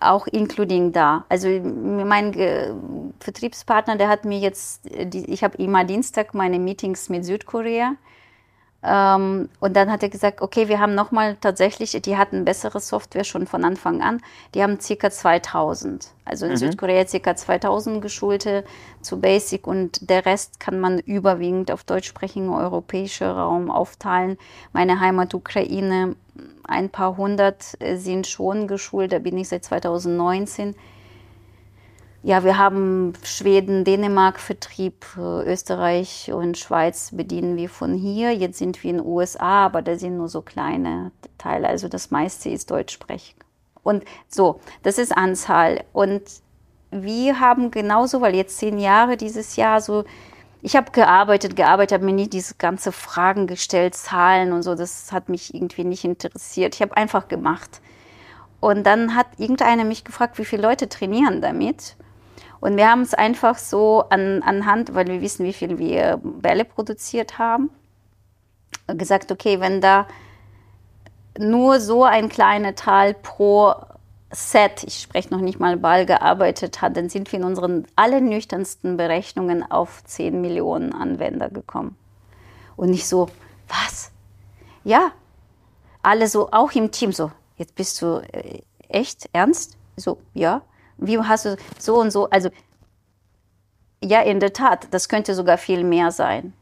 auch 0.00 0.26
including 0.26 0.92
da. 0.92 1.24
Also 1.28 1.48
mein 1.48 2.32
Ge 2.32 2.74
Vertriebspartner, 3.20 3.96
der 3.96 4.08
hat 4.08 4.24
mir 4.24 4.38
jetzt, 4.38 4.80
die, 4.84 5.30
ich 5.30 5.44
habe 5.44 5.56
immer 5.58 5.84
Dienstag 5.84 6.34
meine 6.34 6.58
Meetings 6.58 7.08
mit 7.08 7.24
Südkorea 7.24 7.94
ähm, 8.84 9.48
und 9.60 9.76
dann 9.76 9.92
hat 9.92 10.02
er 10.02 10.08
gesagt, 10.08 10.42
okay, 10.42 10.66
wir 10.66 10.80
haben 10.80 10.94
nochmal 10.94 11.36
tatsächlich, 11.40 11.92
die 12.02 12.16
hatten 12.16 12.44
bessere 12.44 12.80
Software 12.80 13.22
schon 13.22 13.46
von 13.46 13.64
Anfang 13.64 14.02
an. 14.02 14.20
Die 14.54 14.62
haben 14.62 14.78
ca. 14.78 15.10
2000. 15.10 16.10
Also 16.24 16.46
in 16.46 16.52
mhm. 16.52 16.56
Südkorea 16.56 17.04
ca. 17.04 17.36
2000 17.36 18.02
Geschulte 18.02 18.64
zu 19.00 19.20
Basic 19.20 19.66
und 19.66 20.10
der 20.10 20.26
Rest 20.26 20.58
kann 20.58 20.80
man 20.80 20.98
überwiegend 20.98 21.70
auf 21.70 21.84
deutschsprachigen 21.84 22.48
europäischen 22.48 23.28
Raum 23.28 23.70
aufteilen. 23.70 24.36
Meine 24.72 24.98
Heimat 24.98 25.32
Ukraine, 25.34 26.16
ein 26.64 26.90
paar 26.90 27.16
hundert 27.16 27.76
sind 27.94 28.26
schon 28.26 28.66
geschult, 28.66 29.12
da 29.12 29.20
bin 29.20 29.38
ich 29.38 29.48
seit 29.48 29.64
2019 29.64 30.74
ja, 32.24 32.44
wir 32.44 32.56
haben 32.56 33.14
Schweden, 33.24 33.84
Dänemark 33.84 34.38
Vertrieb, 34.38 35.04
äh, 35.16 35.42
Österreich 35.52 36.30
und 36.32 36.56
Schweiz 36.56 37.10
bedienen 37.12 37.56
wir 37.56 37.68
von 37.68 37.94
hier. 37.94 38.32
Jetzt 38.32 38.58
sind 38.58 38.82
wir 38.82 38.90
in 38.90 38.98
den 38.98 39.06
USA, 39.06 39.66
aber 39.66 39.82
da 39.82 39.96
sind 39.96 40.18
nur 40.18 40.28
so 40.28 40.40
kleine 40.40 41.10
Teile. 41.36 41.66
Also 41.68 41.88
das 41.88 42.12
meiste 42.12 42.48
ist 42.48 42.70
deutschsprachig. 42.70 43.34
Und 43.82 44.04
so, 44.28 44.60
das 44.84 44.98
ist 44.98 45.16
Anzahl. 45.16 45.82
Und 45.92 46.22
wir 46.92 47.40
haben 47.40 47.72
genauso, 47.72 48.20
weil 48.20 48.36
jetzt 48.36 48.58
zehn 48.58 48.78
Jahre 48.78 49.16
dieses 49.16 49.56
Jahr 49.56 49.80
so, 49.80 50.04
ich 50.60 50.76
habe 50.76 50.92
gearbeitet, 50.92 51.56
gearbeitet, 51.56 51.94
habe 51.94 52.04
mir 52.04 52.12
nicht 52.12 52.32
diese 52.34 52.54
ganze 52.54 52.92
Fragen 52.92 53.48
gestellt, 53.48 53.96
Zahlen 53.96 54.52
und 54.52 54.62
so. 54.62 54.76
Das 54.76 55.10
hat 55.10 55.28
mich 55.28 55.54
irgendwie 55.54 55.82
nicht 55.82 56.04
interessiert. 56.04 56.76
Ich 56.76 56.82
habe 56.82 56.96
einfach 56.96 57.26
gemacht. 57.26 57.80
Und 58.60 58.84
dann 58.86 59.16
hat 59.16 59.26
irgendeiner 59.38 59.84
mich 59.84 60.04
gefragt, 60.04 60.38
wie 60.38 60.44
viele 60.44 60.62
Leute 60.62 60.88
trainieren 60.88 61.40
damit. 61.40 61.96
Und 62.62 62.76
wir 62.76 62.88
haben 62.88 63.02
es 63.02 63.12
einfach 63.12 63.58
so 63.58 64.04
an, 64.08 64.40
anhand, 64.44 64.94
weil 64.94 65.08
wir 65.08 65.20
wissen, 65.20 65.44
wie 65.44 65.52
viel 65.52 65.78
wir 65.78 66.20
Bälle 66.22 66.64
produziert 66.64 67.36
haben, 67.36 67.70
gesagt, 68.86 69.32
okay, 69.32 69.58
wenn 69.58 69.80
da 69.80 70.06
nur 71.36 71.80
so 71.80 72.04
ein 72.04 72.28
kleiner 72.28 72.76
Teil 72.76 73.14
pro 73.14 73.74
Set, 74.30 74.84
ich 74.84 75.00
spreche 75.00 75.30
noch 75.30 75.40
nicht 75.40 75.58
mal 75.58 75.76
Ball, 75.76 76.06
gearbeitet 76.06 76.80
hat, 76.80 76.96
dann 76.96 77.08
sind 77.08 77.32
wir 77.32 77.40
in 77.40 77.44
unseren 77.44 77.84
allernüchternsten 77.96 78.96
Berechnungen 78.96 79.68
auf 79.68 80.04
10 80.04 80.40
Millionen 80.40 80.92
Anwender 80.92 81.50
gekommen. 81.50 81.96
Und 82.76 82.90
nicht 82.90 83.08
so, 83.08 83.28
was? 83.66 84.12
Ja, 84.84 85.10
alle 86.00 86.28
so, 86.28 86.52
auch 86.52 86.70
im 86.72 86.92
Team 86.92 87.10
so, 87.10 87.32
jetzt 87.56 87.74
bist 87.74 88.00
du 88.02 88.22
äh, 88.32 88.60
echt 88.88 89.28
ernst? 89.32 89.76
So, 89.96 90.18
ja. 90.32 90.62
Wie 91.06 91.18
hast 91.18 91.44
du 91.44 91.56
so 91.78 92.00
und 92.00 92.10
so? 92.10 92.28
Also, 92.30 92.50
ja, 94.02 94.20
in 94.22 94.40
der 94.40 94.52
Tat, 94.52 94.88
das 94.90 95.08
könnte 95.08 95.34
sogar 95.34 95.58
viel 95.58 95.84
mehr 95.84 96.10
sein. 96.10 96.52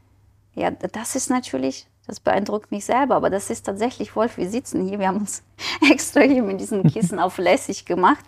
Ja, 0.53 0.71
das 0.71 1.15
ist 1.15 1.29
natürlich, 1.29 1.87
das 2.07 2.19
beeindruckt 2.19 2.71
mich 2.71 2.85
selber, 2.85 3.15
aber 3.15 3.29
das 3.29 3.49
ist 3.49 3.65
tatsächlich, 3.65 4.15
Wolf, 4.15 4.37
wir 4.37 4.49
sitzen 4.49 4.85
hier, 4.87 4.99
wir 4.99 5.07
haben 5.07 5.17
uns 5.17 5.43
extra 5.91 6.21
hier 6.21 6.43
mit 6.43 6.59
diesen 6.59 6.83
Kissen 6.83 7.19
auf 7.19 7.37
lässig 7.37 7.85
gemacht. 7.85 8.25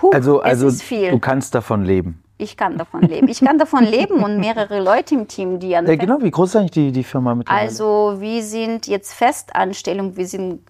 Huh, 0.00 0.10
also, 0.12 0.40
also 0.40 0.70
du 0.70 1.18
kannst 1.18 1.54
davon 1.54 1.84
leben. 1.84 2.22
Ich 2.38 2.56
kann 2.56 2.76
davon 2.76 3.02
leben. 3.02 3.28
Ich 3.28 3.40
kann 3.40 3.56
davon 3.56 3.84
leben 3.84 4.24
und 4.24 4.40
mehrere 4.40 4.82
Leute 4.82 5.14
im 5.14 5.28
Team, 5.28 5.60
die 5.60 5.76
an. 5.76 5.86
Ja, 5.86 5.94
genau, 5.94 6.20
wie 6.20 6.30
groß 6.30 6.50
ist 6.50 6.56
eigentlich 6.56 6.70
die, 6.72 6.90
die 6.90 7.04
Firma 7.04 7.36
mittlerweile? 7.36 7.68
Also, 7.68 8.16
wir 8.18 8.42
sind 8.42 8.88
jetzt 8.88 9.12
Festanstellung, 9.12 10.16
wir 10.16 10.26
sind 10.26 10.60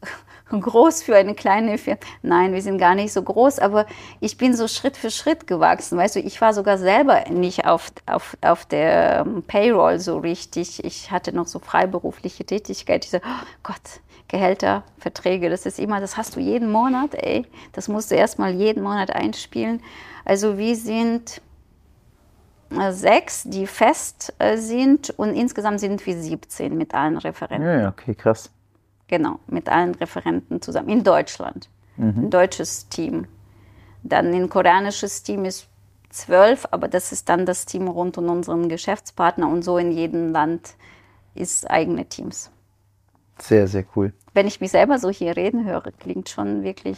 groß 0.61 1.03
für 1.03 1.17
eine 1.17 1.35
kleine 1.35 1.79
Firma. 1.79 2.01
Nein, 2.23 2.53
wir 2.53 2.63
sind 2.63 2.79
gar 2.79 2.95
nicht 2.95 3.13
so 3.13 3.23
groß, 3.23 3.59
aber 3.59 3.87
ich 4.21 4.37
bin 4.37 4.55
so 4.55 4.69
Schritt 4.69 4.97
für 4.97 5.11
Schritt 5.11 5.47
gewachsen. 5.47 5.99
Weißt 5.99 6.17
du, 6.17 6.21
ich 6.21 6.41
war 6.41 6.55
sogar 6.55 6.79
selber 6.79 7.25
nicht 7.31 7.67
auf, 7.67 7.93
auf, 8.07 8.37
auf 8.41 8.65
der 8.67 9.25
ähm, 9.27 9.43
Payroll 9.43 9.99
so 9.99 10.19
richtig. 10.19 10.85
Ich 10.85 11.11
hatte 11.11 11.35
noch 11.35 11.47
so 11.47 11.59
freiberufliche 11.59 12.45
Tätigkeit. 12.45 13.05
Ich 13.05 13.11
so, 13.11 13.19
oh 13.19 13.47
Gott, 13.63 14.01
Gehälter, 14.29 14.83
Verträge, 14.99 15.51
das 15.51 15.67
ist 15.67 15.79
immer, 15.79 16.01
das 16.01 16.17
hast 16.17 16.37
du 16.37 16.41
jeden 16.41 16.71
Monat, 16.71 17.15
ey. 17.15 17.45
Das 17.73 17.89
musst 17.89 18.11
du 18.11 18.15
erstmal 18.15 18.53
jeden 18.53 18.83
Monat 18.83 19.11
einspielen. 19.11 19.83
Also 20.25 20.57
wir 20.59 20.77
sind 20.77 21.43
äh, 22.71 22.93
sechs, 22.93 23.43
die 23.45 23.67
fest 23.67 24.33
äh, 24.39 24.57
sind 24.57 25.11
und 25.11 25.35
insgesamt 25.35 25.81
sind 25.81 26.05
wir 26.07 26.17
17 26.17 26.77
mit 26.77 26.95
allen 26.95 27.19
Referenten. 27.19 27.81
Ja, 27.81 27.89
okay, 27.89 28.15
krass. 28.15 28.51
Genau, 29.13 29.41
mit 29.47 29.69
allen 29.69 29.95
Referenten 29.95 30.63
zusammen. 30.63 30.89
In 30.89 31.05
Deutschland. 31.05 31.69
Mhm. 31.99 32.15
Ein 32.17 32.31
deutsches 32.31 32.89
Team. 32.89 33.27
Dann 34.03 34.33
ein 34.33 34.49
koreanisches 34.49 35.23
Team 35.23 35.45
ist 35.45 35.69
zwölf, 36.09 36.67
aber 36.71 36.89
das 36.89 37.13
ist 37.13 37.29
dann 37.29 37.45
das 37.45 37.67
Team 37.67 37.89
rund 37.89 38.17
um 38.17 38.31
unseren 38.31 38.71
Geschäftspartner 38.71 39.47
und 39.49 39.65
so 39.65 39.77
in 39.77 39.93
jedem 39.93 40.33
Land 40.33 40.77
ist 41.35 41.71
eigene 41.71 42.07
Teams. 42.07 42.51
Sehr, 43.39 43.69
sehr 43.69 43.85
cool. 43.95 44.15
Wenn 44.33 44.47
ich 44.47 44.63
mich 44.63 44.71
selber 44.71 44.99
so 44.99 45.11
hier 45.11 45.37
reden 45.37 45.67
höre, 45.67 45.93
klingt 45.93 46.31
schon 46.31 46.63
wirklich. 46.63 46.97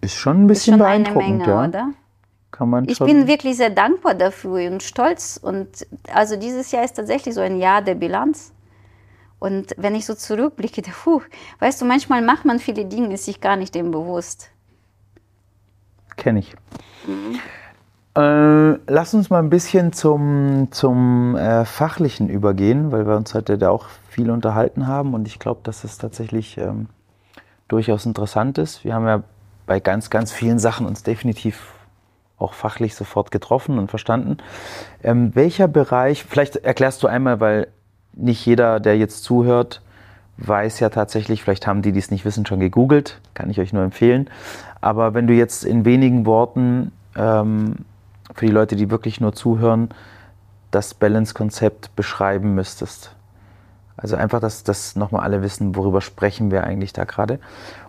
Ist 0.00 0.16
schon 0.16 0.42
ein 0.42 0.46
bisschen 0.48 0.72
schon 0.72 0.80
beeindruckend, 0.80 1.38
Menge, 1.38 1.46
ja. 1.46 1.68
oder? 1.68 1.90
Kann 2.50 2.68
man 2.68 2.88
ich 2.88 2.98
bin 2.98 3.28
wirklich 3.28 3.58
sehr 3.58 3.70
dankbar 3.70 4.14
dafür 4.14 4.68
und 4.72 4.82
stolz. 4.82 5.38
Und 5.40 5.86
also 6.12 6.34
dieses 6.34 6.72
Jahr 6.72 6.82
ist 6.82 6.94
tatsächlich 6.94 7.32
so 7.32 7.42
ein 7.42 7.60
Jahr 7.60 7.80
der 7.80 7.94
Bilanz. 7.94 8.52
Und 9.38 9.74
wenn 9.76 9.94
ich 9.94 10.04
so 10.06 10.14
zurückblicke, 10.14 10.82
puh, 10.82 11.22
weißt 11.60 11.80
du, 11.80 11.84
manchmal 11.84 12.22
macht 12.22 12.44
man 12.44 12.58
viele 12.58 12.84
Dinge, 12.84 13.14
ist 13.14 13.24
sich 13.24 13.40
gar 13.40 13.56
nicht 13.56 13.74
dem 13.74 13.90
bewusst. 13.90 14.50
Kenne 16.16 16.40
ich. 16.40 16.54
Mhm. 17.06 17.38
Äh, 18.16 18.78
lass 18.88 19.14
uns 19.14 19.30
mal 19.30 19.38
ein 19.38 19.50
bisschen 19.50 19.92
zum, 19.92 20.68
zum 20.72 21.36
äh, 21.36 21.64
Fachlichen 21.64 22.28
übergehen, 22.28 22.90
weil 22.90 23.06
wir 23.06 23.16
uns 23.16 23.32
heute 23.32 23.58
da 23.58 23.70
auch 23.70 23.86
viel 24.08 24.30
unterhalten 24.30 24.88
haben 24.88 25.14
und 25.14 25.28
ich 25.28 25.38
glaube, 25.38 25.60
dass 25.62 25.84
es 25.84 25.98
tatsächlich 25.98 26.58
ähm, 26.58 26.88
durchaus 27.68 28.06
interessant 28.06 28.58
ist. 28.58 28.82
Wir 28.82 28.94
haben 28.94 29.06
ja 29.06 29.22
bei 29.66 29.78
ganz, 29.78 30.10
ganz 30.10 30.32
vielen 30.32 30.58
Sachen 30.58 30.86
uns 30.86 31.04
definitiv 31.04 31.74
auch 32.38 32.54
fachlich 32.54 32.96
sofort 32.96 33.30
getroffen 33.30 33.78
und 33.78 33.88
verstanden. 33.88 34.38
Ähm, 35.02 35.34
welcher 35.34 35.68
Bereich, 35.68 36.24
vielleicht 36.24 36.56
erklärst 36.56 37.02
du 37.04 37.06
einmal, 37.06 37.38
weil 37.38 37.68
nicht 38.18 38.44
jeder, 38.44 38.80
der 38.80 38.98
jetzt 38.98 39.24
zuhört, 39.24 39.82
weiß 40.38 40.80
ja 40.80 40.88
tatsächlich, 40.88 41.42
vielleicht 41.42 41.66
haben 41.66 41.82
die, 41.82 41.92
die 41.92 41.98
es 41.98 42.10
nicht 42.10 42.24
wissen, 42.24 42.46
schon 42.46 42.60
gegoogelt, 42.60 43.20
kann 43.34 43.50
ich 43.50 43.60
euch 43.60 43.72
nur 43.72 43.82
empfehlen. 43.82 44.28
Aber 44.80 45.14
wenn 45.14 45.26
du 45.26 45.34
jetzt 45.34 45.64
in 45.64 45.84
wenigen 45.84 46.26
Worten 46.26 46.92
ähm, 47.16 47.76
für 48.34 48.46
die 48.46 48.52
Leute, 48.52 48.76
die 48.76 48.90
wirklich 48.90 49.20
nur 49.20 49.32
zuhören, 49.32 49.88
das 50.70 50.94
Balance-Konzept 50.94 51.96
beschreiben 51.96 52.54
müsstest. 52.54 53.14
Also 53.96 54.16
einfach, 54.16 54.38
dass 54.38 54.62
das 54.62 54.94
nochmal 54.94 55.22
alle 55.22 55.42
wissen, 55.42 55.74
worüber 55.74 56.00
sprechen 56.00 56.50
wir 56.50 56.64
eigentlich 56.64 56.92
da 56.92 57.04
gerade. 57.04 57.40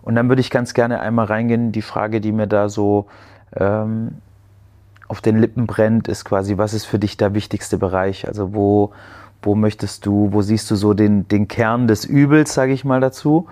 Und 0.01 0.15
dann 0.15 0.27
würde 0.27 0.39
ich 0.39 0.49
ganz 0.49 0.73
gerne 0.73 1.01
einmal 1.01 1.25
reingehen. 1.25 1.71
Die 1.71 1.83
Frage, 1.83 2.19
die 2.19 2.31
mir 2.31 2.47
da 2.47 2.67
so 2.67 3.05
ähm, 3.55 4.17
auf 5.07 5.21
den 5.21 5.37
Lippen 5.37 5.67
brennt, 5.67 6.07
ist 6.07 6.25
quasi, 6.25 6.57
was 6.57 6.73
ist 6.73 6.85
für 6.85 6.97
dich 6.97 7.17
der 7.17 7.33
wichtigste 7.35 7.77
Bereich? 7.77 8.27
Also 8.27 8.55
wo, 8.55 8.91
wo 9.41 9.55
möchtest 9.55 10.05
du, 10.05 10.29
wo 10.31 10.41
siehst 10.41 10.69
du 10.71 10.75
so 10.75 10.93
den, 10.93 11.27
den 11.27 11.47
Kern 11.47 11.87
des 11.87 12.05
Übels, 12.05 12.53
sage 12.53 12.73
ich 12.73 12.83
mal 12.83 12.99
dazu? 12.99 13.47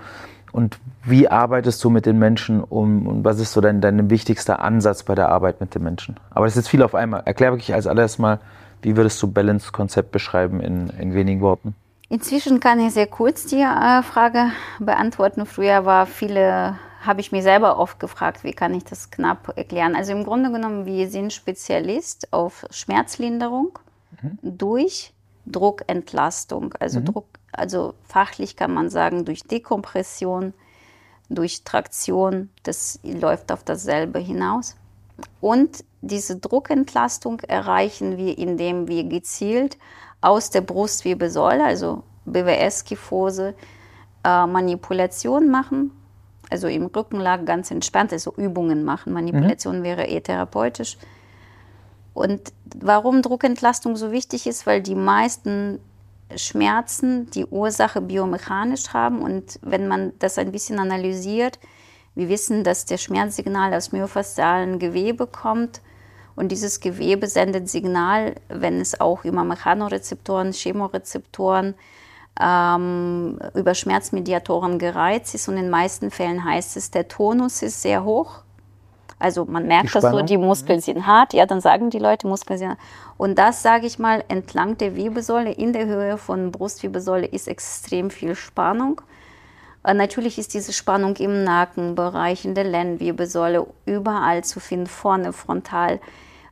Und 0.51 0.79
wie 1.03 1.29
arbeitest 1.29 1.83
du 1.83 1.89
mit 1.89 2.05
den 2.05 2.19
Menschen 2.19 2.63
um 2.63 3.07
und 3.07 3.23
was 3.23 3.39
ist 3.39 3.53
so 3.53 3.61
dein, 3.61 3.79
dein 3.79 4.09
wichtigster 4.09 4.59
Ansatz 4.59 5.03
bei 5.03 5.15
der 5.15 5.29
Arbeit 5.29 5.61
mit 5.61 5.75
den 5.75 5.83
Menschen? 5.83 6.15
Aber 6.31 6.45
das 6.45 6.53
ist 6.53 6.63
jetzt 6.63 6.69
viel 6.69 6.83
auf 6.83 6.95
einmal. 6.95 7.21
Erklär 7.25 7.51
wirklich 7.51 7.73
als 7.73 7.87
allererstes 7.87 8.19
mal, 8.19 8.39
wie 8.81 8.95
würdest 8.95 9.21
du 9.21 9.27
Balance-Konzept 9.27 10.11
beschreiben 10.11 10.59
in, 10.61 10.89
in 10.99 11.13
wenigen 11.13 11.41
Worten? 11.41 11.75
Inzwischen 12.09 12.59
kann 12.59 12.79
ich 12.79 12.93
sehr 12.93 13.07
kurz 13.07 13.45
die 13.45 13.61
äh, 13.61 14.01
Frage 14.01 14.51
beantworten. 14.79 15.45
Früher 15.45 15.85
war 15.85 16.05
viele, 16.05 16.77
habe 17.01 17.19
ich 17.19 17.31
mir 17.31 17.41
selber 17.41 17.77
oft 17.77 17.99
gefragt, 17.99 18.43
wie 18.43 18.53
kann 18.53 18.73
ich 18.73 18.85
das 18.85 19.11
knapp 19.11 19.57
erklären. 19.57 19.95
Also 19.95 20.13
im 20.13 20.23
Grunde 20.23 20.51
genommen, 20.51 20.85
wir 20.85 21.09
sind 21.09 21.33
Spezialist 21.33 22.31
auf 22.31 22.65
Schmerzlinderung 22.71 23.77
mhm. 24.21 24.37
durch 24.41 25.13
Druckentlastung, 25.51 26.73
also 26.79 26.99
mhm. 26.99 27.05
Druck, 27.05 27.25
also 27.51 27.93
fachlich 28.03 28.55
kann 28.55 28.73
man 28.73 28.89
sagen 28.89 29.25
durch 29.25 29.43
Dekompression, 29.43 30.53
durch 31.29 31.63
Traktion, 31.63 32.49
das 32.63 32.99
läuft 33.03 33.51
auf 33.51 33.63
dasselbe 33.63 34.19
hinaus. 34.19 34.75
Und 35.41 35.83
diese 36.01 36.37
Druckentlastung 36.37 37.39
erreichen 37.41 38.17
wir, 38.17 38.37
indem 38.37 38.87
wir 38.87 39.03
gezielt 39.03 39.77
aus 40.21 40.49
der 40.49 40.61
Brustwirbelsäule, 40.61 41.63
also 41.63 42.03
BWS-Kyphose, 42.25 43.55
äh, 44.23 44.45
Manipulation 44.45 45.49
machen, 45.49 45.91
also 46.49 46.67
im 46.67 46.85
Rückenlag 46.85 47.45
ganz 47.45 47.71
entspannt, 47.71 48.13
also 48.13 48.33
Übungen 48.35 48.83
machen. 48.83 49.13
Manipulation 49.13 49.79
mhm. 49.79 49.83
wäre 49.83 50.07
eh 50.07 50.21
therapeutisch 50.21 50.97
und 52.17 52.51
warum 52.75 53.21
Druckentlastung 53.21 53.95
so 53.95 54.11
wichtig 54.11 54.47
ist, 54.47 54.65
weil 54.65 54.81
die 54.81 54.95
meisten 54.95 55.79
Schmerzen 56.35 57.29
die 57.29 57.45
Ursache 57.45 58.01
biomechanisch 58.01 58.89
haben. 58.91 59.21
Und 59.21 59.59
wenn 59.61 59.87
man 59.87 60.13
das 60.17 60.39
ein 60.39 60.51
bisschen 60.51 60.79
analysiert, 60.79 61.59
wir 62.15 62.27
wissen, 62.27 62.63
dass 62.63 62.85
der 62.85 62.97
Schmerzsignal 62.97 63.71
aus 63.71 63.91
myofaszialen 63.91 64.79
Gewebe 64.79 65.27
kommt. 65.27 65.81
Und 66.35 66.51
dieses 66.51 66.79
Gewebe 66.79 67.27
sendet 67.27 67.69
Signal, 67.69 68.33
wenn 68.49 68.81
es 68.81 68.99
auch 68.99 69.23
über 69.23 69.43
Mechanorezeptoren, 69.43 70.53
Chemorezeptoren, 70.53 71.75
ähm, 72.41 73.37
über 73.53 73.75
Schmerzmediatoren 73.75 74.79
gereizt 74.79 75.35
ist. 75.35 75.47
Und 75.49 75.57
in 75.57 75.65
den 75.65 75.69
meisten 75.69 76.09
Fällen 76.09 76.43
heißt 76.43 76.77
es, 76.77 76.89
der 76.89 77.07
Tonus 77.07 77.61
ist 77.61 77.83
sehr 77.83 78.03
hoch 78.03 78.41
also 79.19 79.45
man 79.45 79.65
merkt 79.67 79.95
das 79.95 80.03
so, 80.03 80.21
die 80.21 80.37
Muskeln 80.37 80.79
sind 80.79 81.07
hart, 81.07 81.33
ja, 81.33 81.45
dann 81.45 81.61
sagen 81.61 81.89
die 81.89 81.99
Leute, 81.99 82.27
Muskeln 82.27 82.59
sind 82.59 82.69
hart. 82.69 82.79
Und 83.17 83.37
das, 83.37 83.63
sage 83.63 83.87
ich 83.87 83.97
mal, 83.97 84.23
entlang 84.27 84.77
der 84.77 84.95
Wirbelsäule, 84.95 85.51
in 85.51 85.73
der 85.73 85.87
Höhe 85.87 86.17
von 86.17 86.51
Brustwirbelsäule 86.51 87.25
ist 87.25 87.47
extrem 87.47 88.11
viel 88.11 88.35
Spannung. 88.35 89.01
Äh, 89.83 89.93
natürlich 89.93 90.37
ist 90.37 90.53
diese 90.53 90.73
Spannung 90.73 91.15
im 91.15 91.43
Nackenbereich, 91.43 92.45
in 92.45 92.53
der 92.53 92.65
Lendenwirbelsäule, 92.65 93.65
überall 93.85 94.43
zu 94.43 94.59
finden, 94.59 94.87
vorne 94.87 95.33
frontal. 95.33 95.99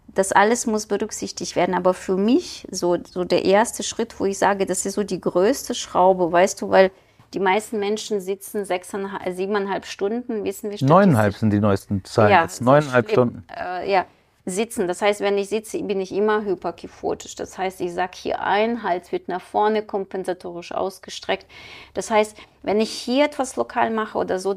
Das 0.07 0.31
alles 0.31 0.65
muss 0.65 0.85
berücksichtigt 0.87 1.55
werden. 1.55 1.75
Aber 1.75 1.93
für 1.93 2.15
mich 2.15 2.65
so, 2.71 2.97
so 3.03 3.25
der 3.25 3.45
erste 3.45 3.83
Schritt, 3.83 4.19
wo 4.19 4.25
ich 4.25 4.37
sage, 4.37 4.65
das 4.65 4.85
ist 4.85 4.95
so 4.95 5.03
die 5.03 5.19
größte 5.21 5.75
Schraube, 5.75 6.31
weißt 6.31 6.61
du, 6.61 6.69
weil 6.69 6.91
die 7.33 7.39
meisten 7.39 7.79
Menschen 7.79 8.21
sitzen 8.21 8.65
sechseinhalb, 8.65 9.35
siebeneinhalb 9.35 9.85
Stunden, 9.85 10.43
wissen 10.43 10.71
wir 10.71 10.77
Neuneinhalb 10.87 11.35
sind 11.35 11.51
die 11.51 11.59
neuesten 11.59 12.03
Zahlen 12.03 12.31
ja, 12.31 12.43
jetzt. 12.43 12.61
Neuneinhalb 12.61 13.09
Stunden. 13.09 13.45
Äh, 13.55 13.91
ja, 13.91 14.05
sitzen. 14.45 14.87
Das 14.87 15.01
heißt, 15.01 15.21
wenn 15.21 15.37
ich 15.37 15.49
sitze, 15.49 15.81
bin 15.83 15.99
ich 15.99 16.11
immer 16.11 16.43
hyperkiphotisch. 16.43 17.35
Das 17.35 17.57
heißt, 17.57 17.81
ich 17.81 17.93
sage 17.93 18.13
hier 18.15 18.41
ein, 18.41 18.83
Hals 18.83 19.11
wird 19.11 19.27
nach 19.27 19.41
vorne 19.41 19.81
kompensatorisch 19.81 20.71
ausgestreckt. 20.71 21.47
Das 21.93 22.11
heißt, 22.11 22.37
wenn 22.61 22.79
ich 22.79 22.91
hier 22.91 23.25
etwas 23.25 23.55
lokal 23.55 23.89
mache 23.89 24.17
oder 24.17 24.39
so, 24.39 24.53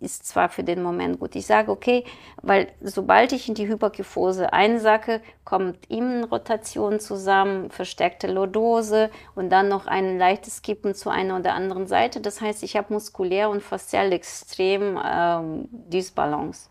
ist 0.00 0.26
zwar 0.26 0.48
für 0.48 0.64
den 0.64 0.82
Moment 0.82 1.20
gut. 1.20 1.36
Ich 1.36 1.46
sage, 1.46 1.70
okay, 1.70 2.04
weil 2.42 2.68
sobald 2.80 3.32
ich 3.32 3.48
in 3.48 3.54
die 3.54 3.68
Hyperkyphose 3.68 4.52
einsacke, 4.52 5.20
kommt 5.44 5.90
Immunrotation 5.90 7.00
zusammen, 7.00 7.70
verstärkte 7.70 8.26
Lordose 8.26 9.10
und 9.34 9.50
dann 9.50 9.68
noch 9.68 9.86
ein 9.86 10.18
leichtes 10.18 10.62
Kippen 10.62 10.94
zu 10.94 11.10
einer 11.10 11.38
oder 11.38 11.54
anderen 11.54 11.86
Seite. 11.86 12.20
Das 12.20 12.40
heißt, 12.40 12.62
ich 12.62 12.76
habe 12.76 12.92
muskulär 12.92 13.50
und 13.50 13.62
faszial 13.62 14.12
extrem 14.12 14.98
ähm, 15.04 15.68
Disbalance. 15.70 16.70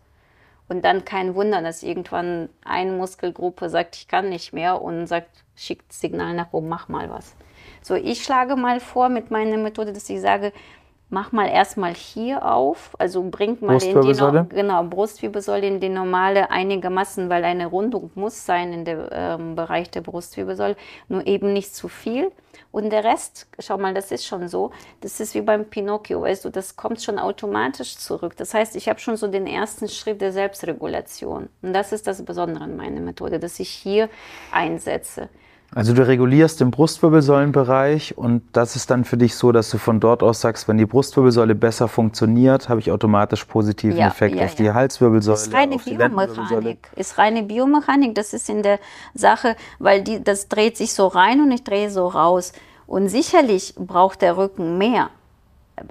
Und 0.68 0.84
dann 0.84 1.04
kein 1.04 1.34
Wunder, 1.34 1.62
dass 1.62 1.82
irgendwann 1.82 2.48
eine 2.64 2.92
Muskelgruppe 2.92 3.68
sagt, 3.68 3.96
ich 3.96 4.06
kann 4.06 4.28
nicht 4.28 4.52
mehr 4.52 4.80
und 4.80 5.08
sagt, 5.08 5.44
schickt 5.56 5.92
Signal 5.92 6.34
nach 6.34 6.52
oben, 6.52 6.68
mach 6.68 6.88
mal 6.88 7.10
was. 7.10 7.34
So, 7.82 7.94
ich 7.94 8.22
schlage 8.22 8.56
mal 8.56 8.78
vor 8.78 9.08
mit 9.08 9.30
meiner 9.30 9.56
Methode, 9.56 9.92
dass 9.92 10.08
ich 10.08 10.20
sage, 10.20 10.52
mach 11.10 11.32
mal 11.32 11.48
erstmal 11.48 11.92
hier 11.92 12.44
auf, 12.44 12.94
also 12.98 13.22
bringt 13.24 13.62
mal 13.62 13.82
in 13.82 14.00
die 14.00 14.14
no 14.14 14.44
genau, 14.48 14.84
Brustwirbelsäule 14.84 15.66
in 15.66 15.80
die 15.80 15.88
normale 15.88 16.50
einigermaßen, 16.50 17.28
weil 17.28 17.44
eine 17.44 17.66
Rundung 17.66 18.10
muss 18.14 18.46
sein 18.46 18.72
in 18.72 18.84
dem 18.84 19.06
ähm, 19.10 19.56
Bereich 19.56 19.90
der 19.90 20.00
Brustwirbelsäule, 20.00 20.76
nur 21.08 21.26
eben 21.26 21.52
nicht 21.52 21.74
zu 21.74 21.88
viel. 21.88 22.30
Und 22.72 22.90
der 22.90 23.04
Rest, 23.04 23.48
schau 23.58 23.78
mal, 23.78 23.94
das 23.94 24.12
ist 24.12 24.26
schon 24.26 24.46
so, 24.48 24.70
das 25.00 25.18
ist 25.18 25.34
wie 25.34 25.40
beim 25.40 25.64
Pinocchio, 25.64 26.22
weißt 26.22 26.44
du, 26.44 26.50
das 26.50 26.76
kommt 26.76 27.02
schon 27.02 27.18
automatisch 27.18 27.96
zurück. 27.96 28.36
Das 28.36 28.54
heißt, 28.54 28.76
ich 28.76 28.88
habe 28.88 29.00
schon 29.00 29.16
so 29.16 29.26
den 29.26 29.46
ersten 29.46 29.88
Schritt 29.88 30.20
der 30.20 30.32
Selbstregulation. 30.32 31.48
Und 31.62 31.72
das 31.72 31.92
ist 31.92 32.06
das 32.06 32.24
Besondere 32.24 32.64
an 32.64 32.76
meiner 32.76 33.00
Methode, 33.00 33.40
dass 33.40 33.58
ich 33.58 33.70
hier 33.70 34.08
einsetze. 34.52 35.28
Also 35.72 35.94
du 35.94 36.04
regulierst 36.04 36.60
den 36.60 36.72
Brustwirbelsäulenbereich 36.72 38.18
und 38.18 38.42
das 38.52 38.74
ist 38.74 38.90
dann 38.90 39.04
für 39.04 39.16
dich 39.16 39.36
so, 39.36 39.52
dass 39.52 39.70
du 39.70 39.78
von 39.78 40.00
dort 40.00 40.22
aus 40.22 40.40
sagst, 40.40 40.66
wenn 40.66 40.78
die 40.78 40.86
Brustwirbelsäule 40.86 41.54
besser 41.54 41.86
funktioniert, 41.86 42.68
habe 42.68 42.80
ich 42.80 42.90
automatisch 42.90 43.44
positiven 43.44 43.98
ja, 43.98 44.08
Effekt 44.08 44.34
ja, 44.34 44.46
auf 44.46 44.56
die 44.56 44.64
ja. 44.64 44.74
Halswirbelsäule. 44.74 45.38
Ist 45.38 45.54
reine 45.54 45.78
Biomechanik. 45.78 46.88
Ist 46.96 47.18
reine 47.18 47.44
Biomechanik. 47.44 48.16
Das 48.16 48.32
ist 48.32 48.50
in 48.50 48.64
der 48.64 48.80
Sache, 49.14 49.54
weil 49.78 50.02
die, 50.02 50.22
das 50.22 50.48
dreht 50.48 50.76
sich 50.76 50.92
so 50.92 51.06
rein 51.06 51.40
und 51.40 51.52
ich 51.52 51.62
drehe 51.62 51.90
so 51.90 52.08
raus. 52.08 52.52
Und 52.88 53.08
sicherlich 53.08 53.74
braucht 53.76 54.22
der 54.22 54.36
Rücken 54.36 54.76
mehr 54.76 55.10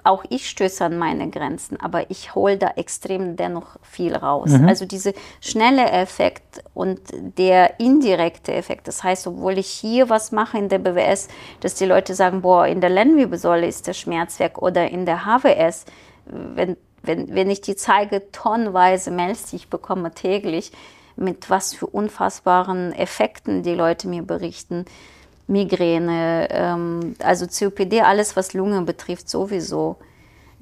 auch 0.04 0.24
ich 0.30 0.50
stöße 0.50 0.86
an 0.86 0.98
meine 0.98 1.30
Grenzen, 1.30 1.80
aber 1.80 2.10
ich 2.10 2.36
hole 2.36 2.58
da 2.58 2.72
extrem 2.76 3.36
dennoch 3.36 3.78
viel 3.82 4.16
raus. 4.16 4.52
Mhm. 4.52 4.68
Also 4.68 4.86
dieser 4.86 5.14
schnelle 5.42 5.90
Effekt 5.90 6.64
und 6.74 7.00
der 7.38 7.80
indirekte 7.80 8.54
Effekt, 8.54 8.88
das 8.88 9.04
heißt, 9.04 9.28
obwohl 9.28 9.58
ich 9.58 9.68
hier 9.68 10.10
was 10.10 10.32
mache 10.32 10.58
in 10.58 10.70
der 10.70 10.80
BWS, 10.80 11.28
dass 11.60 11.76
die 11.76 11.86
Leute 11.86 12.16
sagen, 12.16 12.42
boah, 12.42 12.68
in 12.68 12.82
der 12.82 12.90
Lendenwirbelsäule 12.90 13.68
ist 13.68 13.88
der 13.88 13.94
Schmerz 13.94 14.40
weg 14.40 14.62
oder 14.62 14.90
in 14.90 15.06
der 15.06 15.26
HWS, 15.26 15.86
wenn, 16.26 16.78
wenn, 17.02 17.34
wenn 17.34 17.50
ich 17.50 17.62
die 17.62 17.76
zeige, 17.76 18.32
tonnenweise 18.32 19.12
Mails, 19.12 19.46
die 19.46 19.58
ich 19.58 19.70
bekomme 19.70 20.12
täglich, 20.12 20.72
mit 21.16 21.50
was 21.50 21.74
für 21.74 21.88
unfassbaren 21.88 22.94
Effekten 22.94 23.64
die 23.64 23.76
Leute 23.76 24.08
mir 24.08 24.24
berichten, 24.24 24.86
Migräne, 25.50 26.48
ähm, 26.52 27.16
also 27.20 27.48
COPD, 27.48 28.02
alles 28.02 28.36
was 28.36 28.54
Lunge 28.54 28.82
betrifft 28.84 29.30
sowieso. 29.30 29.98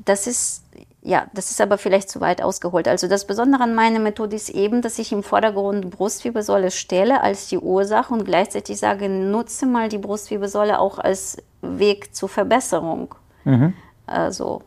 Das 0.05 0.27
ist 0.27 0.63
ja, 1.07 1.27
das 1.33 1.51
ist 1.51 1.61
aber 1.61 1.77
vielleicht 1.77 2.09
zu 2.09 2.19
weit 2.19 2.41
ausgeholt. 2.41 2.85
Also 2.85 3.07
das 3.07 3.25
Besondere 3.25 3.63
an 3.63 3.73
meiner 3.73 3.99
Methode 3.99 4.35
ist 4.35 4.49
eben, 4.49 4.81
dass 4.81 4.99
ich 4.99 5.13
im 5.13 5.23
Vordergrund 5.23 5.89
Brustwirbelsäule 5.89 6.69
stelle 6.69 7.21
als 7.21 7.47
die 7.47 7.59
Ursache 7.59 8.13
und 8.13 8.25
gleichzeitig 8.25 8.77
sage, 8.77 9.07
nutze 9.07 9.67
mal 9.67 9.88
die 9.88 9.99
Brustwirbelsäule 9.99 10.77
auch 10.79 10.99
als 10.99 11.38
Weg 11.61 12.13
zur 12.13 12.27
Verbesserung. 12.27 13.15
Mhm. 13.45 13.73
Also 14.05 14.63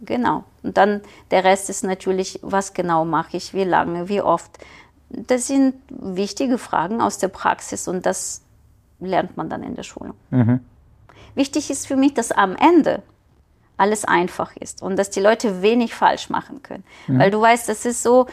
genau. 0.00 0.44
Und 0.62 0.78
dann 0.78 1.02
der 1.30 1.44
Rest 1.44 1.68
ist 1.68 1.84
natürlich, 1.84 2.38
was 2.42 2.72
genau 2.72 3.04
mache 3.04 3.36
ich, 3.36 3.52
wie 3.52 3.64
lange, 3.64 4.08
wie 4.08 4.22
oft. 4.22 4.50
Das 5.10 5.48
sind 5.48 5.74
wichtige 5.90 6.56
Fragen 6.56 7.02
aus 7.02 7.18
der 7.18 7.28
Praxis 7.28 7.88
und 7.88 8.06
das 8.06 8.42
lernt 9.00 9.36
man 9.36 9.48
dann 9.48 9.62
in 9.62 9.74
der 9.74 9.82
Schule. 9.82 10.14
Mhm. 10.30 10.60
Wichtig 11.34 11.70
ist 11.70 11.86
für 11.86 11.96
mich, 11.96 12.14
dass 12.14 12.32
am 12.32 12.56
Ende 12.56 13.02
alles 13.76 14.04
einfach 14.04 14.56
ist 14.56 14.82
und 14.82 14.96
dass 14.96 15.10
die 15.10 15.20
Leute 15.20 15.62
wenig 15.62 15.94
falsch 15.94 16.30
machen 16.30 16.62
können. 16.62 16.84
Mhm. 17.06 17.18
Weil 17.18 17.30
du 17.30 17.40
weißt, 17.40 17.68
das 17.68 17.86
ist 17.86 18.02
so, 18.02 18.26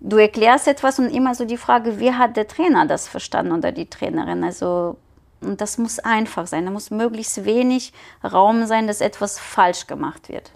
du 0.00 0.16
erklärst 0.16 0.68
etwas 0.68 0.98
und 0.98 1.10
immer 1.10 1.34
so 1.34 1.44
die 1.44 1.56
Frage, 1.56 1.98
wie 1.98 2.12
hat 2.12 2.36
der 2.36 2.46
Trainer 2.46 2.86
das 2.86 3.08
verstanden 3.08 3.52
oder 3.52 3.72
die 3.72 3.86
Trainerin? 3.86 4.44
Also, 4.44 4.96
und 5.40 5.60
das 5.60 5.78
muss 5.78 5.98
einfach 5.98 6.46
sein. 6.46 6.64
Da 6.64 6.70
muss 6.70 6.90
möglichst 6.90 7.44
wenig 7.44 7.92
Raum 8.22 8.66
sein, 8.66 8.86
dass 8.86 9.00
etwas 9.00 9.38
falsch 9.38 9.86
gemacht 9.86 10.28
wird. 10.28 10.52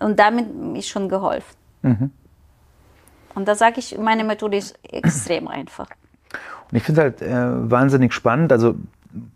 Und 0.00 0.18
damit 0.18 0.46
ist 0.76 0.88
schon 0.88 1.08
geholfen. 1.08 1.56
Mhm. 1.82 2.10
Und 3.34 3.48
da 3.48 3.54
sage 3.54 3.80
ich, 3.80 3.98
meine 3.98 4.24
Methode 4.24 4.56
ist 4.56 4.78
extrem 4.84 5.48
einfach. 5.48 5.88
Und 6.74 6.78
ich 6.78 6.82
finde 6.82 7.02
es 7.02 7.04
halt 7.04 7.22
äh, 7.22 7.70
wahnsinnig 7.70 8.12
spannend. 8.12 8.50
Also 8.50 8.74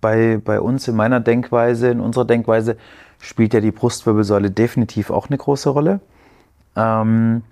bei, 0.01 0.41
bei 0.45 0.61
uns 0.61 0.89
in 0.89 0.97
meiner 0.97 1.21
Denkweise, 1.21 1.87
in 1.87 2.01
unserer 2.01 2.25
Denkweise, 2.25 2.77
spielt 3.21 3.55
ja 3.55 3.61
die 3.61 3.71
Brustwirbelsäule 3.71 4.51
definitiv 4.51 5.11
auch 5.11 5.29
eine 5.29 5.39
große 5.39 5.71
Rolle. 5.71 6.01
Ähm, 6.75 7.43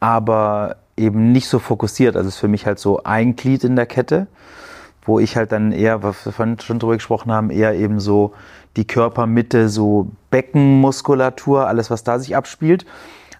aber 0.00 0.76
eben 0.96 1.30
nicht 1.30 1.46
so 1.46 1.58
fokussiert. 1.58 2.16
Also 2.16 2.26
es 2.26 2.36
ist 2.36 2.40
für 2.40 2.48
mich 2.48 2.64
halt 2.64 2.78
so 2.78 3.02
ein 3.04 3.36
Glied 3.36 3.64
in 3.64 3.76
der 3.76 3.84
Kette, 3.84 4.28
wo 5.02 5.18
ich 5.18 5.36
halt 5.36 5.52
dann 5.52 5.72
eher, 5.72 6.02
was 6.02 6.24
wir 6.24 6.32
vorhin 6.32 6.58
schon 6.60 6.78
drüber 6.78 6.94
gesprochen 6.94 7.30
haben, 7.30 7.50
eher 7.50 7.74
eben 7.74 8.00
so 8.00 8.32
die 8.78 8.86
Körpermitte, 8.86 9.68
so 9.68 10.08
Beckenmuskulatur, 10.30 11.66
alles, 11.66 11.90
was 11.90 12.02
da 12.02 12.18
sich 12.18 12.34
abspielt. 12.34 12.86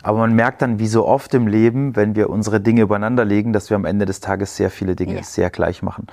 Aber 0.09 0.21
man 0.21 0.35
merkt 0.35 0.63
dann, 0.63 0.79
wie 0.79 0.87
so 0.87 1.07
oft 1.07 1.35
im 1.35 1.47
Leben, 1.47 1.95
wenn 1.95 2.17
wir 2.17 2.31
unsere 2.31 2.63
Dinge 2.63 2.81
übereinander 2.81 3.27
legen, 3.27 3.53
dass 3.53 3.69
wir 3.69 3.75
am 3.75 3.85
Ende 3.85 4.07
des 4.07 4.21
Tages 4.21 4.57
sehr 4.57 4.71
viele 4.71 4.97
Dinge 4.97 5.17
ja. 5.17 5.23
sehr 5.23 5.51
gleich 5.51 5.83
machen. 5.83 6.07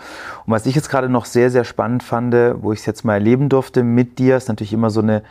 Und 0.46 0.52
was 0.52 0.66
ich 0.66 0.76
jetzt 0.76 0.90
gerade 0.90 1.08
noch 1.08 1.24
sehr, 1.24 1.50
sehr 1.50 1.64
spannend 1.64 2.04
fand, 2.04 2.36
wo 2.62 2.74
ich 2.74 2.80
es 2.80 2.86
jetzt 2.86 3.06
mal 3.06 3.14
erleben 3.14 3.48
durfte 3.48 3.84
mit 3.84 4.20
dir, 4.20 4.36
ist 4.36 4.50
natürlich 4.50 4.74
immer 4.74 4.90
so 4.90 5.00
eine 5.00 5.24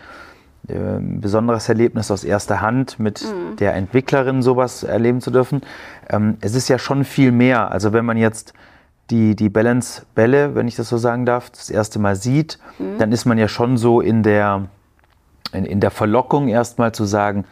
äh, 0.69 0.99
besonderes 0.99 1.69
Erlebnis 1.69 2.11
aus 2.11 2.25
erster 2.25 2.63
Hand 2.63 2.99
mit 2.99 3.23
mhm. 3.23 3.57
der 3.57 3.75
Entwicklerin 3.75 4.41
sowas 4.41 4.83
erleben 4.83 5.21
zu 5.21 5.31
dürfen. 5.31 5.61
Ähm, 6.09 6.39
es 6.41 6.55
ist 6.55 6.69
ja 6.69 6.79
schon 6.79 7.05
viel 7.05 7.33
mehr. 7.33 7.71
Also 7.71 7.93
wenn 7.93 8.07
man 8.07 8.17
jetzt 8.17 8.55
die, 9.11 9.37
die 9.37 9.51
Balance-Bälle, 9.51 10.55
wenn 10.55 10.69
ich 10.69 10.77
das 10.77 10.89
so 10.89 10.97
sagen 10.97 11.27
darf, 11.27 11.51
das 11.51 11.69
erste 11.69 11.99
Mal 11.99 12.17
sieht, 12.17 12.59
mhm. 12.79 12.97
dann 12.97 13.13
ist 13.13 13.27
man 13.27 13.37
ja 13.37 13.47
schon 13.47 13.77
so 13.77 14.01
in 14.01 14.23
der, 14.23 14.69
in, 15.53 15.67
in 15.67 15.81
der 15.81 15.91
Verlockung 15.91 16.49
erstmal 16.49 16.93
zu 16.93 17.05
sagen, 17.05 17.45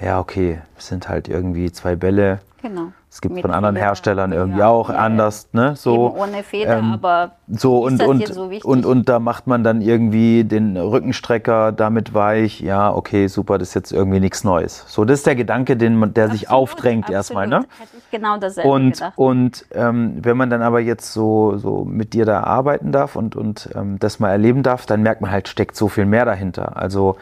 ja, 0.00 0.20
okay, 0.20 0.60
es 0.76 0.88
sind 0.88 1.08
halt 1.08 1.28
irgendwie 1.28 1.72
zwei 1.72 1.96
Bälle. 1.96 2.40
Genau. 2.62 2.92
Es 3.08 3.20
gibt 3.22 3.34
Mit 3.34 3.42
von 3.42 3.50
anderen 3.50 3.76
Feder. 3.76 3.86
Herstellern 3.86 4.32
irgendwie 4.32 4.58
ja, 4.58 4.68
auch 4.68 4.90
ja, 4.90 4.96
anders, 4.96 5.48
ne? 5.52 5.74
So 5.76 6.08
Eben 6.08 6.18
ohne 6.18 6.42
Feder, 6.42 6.78
ähm, 6.78 6.92
aber 6.92 7.32
so 7.48 7.78
und 7.78 8.02
und, 8.02 8.26
so 8.26 8.50
und 8.64 8.84
und 8.84 9.08
da 9.08 9.20
macht 9.20 9.46
man 9.46 9.64
dann 9.64 9.80
irgendwie 9.80 10.44
den 10.44 10.76
Rückenstrecker 10.76 11.72
damit 11.72 12.12
weich. 12.12 12.60
Ja, 12.60 12.92
okay, 12.92 13.28
super, 13.28 13.56
das 13.56 13.68
ist 13.68 13.74
jetzt 13.74 13.92
irgendwie 13.92 14.20
nichts 14.20 14.44
Neues. 14.44 14.84
So, 14.88 15.06
das 15.06 15.20
ist 15.20 15.26
der 15.26 15.36
Gedanke, 15.36 15.78
den 15.78 15.96
man, 15.96 16.12
der 16.12 16.24
absolut, 16.24 16.40
sich 16.40 16.50
aufdrängt 16.50 17.04
absolut. 17.04 17.16
erstmal, 17.16 17.46
ne? 17.46 17.56
Hätte 17.78 17.96
ich 17.96 18.10
genau 18.10 18.36
dasselbe 18.36 18.68
und, 18.68 18.92
gedacht. 18.92 19.12
Und 19.16 19.66
ähm, 19.72 20.18
wenn 20.20 20.36
man 20.36 20.50
dann 20.50 20.60
aber 20.60 20.80
jetzt 20.80 21.12
so 21.12 21.56
so 21.56 21.86
mit 21.86 22.12
dir 22.12 22.26
da 22.26 22.42
arbeiten 22.42 22.92
darf 22.92 23.16
und 23.16 23.34
und 23.34 23.70
ähm, 23.74 23.98
das 23.98 24.18
mal 24.20 24.30
erleben 24.30 24.62
darf, 24.62 24.84
dann 24.84 25.02
merkt 25.02 25.22
man 25.22 25.30
halt, 25.30 25.48
steckt 25.48 25.76
so 25.76 25.88
viel 25.88 26.04
mehr 26.04 26.26
dahinter. 26.26 26.76
Also 26.76 27.16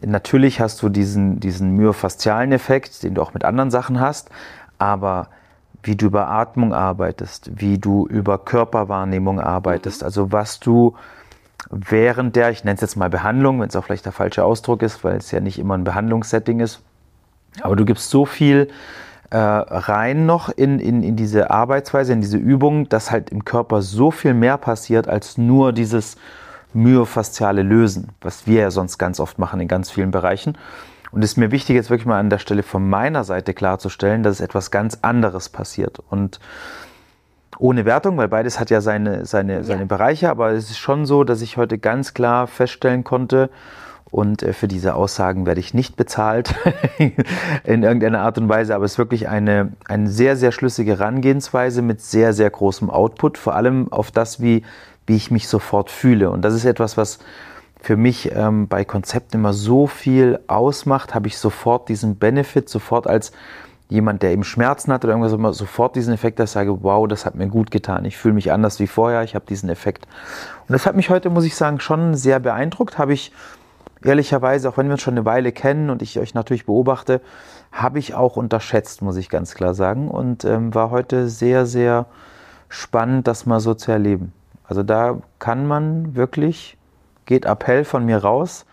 Natürlich 0.00 0.60
hast 0.60 0.82
du 0.82 0.88
diesen, 0.88 1.40
diesen 1.40 1.76
myofaszialen 1.76 2.52
Effekt, 2.52 3.02
den 3.02 3.14
du 3.14 3.22
auch 3.22 3.34
mit 3.34 3.44
anderen 3.44 3.70
Sachen 3.70 4.00
hast, 4.00 4.30
aber 4.78 5.28
wie 5.82 5.96
du 5.96 6.06
über 6.06 6.28
Atmung 6.28 6.72
arbeitest, 6.72 7.50
wie 7.54 7.78
du 7.78 8.06
über 8.06 8.38
Körperwahrnehmung 8.38 9.40
arbeitest, 9.40 10.02
mhm. 10.02 10.06
also 10.06 10.32
was 10.32 10.60
du 10.60 10.94
während 11.70 12.36
der, 12.36 12.50
ich 12.50 12.64
nenne 12.64 12.74
es 12.74 12.80
jetzt 12.80 12.96
mal 12.96 13.10
Behandlung, 13.10 13.60
wenn 13.60 13.68
es 13.68 13.76
auch 13.76 13.84
vielleicht 13.84 14.04
der 14.04 14.12
falsche 14.12 14.44
Ausdruck 14.44 14.82
ist, 14.82 15.04
weil 15.04 15.16
es 15.16 15.30
ja 15.30 15.40
nicht 15.40 15.58
immer 15.58 15.74
ein 15.74 15.84
Behandlungssetting 15.84 16.60
ist, 16.60 16.82
aber 17.62 17.76
du 17.76 17.84
gibst 17.84 18.10
so 18.10 18.26
viel 18.26 18.68
äh, 19.30 19.36
rein 19.36 20.26
noch 20.26 20.48
in, 20.48 20.78
in, 20.78 21.02
in 21.02 21.16
diese 21.16 21.50
Arbeitsweise, 21.50 22.12
in 22.12 22.20
diese 22.20 22.36
Übung, 22.36 22.88
dass 22.88 23.10
halt 23.10 23.30
im 23.30 23.44
Körper 23.44 23.82
so 23.82 24.10
viel 24.10 24.34
mehr 24.34 24.58
passiert 24.58 25.08
als 25.08 25.38
nur 25.38 25.72
dieses 25.72 26.16
myofasziale 26.74 27.62
Lösen, 27.62 28.08
was 28.20 28.46
wir 28.46 28.62
ja 28.62 28.70
sonst 28.70 28.98
ganz 28.98 29.20
oft 29.20 29.38
machen 29.38 29.60
in 29.60 29.68
ganz 29.68 29.90
vielen 29.90 30.10
Bereichen. 30.10 30.58
Und 31.10 31.22
es 31.22 31.32
ist 31.32 31.36
mir 31.36 31.50
wichtig, 31.50 31.76
jetzt 31.76 31.90
wirklich 31.90 32.06
mal 32.06 32.18
an 32.18 32.30
der 32.30 32.38
Stelle 32.38 32.62
von 32.62 32.88
meiner 32.88 33.24
Seite 33.24 33.54
klarzustellen, 33.54 34.22
dass 34.22 34.40
etwas 34.40 34.70
ganz 34.70 34.98
anderes 35.02 35.48
passiert. 35.48 36.00
Und 36.10 36.40
ohne 37.58 37.84
Wertung, 37.84 38.16
weil 38.16 38.28
beides 38.28 38.58
hat 38.58 38.70
ja 38.70 38.80
seine, 38.80 39.24
seine, 39.24 39.62
seine 39.62 39.82
ja. 39.82 39.86
Bereiche, 39.86 40.28
aber 40.28 40.50
es 40.50 40.70
ist 40.70 40.78
schon 40.78 41.06
so, 41.06 41.22
dass 41.22 41.40
ich 41.40 41.56
heute 41.56 41.78
ganz 41.78 42.14
klar 42.14 42.48
feststellen 42.48 43.04
konnte, 43.04 43.50
und 44.14 44.44
äh, 44.44 44.52
für 44.52 44.68
diese 44.68 44.94
Aussagen 44.94 45.44
werde 45.44 45.58
ich 45.58 45.74
nicht 45.74 45.96
bezahlt 45.96 46.54
in 47.64 47.82
irgendeiner 47.82 48.20
Art 48.20 48.38
und 48.38 48.48
Weise, 48.48 48.76
aber 48.76 48.84
es 48.84 48.92
ist 48.92 48.98
wirklich 48.98 49.28
eine, 49.28 49.72
eine 49.86 50.08
sehr, 50.08 50.36
sehr 50.36 50.52
schlüssige 50.52 50.92
Herangehensweise 50.92 51.82
mit 51.82 52.00
sehr, 52.00 52.32
sehr 52.32 52.48
großem 52.48 52.90
Output, 52.90 53.38
vor 53.38 53.56
allem 53.56 53.92
auf 53.92 54.12
das, 54.12 54.40
wie 54.40 54.62
wie 55.06 55.16
ich 55.16 55.30
mich 55.30 55.48
sofort 55.48 55.90
fühle. 55.90 56.30
Und 56.30 56.42
das 56.42 56.54
ist 56.54 56.64
etwas, 56.64 56.96
was 56.96 57.18
für 57.80 57.96
mich 57.96 58.32
ähm, 58.32 58.66
bei 58.68 58.84
Konzepten 58.84 59.36
immer 59.36 59.52
so 59.52 59.86
viel 59.86 60.40
ausmacht, 60.46 61.14
habe 61.14 61.28
ich 61.28 61.36
sofort 61.36 61.88
diesen 61.88 62.16
Benefit, 62.16 62.68
sofort 62.68 63.06
als 63.06 63.32
jemand, 63.88 64.22
der 64.22 64.32
eben 64.32 64.44
Schmerzen 64.44 64.92
hat 64.92 65.04
oder 65.04 65.12
irgendwas, 65.12 65.32
immer 65.32 65.52
sofort 65.52 65.94
diesen 65.94 66.14
Effekt, 66.14 66.38
dass 66.38 66.50
ich 66.50 66.54
sage, 66.54 66.82
wow, 66.82 67.06
das 67.06 67.26
hat 67.26 67.34
mir 67.34 67.48
gut 67.48 67.70
getan. 67.70 68.06
Ich 68.06 68.16
fühle 68.16 68.34
mich 68.34 68.50
anders 68.52 68.80
wie 68.80 68.86
vorher, 68.86 69.22
ich 69.22 69.34
habe 69.34 69.44
diesen 69.46 69.68
Effekt. 69.68 70.06
Und 70.66 70.72
das 70.72 70.86
hat 70.86 70.96
mich 70.96 71.10
heute, 71.10 71.28
muss 71.28 71.44
ich 71.44 71.54
sagen, 71.54 71.78
schon 71.80 72.14
sehr 72.14 72.40
beeindruckt. 72.40 72.96
Habe 72.96 73.12
ich 73.12 73.32
ehrlicherweise, 74.02 74.68
auch 74.68 74.78
wenn 74.78 74.86
wir 74.86 74.92
uns 74.92 75.02
schon 75.02 75.14
eine 75.14 75.26
Weile 75.26 75.52
kennen 75.52 75.90
und 75.90 76.00
ich 76.00 76.18
euch 76.18 76.34
natürlich 76.34 76.66
beobachte, 76.66 77.20
habe 77.70 77.98
ich 77.98 78.14
auch 78.14 78.36
unterschätzt, 78.36 79.02
muss 79.02 79.16
ich 79.16 79.28
ganz 79.28 79.54
klar 79.54 79.74
sagen. 79.74 80.08
Und 80.08 80.44
ähm, 80.44 80.74
war 80.74 80.90
heute 80.90 81.28
sehr, 81.28 81.66
sehr 81.66 82.06
spannend, 82.68 83.28
das 83.28 83.44
mal 83.44 83.60
so 83.60 83.74
zu 83.74 83.92
erleben. 83.92 84.32
Also 84.66 84.82
da 84.82 85.20
kann 85.38 85.66
man 85.66 86.16
wirklich, 86.16 86.76
geht 87.26 87.44
Appell 87.44 87.84
von 87.84 88.04
mir 88.04 88.18
raus, 88.18 88.64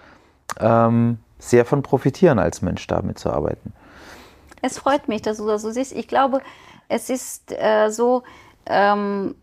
ähm, 0.59 1.17
sehr 1.39 1.65
von 1.65 1.81
profitieren 1.81 2.39
als 2.39 2.61
Mensch 2.61 2.85
damit 2.87 3.19
zu 3.19 3.29
arbeiten. 3.31 3.73
Es 4.61 4.77
freut 4.77 5.07
mich, 5.07 5.21
dass 5.21 5.37
du 5.37 5.47
das 5.47 5.63
so 5.63 5.71
siehst. 5.71 5.91
Ich 5.91 6.07
glaube, 6.07 6.41
es 6.87 7.09
ist 7.09 7.51
äh, 7.51 7.89
so, 7.89 8.23
ähm, 8.67 9.35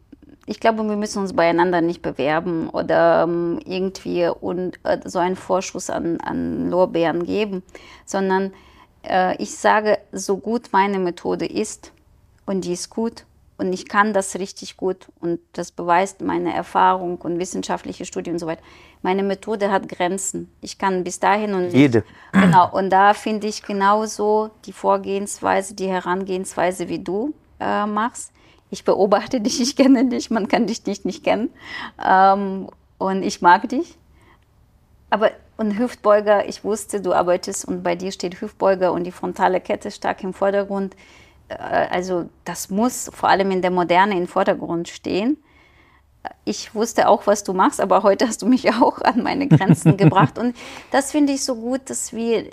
ich 0.46 0.60
glaube, 0.60 0.88
wir 0.88 0.96
müssen 0.96 1.20
uns 1.20 1.34
beieinander 1.34 1.80
nicht 1.80 2.02
bewerben 2.02 2.70
oder 2.70 3.24
ähm, 3.24 3.60
irgendwie 3.64 4.28
und, 4.28 4.78
äh, 4.84 4.98
so 5.04 5.18
einen 5.18 5.36
Vorschuss 5.36 5.90
an, 5.90 6.20
an 6.20 6.70
Lorbeeren 6.70 7.24
geben, 7.24 7.62
sondern 8.06 8.52
äh, 9.02 9.36
ich 9.42 9.56
sage, 9.56 9.98
so 10.12 10.36
gut 10.36 10.68
meine 10.72 10.98
Methode 10.98 11.46
ist 11.46 11.92
und 12.46 12.64
die 12.64 12.72
ist 12.72 12.90
gut, 12.90 13.24
und 13.58 13.72
ich 13.72 13.88
kann 13.88 14.12
das 14.12 14.38
richtig 14.38 14.76
gut 14.76 15.08
und 15.20 15.40
das 15.52 15.72
beweist 15.72 16.20
meine 16.20 16.54
Erfahrung 16.54 17.16
und 17.16 17.40
wissenschaftliche 17.40 18.04
Studien 18.04 18.34
und 18.34 18.38
so 18.38 18.46
weiter. 18.46 18.62
Meine 19.02 19.24
Methode 19.24 19.70
hat 19.70 19.88
Grenzen. 19.88 20.50
Ich 20.60 20.78
kann 20.78 21.02
bis 21.02 21.18
dahin 21.18 21.54
und 21.54 21.70
jede. 21.70 22.04
Genau. 22.32 22.70
Und 22.70 22.90
da 22.90 23.14
finde 23.14 23.48
ich 23.48 23.62
genauso 23.62 24.50
die 24.64 24.72
Vorgehensweise, 24.72 25.74
die 25.74 25.88
Herangehensweise, 25.88 26.88
wie 26.88 27.00
du 27.00 27.34
äh, 27.58 27.84
machst. 27.84 28.32
Ich 28.70 28.84
beobachte 28.84 29.40
dich, 29.42 29.60
ich 29.60 29.74
kenne 29.74 30.08
dich, 30.08 30.30
man 30.30 30.46
kann 30.46 30.68
dich 30.68 30.86
nicht 30.86 31.04
nicht 31.04 31.24
kennen 31.24 31.50
ähm, 32.04 32.68
und 32.98 33.24
ich 33.24 33.42
mag 33.42 33.68
dich. 33.68 33.98
Aber 35.10 35.32
und 35.56 35.76
Hüftbeuger, 35.76 36.48
ich 36.48 36.62
wusste, 36.62 37.00
du 37.00 37.12
arbeitest 37.12 37.66
und 37.66 37.82
bei 37.82 37.96
dir 37.96 38.12
steht 38.12 38.40
Hüftbeuger 38.40 38.92
und 38.92 39.02
die 39.02 39.10
frontale 39.10 39.60
Kette 39.60 39.90
stark 39.90 40.22
im 40.22 40.32
Vordergrund. 40.32 40.94
Äh, 41.48 41.54
also 41.54 42.28
das 42.44 42.70
muss 42.70 43.10
vor 43.12 43.28
allem 43.28 43.50
in 43.50 43.62
der 43.62 43.70
Moderne 43.70 44.16
im 44.16 44.26
Vordergrund 44.26 44.88
stehen. 44.88 45.36
Ich 46.44 46.74
wusste 46.74 47.08
auch, 47.08 47.26
was 47.26 47.44
du 47.44 47.52
machst, 47.52 47.80
aber 47.80 48.02
heute 48.02 48.26
hast 48.26 48.42
du 48.42 48.46
mich 48.46 48.72
auch 48.82 49.00
an 49.00 49.22
meine 49.22 49.48
Grenzen 49.48 49.96
gebracht. 49.96 50.38
Und 50.38 50.56
das 50.90 51.12
finde 51.12 51.32
ich 51.32 51.44
so 51.44 51.56
gut, 51.56 51.90
dass 51.90 52.12
wir, 52.12 52.50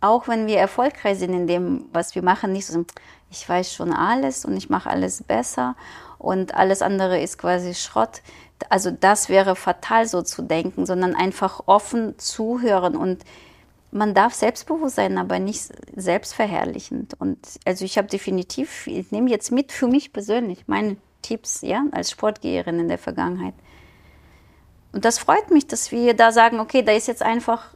auch 0.00 0.28
wenn 0.28 0.46
wir 0.46 0.58
erfolgreich 0.58 1.18
sind 1.18 1.34
in 1.34 1.46
dem, 1.46 1.84
was 1.92 2.14
wir 2.14 2.22
machen, 2.22 2.52
nicht 2.52 2.66
so 2.66 2.72
sind, 2.72 2.92
ich 3.30 3.46
weiß 3.46 3.74
schon 3.74 3.92
alles 3.92 4.44
und 4.44 4.56
ich 4.56 4.70
mache 4.70 4.88
alles 4.88 5.22
besser 5.22 5.76
und 6.18 6.54
alles 6.54 6.80
andere 6.80 7.20
ist 7.20 7.36
quasi 7.38 7.74
Schrott. 7.74 8.22
Also 8.70 8.90
das 8.90 9.28
wäre 9.28 9.54
fatal 9.54 10.06
so 10.08 10.22
zu 10.22 10.42
denken, 10.42 10.86
sondern 10.86 11.14
einfach 11.14 11.62
offen 11.66 12.18
zuhören 12.18 12.96
und 12.96 13.22
man 13.90 14.14
darf 14.14 14.34
selbstbewusst 14.34 14.96
sein, 14.96 15.18
aber 15.18 15.38
nicht 15.38 15.62
selbstverherrlichend. 15.96 17.14
Und 17.20 17.38
also 17.64 17.84
ich 17.84 17.96
habe 17.96 18.08
definitiv, 18.08 18.86
ich 18.86 19.10
nehme 19.10 19.30
jetzt 19.30 19.50
mit 19.50 19.72
für 19.72 19.86
mich 19.86 20.12
persönlich 20.12 20.64
meine 20.66 20.96
Tipps, 21.22 21.62
ja, 21.62 21.84
als 21.92 22.10
Sportgeherin 22.10 22.80
in 22.80 22.88
der 22.88 22.98
Vergangenheit. 22.98 23.54
Und 24.92 25.04
das 25.04 25.18
freut 25.18 25.50
mich, 25.50 25.66
dass 25.66 25.92
wir 25.92 26.14
da 26.14 26.32
sagen, 26.32 26.60
okay, 26.60 26.82
da 26.82 26.92
ist 26.92 27.08
jetzt 27.08 27.22
einfach 27.22 27.74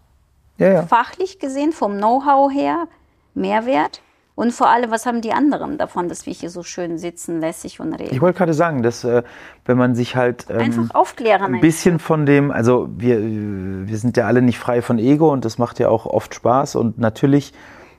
ja, 0.58 0.72
ja. 0.72 0.86
fachlich 0.86 1.38
gesehen 1.38 1.72
vom 1.72 1.96
Know-how 1.96 2.52
her 2.52 2.88
Mehrwert. 3.34 4.02
Und 4.34 4.52
vor 4.52 4.68
allem, 4.68 4.90
was 4.90 5.04
haben 5.04 5.20
die 5.20 5.32
anderen 5.32 5.76
davon, 5.76 6.08
dass 6.08 6.24
wir 6.24 6.32
hier 6.32 6.48
so 6.48 6.62
schön 6.62 6.96
sitzen, 6.96 7.40
lässig 7.40 7.80
und 7.80 7.92
reden? 7.92 8.14
Ich 8.14 8.20
wollte 8.22 8.38
gerade 8.38 8.54
sagen, 8.54 8.82
dass 8.82 9.04
äh, 9.04 9.22
wenn 9.66 9.76
man 9.76 9.94
sich 9.94 10.16
halt 10.16 10.46
ähm, 10.48 10.58
einfach 10.58 10.94
aufklären 10.94 11.54
ein 11.54 11.60
bisschen 11.60 11.98
von 11.98 12.24
dem, 12.24 12.50
also 12.50 12.88
wir, 12.96 13.20
wir 13.20 13.98
sind 13.98 14.16
ja 14.16 14.26
alle 14.26 14.40
nicht 14.40 14.58
frei 14.58 14.80
von 14.80 14.98
Ego 14.98 15.30
und 15.30 15.44
das 15.44 15.58
macht 15.58 15.78
ja 15.78 15.90
auch 15.90 16.06
oft 16.06 16.34
Spaß. 16.34 16.76
Und 16.76 16.98
natürlich 16.98 17.52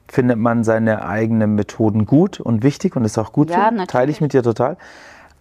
findet 0.08 0.38
man 0.38 0.64
seine 0.64 1.06
eigenen 1.06 1.54
Methoden 1.56 2.06
gut 2.06 2.40
und 2.40 2.64
wichtig 2.64 2.96
und 2.96 3.06
ist 3.06 3.18
auch 3.18 3.32
gut 3.32 3.52
ja, 3.52 3.72
so, 3.76 3.86
teile 3.86 4.12
ich 4.12 4.20
mit 4.20 4.34
dir 4.34 4.44
total 4.44 4.78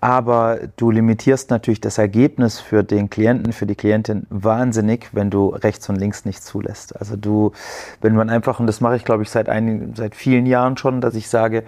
aber 0.02 0.58
du 0.76 0.90
limitierst 0.90 1.50
natürlich 1.50 1.80
das 1.80 1.96
Ergebnis 1.96 2.58
für 2.58 2.82
den 2.82 3.08
Klienten, 3.08 3.52
für 3.52 3.66
die 3.66 3.76
Klientin 3.76 4.26
wahnsinnig, 4.30 5.10
wenn 5.12 5.30
du 5.30 5.50
rechts 5.50 5.88
und 5.88 5.94
links 5.94 6.24
nicht 6.24 6.42
zulässt. 6.42 6.98
Also 6.98 7.14
du, 7.14 7.52
wenn 8.00 8.16
man 8.16 8.28
einfach, 8.28 8.58
und 8.58 8.66
das 8.66 8.80
mache 8.80 8.96
ich 8.96 9.04
glaube 9.04 9.22
ich 9.22 9.30
seit 9.30 9.48
einigen, 9.48 9.94
seit 9.94 10.16
vielen 10.16 10.44
Jahren 10.44 10.76
schon, 10.76 11.00
dass 11.00 11.14
ich 11.14 11.28
sage, 11.28 11.62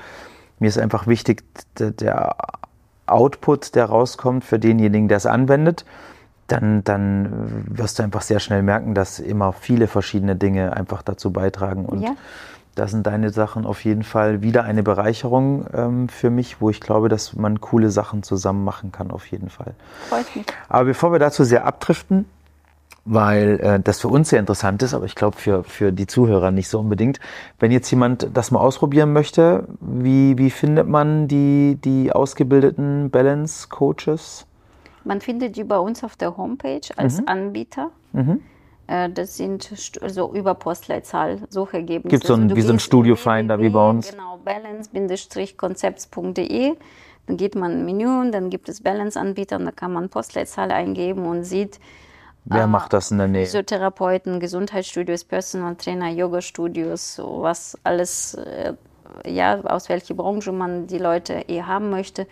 mir 0.59 0.67
ist 0.67 0.79
einfach 0.79 1.07
wichtig, 1.07 1.45
der 1.79 2.35
Output, 3.07 3.77
der 3.77 3.85
rauskommt 3.85 4.43
für 4.43 4.59
denjenigen, 4.59 5.07
der 5.07 5.19
es 5.19 5.27
anwendet, 5.27 5.85
dann, 6.49 6.83
dann 6.83 7.29
wirst 7.69 8.01
du 8.01 8.03
einfach 8.03 8.23
sehr 8.23 8.41
schnell 8.41 8.65
merken, 8.65 8.97
dass 8.97 9.21
immer 9.21 9.53
viele 9.53 9.87
verschiedene 9.87 10.35
Dinge 10.35 10.77
einfach 10.77 11.03
dazu 11.03 11.33
beitragen 11.33 11.87
und 11.87 12.03
ja 12.03 12.17
da 12.75 12.89
sind 12.89 13.07
deine 13.07 13.31
Sachen 13.31 13.67
auf 13.67 13.85
jeden 13.85 14.03
Fall 14.03 14.43
wieder 14.43 14.65
eine 14.65 14.83
Bereicherung 14.83 15.67
ähm, 15.73 16.09
für 16.09 16.31
mich, 16.31 16.61
wo 16.61 16.71
ich 16.71 16.81
glaube, 16.81 17.09
dass 17.09 17.35
man 17.35 17.61
coole 17.61 17.91
Sachen 17.91 18.23
zusammen 18.23 18.65
machen 18.65 18.93
kann, 18.93 19.11
auf 19.11 19.27
jeden 19.27 19.51
Fall. 19.51 19.75
Freut 20.09 20.35
mich. 20.35 20.47
Aber 20.69 20.85
bevor 20.85 21.13
wir 21.13 21.19
dazu 21.19 21.45
sehr 21.45 21.65
abdriften, 21.65 22.27
weil 23.05 23.61
äh, 23.61 23.81
das 23.81 24.01
für 24.01 24.09
uns 24.09 24.31
sehr 24.31 24.41
interessant 24.41 24.83
ist, 24.83 24.95
aber 24.95 25.05
ich 25.05 25.15
glaube 25.15 25.37
für, 25.37 25.63
für 25.65 25.93
die 25.93 26.07
Zuhörer 26.07 26.51
nicht 26.51 26.69
so 26.69 26.81
unbedingt. 26.81 27.21
Wenn 27.59 27.71
jetzt 27.71 27.91
jemand 27.91 28.29
das 28.33 28.51
mal 28.51 28.61
ausprobieren 28.61 29.13
möchte, 29.13 29.69
wie, 29.81 30.39
wie 30.39 30.51
findet 30.51 30.89
man 30.89 31.29
die, 31.29 31.79
die 31.85 32.13
ausgebildeten 32.13 33.11
Balance 33.11 33.69
Coaches? 33.69 34.47
Man 35.05 35.21
findet 35.21 35.57
die 35.57 35.65
bei 35.65 35.79
uns 35.79 36.03
auf 36.03 36.17
der 36.17 36.37
Homepage 36.37 36.81
als 36.97 37.21
mhm. 37.21 37.29
Anbieter. 37.29 37.91
Mhm. 38.13 38.41
Äh, 38.87 39.11
das 39.11 39.37
sind 39.37 39.73
also 40.01 40.33
über 40.33 40.55
Postleitzahl 40.55 41.41
Suchergebnisse. 41.49 42.09
Gibt 42.09 42.23
es 42.25 42.29
so 42.29 42.35
ein, 42.35 42.45
also 42.45 42.57
wie 42.57 42.63
so 42.63 42.73
ein 42.73 42.79
Studio-Finder 42.79 43.61
wie 43.61 43.71
bei 43.71 43.91
uns? 43.91 44.11
Genau, 44.11 44.39
balance-konzepts.de. 44.45 46.77
Dann 47.27 47.39
geht 47.39 47.55
man 47.55 47.73
im 47.73 47.87
Menü 47.87 48.21
und 48.21 48.33
dann 48.33 48.51
gibt 48.51 48.69
es 48.69 48.83
Balance-Anbieter 48.83 49.57
und 49.57 49.65
da 49.65 49.71
kann 49.71 49.91
man 49.93 50.11
Postleitzahl 50.11 50.71
eingeben 50.71 51.25
und 51.27 51.45
sieht, 51.45 51.81
Wer 52.45 52.65
äh, 52.65 52.67
macht 52.67 52.93
das 52.93 53.11
in 53.11 53.17
der 53.19 53.29
Nähe? 53.29 53.45
Physiotherapeuten, 53.45 54.41
Gesundheitsstudios, 54.41 55.25
Personal 55.25 55.77
Trainer, 55.77 56.11
Yoga-Studios, 56.11 57.19
was 57.23 57.79
alles, 57.85 58.35
äh, 58.35 58.75
ja, 59.27 59.61
aus 59.63 59.89
welcher 59.89 60.15
Branche 60.15 60.53
man 60.53 60.87
die 60.87 60.99
Leute 60.99 61.45
eher 61.49 61.67
haben 61.67 61.89
möchte. 61.91 62.27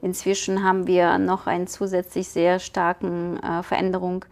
Inzwischen 0.00 0.62
haben 0.62 0.86
wir 0.86 1.18
noch 1.18 1.48
eine 1.48 1.66
zusätzlich 1.66 2.28
sehr 2.28 2.60
starken 2.60 3.42
äh, 3.42 3.64
Veränderung 3.64 4.24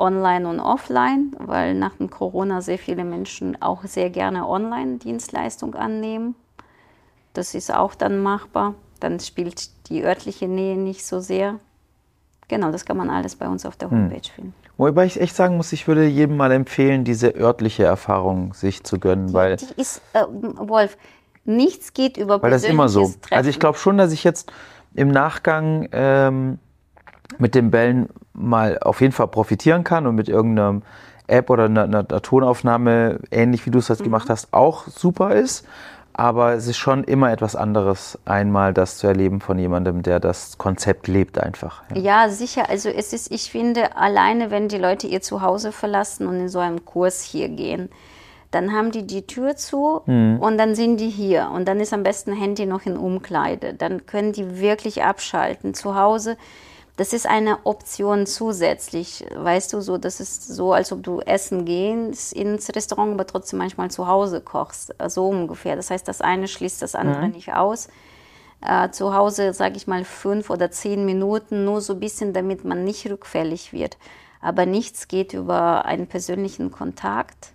online 0.00 0.48
und 0.48 0.58
offline, 0.60 1.32
weil 1.38 1.74
nach 1.74 1.94
dem 1.94 2.10
Corona 2.10 2.62
sehr 2.62 2.78
viele 2.78 3.04
Menschen 3.04 3.60
auch 3.60 3.84
sehr 3.84 4.10
gerne 4.10 4.48
Online-Dienstleistung 4.48 5.74
annehmen. 5.74 6.34
Das 7.34 7.54
ist 7.54 7.72
auch 7.72 7.94
dann 7.94 8.22
machbar. 8.22 8.74
Dann 8.98 9.20
spielt 9.20 9.88
die 9.88 10.02
örtliche 10.02 10.48
Nähe 10.48 10.76
nicht 10.76 11.06
so 11.06 11.20
sehr. 11.20 11.60
Genau, 12.48 12.72
das 12.72 12.84
kann 12.84 12.96
man 12.96 13.10
alles 13.10 13.36
bei 13.36 13.48
uns 13.48 13.64
auf 13.64 13.76
der 13.76 13.90
hm. 13.90 14.04
Homepage 14.04 14.28
finden. 14.34 14.54
Wobei 14.76 15.04
ich 15.04 15.20
echt 15.20 15.36
sagen 15.36 15.56
muss, 15.56 15.72
ich 15.72 15.86
würde 15.86 16.06
jedem 16.06 16.36
mal 16.36 16.50
empfehlen, 16.52 17.04
diese 17.04 17.34
örtliche 17.36 17.84
Erfahrung 17.84 18.54
sich 18.54 18.82
zu 18.82 18.98
gönnen, 18.98 19.28
die, 19.28 19.34
weil 19.34 19.56
die 19.56 19.66
ist 19.76 20.00
äh, 20.14 20.24
Wolf. 20.26 20.96
Nichts 21.44 21.92
geht 21.92 22.16
über 22.16 22.42
Weil 22.42 22.50
das 22.50 22.64
ist 22.64 22.70
immer 22.70 22.88
so. 22.88 23.04
Treffen. 23.04 23.34
Also 23.34 23.50
ich 23.50 23.58
glaube 23.58 23.78
schon, 23.78 23.98
dass 23.98 24.12
ich 24.12 24.24
jetzt 24.24 24.52
im 24.94 25.08
Nachgang 25.08 25.88
ähm, 25.92 26.58
mit 27.38 27.54
den 27.54 27.70
Bällen 27.70 28.08
mal 28.32 28.78
auf 28.80 29.00
jeden 29.00 29.12
Fall 29.12 29.28
profitieren 29.28 29.84
kann 29.84 30.06
und 30.06 30.14
mit 30.14 30.28
irgendeiner 30.28 30.82
App 31.26 31.50
oder 31.50 31.64
einer, 31.64 31.84
einer 31.84 32.06
Tonaufnahme, 32.06 33.20
ähnlich 33.30 33.64
wie 33.66 33.70
du 33.70 33.78
es 33.78 33.88
jetzt 33.88 34.00
mhm. 34.00 34.04
gemacht 34.04 34.28
hast, 34.28 34.52
auch 34.52 34.86
super 34.86 35.34
ist. 35.34 35.66
Aber 36.12 36.54
es 36.54 36.66
ist 36.66 36.76
schon 36.76 37.04
immer 37.04 37.30
etwas 37.30 37.54
anderes, 37.56 38.18
einmal 38.24 38.74
das 38.74 38.98
zu 38.98 39.06
erleben 39.06 39.40
von 39.40 39.58
jemandem, 39.58 40.02
der 40.02 40.18
das 40.18 40.58
Konzept 40.58 41.06
lebt 41.08 41.38
einfach. 41.38 41.82
Ja. 41.94 42.00
ja, 42.00 42.28
sicher. 42.28 42.68
Also 42.68 42.88
es 42.88 43.12
ist, 43.12 43.32
ich 43.32 43.50
finde, 43.50 43.96
alleine 43.96 44.50
wenn 44.50 44.68
die 44.68 44.76
Leute 44.76 45.06
ihr 45.06 45.22
Zuhause 45.22 45.72
verlassen 45.72 46.26
und 46.26 46.40
in 46.40 46.48
so 46.48 46.58
einem 46.58 46.84
Kurs 46.84 47.22
hier 47.22 47.48
gehen, 47.48 47.90
dann 48.50 48.72
haben 48.72 48.90
die 48.90 49.06
die 49.06 49.26
Tür 49.26 49.56
zu 49.56 50.02
mhm. 50.06 50.40
und 50.40 50.58
dann 50.58 50.74
sind 50.74 50.98
die 50.98 51.08
hier. 51.08 51.50
Und 51.54 51.68
dann 51.68 51.78
ist 51.78 51.92
am 51.92 52.02
besten 52.02 52.32
Handy 52.32 52.66
noch 52.66 52.84
in 52.84 52.96
Umkleide. 52.96 53.74
Dann 53.74 54.06
können 54.06 54.32
die 54.32 54.60
wirklich 54.60 55.04
abschalten. 55.04 55.74
Zu 55.74 55.94
Hause 55.94 56.36
das 57.00 57.14
ist 57.14 57.26
eine 57.26 57.64
Option 57.64 58.26
zusätzlich. 58.26 59.24
Weißt 59.34 59.72
du, 59.72 59.80
so, 59.80 59.96
das 59.96 60.20
ist 60.20 60.46
so, 60.46 60.74
als 60.74 60.92
ob 60.92 61.02
du 61.02 61.20
essen 61.20 61.64
gehst 61.64 62.34
ins 62.34 62.68
Restaurant, 62.76 63.14
aber 63.14 63.26
trotzdem 63.26 63.58
manchmal 63.58 63.90
zu 63.90 64.06
Hause 64.06 64.42
kochst. 64.42 64.94
So 65.08 65.28
ungefähr. 65.28 65.76
Das 65.76 65.90
heißt, 65.90 66.06
das 66.06 66.20
eine 66.20 66.46
schließt 66.46 66.82
das 66.82 66.94
andere 66.94 67.22
mhm. 67.22 67.30
nicht 67.30 67.54
aus. 67.54 67.88
Äh, 68.60 68.90
zu 68.90 69.14
Hause, 69.14 69.54
sage 69.54 69.78
ich 69.78 69.86
mal, 69.86 70.04
fünf 70.04 70.50
oder 70.50 70.70
zehn 70.70 71.06
Minuten, 71.06 71.64
nur 71.64 71.80
so 71.80 71.94
ein 71.94 72.00
bisschen, 72.00 72.34
damit 72.34 72.66
man 72.66 72.84
nicht 72.84 73.10
rückfällig 73.10 73.72
wird. 73.72 73.96
Aber 74.42 74.66
nichts 74.66 75.08
geht 75.08 75.32
über 75.32 75.86
einen 75.86 76.06
persönlichen 76.06 76.70
Kontakt. 76.70 77.54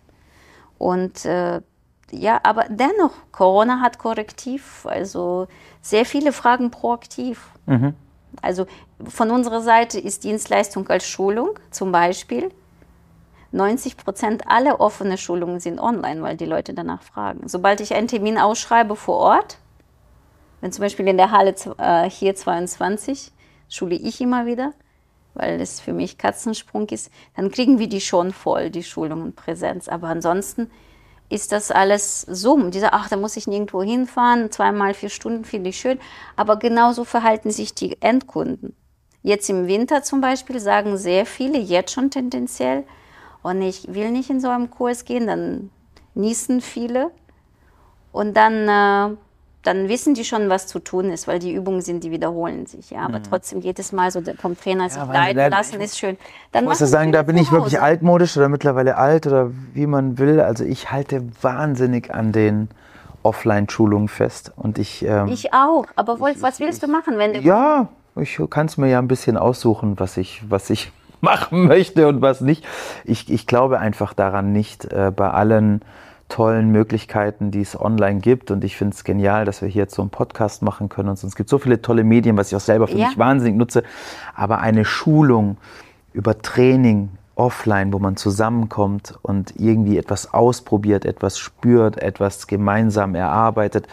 Und 0.79 1.23
äh, 1.23 1.61
ja, 2.09 2.39
aber 2.41 2.65
dennoch, 2.69 3.13
Corona 3.31 3.79
hat 3.79 3.99
korrektiv, 3.99 4.87
also 4.87 5.47
sehr 5.83 6.07
viele 6.07 6.33
Fragen 6.33 6.71
proaktiv. 6.71 7.51
Mhm. 7.67 7.93
Also 8.41 8.65
von 9.03 9.31
unserer 9.31 9.61
Seite 9.61 9.99
ist 9.99 10.23
Dienstleistung 10.23 10.87
als 10.89 11.05
Schulung 11.07 11.59
zum 11.71 11.91
Beispiel. 11.91 12.51
90 13.51 13.97
Prozent 13.97 14.47
aller 14.47 14.81
offenen 14.81 15.17
Schulungen 15.17 15.59
sind 15.59 15.79
online, 15.79 16.21
weil 16.21 16.35
die 16.35 16.45
Leute 16.45 16.73
danach 16.73 17.01
fragen. 17.03 17.47
Sobald 17.47 17.79
ich 17.79 17.93
einen 17.93 18.07
Termin 18.07 18.37
ausschreibe 18.37 18.95
vor 18.95 19.17
Ort, 19.17 19.57
wenn 20.61 20.71
zum 20.71 20.81
Beispiel 20.81 21.07
in 21.07 21.17
der 21.17 21.31
Halle 21.31 21.55
äh, 21.77 22.09
hier 22.09 22.35
22 22.35 23.31
schule 23.69 23.95
ich 23.95 24.19
immer 24.19 24.45
wieder, 24.45 24.73
weil 25.33 25.61
es 25.61 25.79
für 25.79 25.93
mich 25.93 26.17
Katzensprung 26.17 26.87
ist, 26.89 27.11
dann 27.35 27.51
kriegen 27.51 27.79
wir 27.79 27.87
die 27.87 28.01
schon 28.01 28.31
voll, 28.31 28.69
die 28.69 28.83
Schulungen 28.83 29.33
Präsenz. 29.33 29.87
Aber 29.87 30.07
ansonsten 30.07 30.71
ist 31.29 31.51
das 31.51 31.71
alles 31.71 32.21
Summ. 32.21 32.71
Dieser, 32.71 32.93
ach, 32.93 33.09
da 33.09 33.17
muss 33.17 33.37
ich 33.37 33.47
nirgendwo 33.47 33.81
hinfahren, 33.81 34.51
zweimal 34.51 34.93
vier 34.93 35.09
Stunden 35.09 35.45
finde 35.45 35.69
ich 35.69 35.79
schön. 35.79 35.99
Aber 36.35 36.57
genauso 36.57 37.03
verhalten 37.03 37.51
sich 37.51 37.73
die 37.73 38.01
Endkunden. 38.01 38.75
Jetzt 39.23 39.49
im 39.49 39.67
Winter 39.67 40.03
zum 40.03 40.21
Beispiel 40.21 40.59
sagen 40.59 40.97
sehr 40.97 41.25
viele 41.25 41.57
jetzt 41.57 41.91
schon 41.91 42.11
tendenziell, 42.11 42.83
und 43.45 43.61
ich 43.61 43.93
will 43.93 44.09
nicht 44.09 44.31
in 44.31 44.41
so 44.41 44.49
einem 44.49 44.71
Kurs 44.71 45.05
gehen, 45.05 45.27
dann 45.27 45.69
niesen 46.15 46.61
viele. 46.61 47.11
Und 48.11 48.35
dann, 48.35 48.67
äh, 48.67 49.17
dann 49.65 49.89
wissen 49.89 50.13
die 50.13 50.23
schon, 50.23 50.49
was 50.49 50.67
zu 50.67 50.79
tun 50.79 51.09
ist, 51.11 51.27
weil 51.27 51.39
die 51.39 51.53
Übungen 51.53 51.81
sind, 51.81 52.03
die 52.03 52.11
wiederholen 52.11 52.65
sich. 52.65 52.91
Ja, 52.91 52.99
aber 53.05 53.21
trotzdem 53.23 53.61
jedes 53.61 53.91
Mal 53.91 54.11
so 54.11 54.21
vom 54.39 54.57
Trainer 54.59 54.89
sich 54.89 55.01
weil 55.01 55.13
leiten 55.13 55.37
da- 55.37 55.47
lassen 55.47 55.81
ist 55.81 55.97
schön. 55.97 56.17
Dann 56.51 56.63
Ich 56.65 56.69
muss 56.69 56.79
ja 56.79 56.85
sagen, 56.87 57.11
da 57.11 57.23
bin 57.23 57.37
ich 57.37 57.51
wirklich 57.51 57.81
altmodisch 57.81 58.37
oder 58.37 58.49
mittlerweile 58.49 58.97
alt 58.97 59.27
oder 59.27 59.51
wie 59.73 59.87
man 59.87 60.17
will. 60.17 60.39
Also 60.39 60.63
ich 60.63 60.91
halte 60.91 61.23
wahnsinnig 61.41 62.13
an 62.13 62.31
den 62.31 62.69
Offline-Schulungen 63.23 64.07
fest. 64.07 64.51
Und 64.55 64.77
ich, 64.77 65.03
ähm, 65.05 65.27
Ich 65.27 65.53
auch. 65.53 65.85
Aber 65.95 66.19
Wolf, 66.19 66.41
was 66.41 66.59
willst 66.59 66.83
du 66.83 66.87
machen, 66.87 67.17
wenn 67.17 67.33
du 67.33 67.39
ja, 67.39 67.87
ich 68.15 68.39
kann 68.49 68.67
es 68.67 68.77
mir 68.77 68.87
ja 68.89 68.99
ein 68.99 69.07
bisschen 69.07 69.35
aussuchen, 69.37 69.99
was 69.99 70.17
ich, 70.17 70.43
was 70.47 70.69
ich 70.69 70.91
machen 71.21 71.65
möchte 71.67 72.07
und 72.07 72.21
was 72.21 72.41
nicht. 72.41 72.63
Ich, 73.03 73.31
ich 73.31 73.47
glaube 73.47 73.79
einfach 73.79 74.13
daran 74.13 74.51
nicht, 74.51 74.85
äh, 74.85 75.11
bei 75.15 75.31
allen 75.31 75.81
tollen 76.29 76.71
Möglichkeiten, 76.71 77.51
die 77.51 77.61
es 77.61 77.79
online 77.79 78.19
gibt. 78.19 78.51
Und 78.51 78.63
ich 78.63 78.75
finde 78.75 78.95
es 78.95 79.03
genial, 79.03 79.45
dass 79.45 79.61
wir 79.61 79.69
hier 79.69 79.83
jetzt 79.83 79.95
so 79.95 80.01
einen 80.01 80.09
Podcast 80.09 80.61
machen 80.61 80.89
können. 80.89 81.09
Und 81.09 81.23
es 81.23 81.35
gibt 81.35 81.49
so 81.49 81.59
viele 81.59 81.81
tolle 81.81 82.03
Medien, 82.03 82.35
was 82.37 82.49
ich 82.51 82.55
auch 82.55 82.61
selber 82.61 82.87
für 82.87 82.97
Ja. 82.97 83.07
mich 83.07 83.17
wahnsinnig 83.17 83.55
nutze. 83.55 83.83
Aber 84.33 84.59
eine 84.59 84.85
Schulung 84.85 85.57
über 86.13 86.41
Training 86.41 87.09
offline, 87.35 87.91
wo 87.93 87.99
man 87.99 88.15
zusammenkommt 88.15 89.13
und 89.21 89.53
irgendwie 89.59 89.97
etwas 89.97 90.33
ausprobiert, 90.33 91.05
etwas 91.05 91.37
spürt, 91.37 92.01
etwas 92.01 92.47
gemeinsam 92.47 93.13
erarbeitet, 93.13 93.87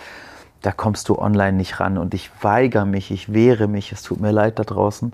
da 0.62 0.70
kommst 0.70 1.08
du 1.08 1.18
online 1.18 1.56
nicht 1.56 1.80
ran. 1.80 1.98
Und 1.98 2.14
ich 2.14 2.30
weigere 2.40 2.86
mich, 2.86 3.10
ich 3.10 3.32
wehre 3.32 3.66
mich, 3.66 3.90
es 3.92 4.02
tut 4.02 4.20
mir 4.20 4.30
leid 4.30 4.60
da 4.60 4.62
draußen, 4.62 5.12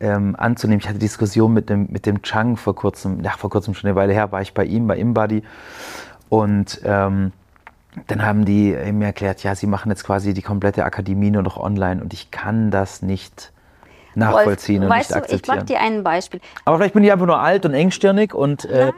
ähm, 0.00 0.34
anzunehmen. 0.36 0.80
Ich 0.80 0.88
hatte 0.88 0.98
Diskussion 0.98 1.52
mit 1.52 1.70
dem, 1.70 1.86
mit 1.90 2.04
dem 2.04 2.22
Chang 2.22 2.56
vor 2.56 2.74
kurzem, 2.74 3.22
ja, 3.22 3.30
vor 3.38 3.48
kurzem 3.48 3.74
schon 3.74 3.88
eine 3.88 3.94
Weile 3.96 4.12
her, 4.12 4.32
war 4.32 4.42
ich 4.42 4.52
bei 4.52 4.64
ihm, 4.64 4.88
bei 4.88 4.96
InBody. 4.98 5.44
Und 6.32 6.80
ähm, 6.84 7.32
dann 8.06 8.24
haben 8.24 8.46
die 8.46 8.74
mir 8.92 9.04
erklärt, 9.04 9.42
ja, 9.42 9.54
sie 9.54 9.66
machen 9.66 9.90
jetzt 9.90 10.02
quasi 10.02 10.32
die 10.32 10.40
komplette 10.40 10.86
Akademie 10.86 11.30
nur 11.30 11.42
noch 11.42 11.58
online 11.58 12.00
und 12.00 12.14
ich 12.14 12.30
kann 12.30 12.70
das 12.70 13.02
nicht 13.02 13.52
nachvollziehen 14.14 14.80
Wolf, 14.80 14.90
und 14.90 14.96
weißt 14.96 15.10
nicht 15.10 15.10
du, 15.10 15.26
ich 15.26 15.34
akzeptieren. 15.34 15.58
mach 15.58 15.66
dir 15.66 15.80
ein 15.80 16.02
Beispiel. 16.02 16.40
Aber 16.64 16.78
vielleicht 16.78 16.94
bin 16.94 17.04
ich 17.04 17.12
einfach 17.12 17.26
nur 17.26 17.38
alt 17.38 17.66
und 17.66 17.74
engstirnig 17.74 18.32
und 18.32 18.64
äh, 18.64 18.86
nein, 18.86 18.86
nein, 18.86 18.94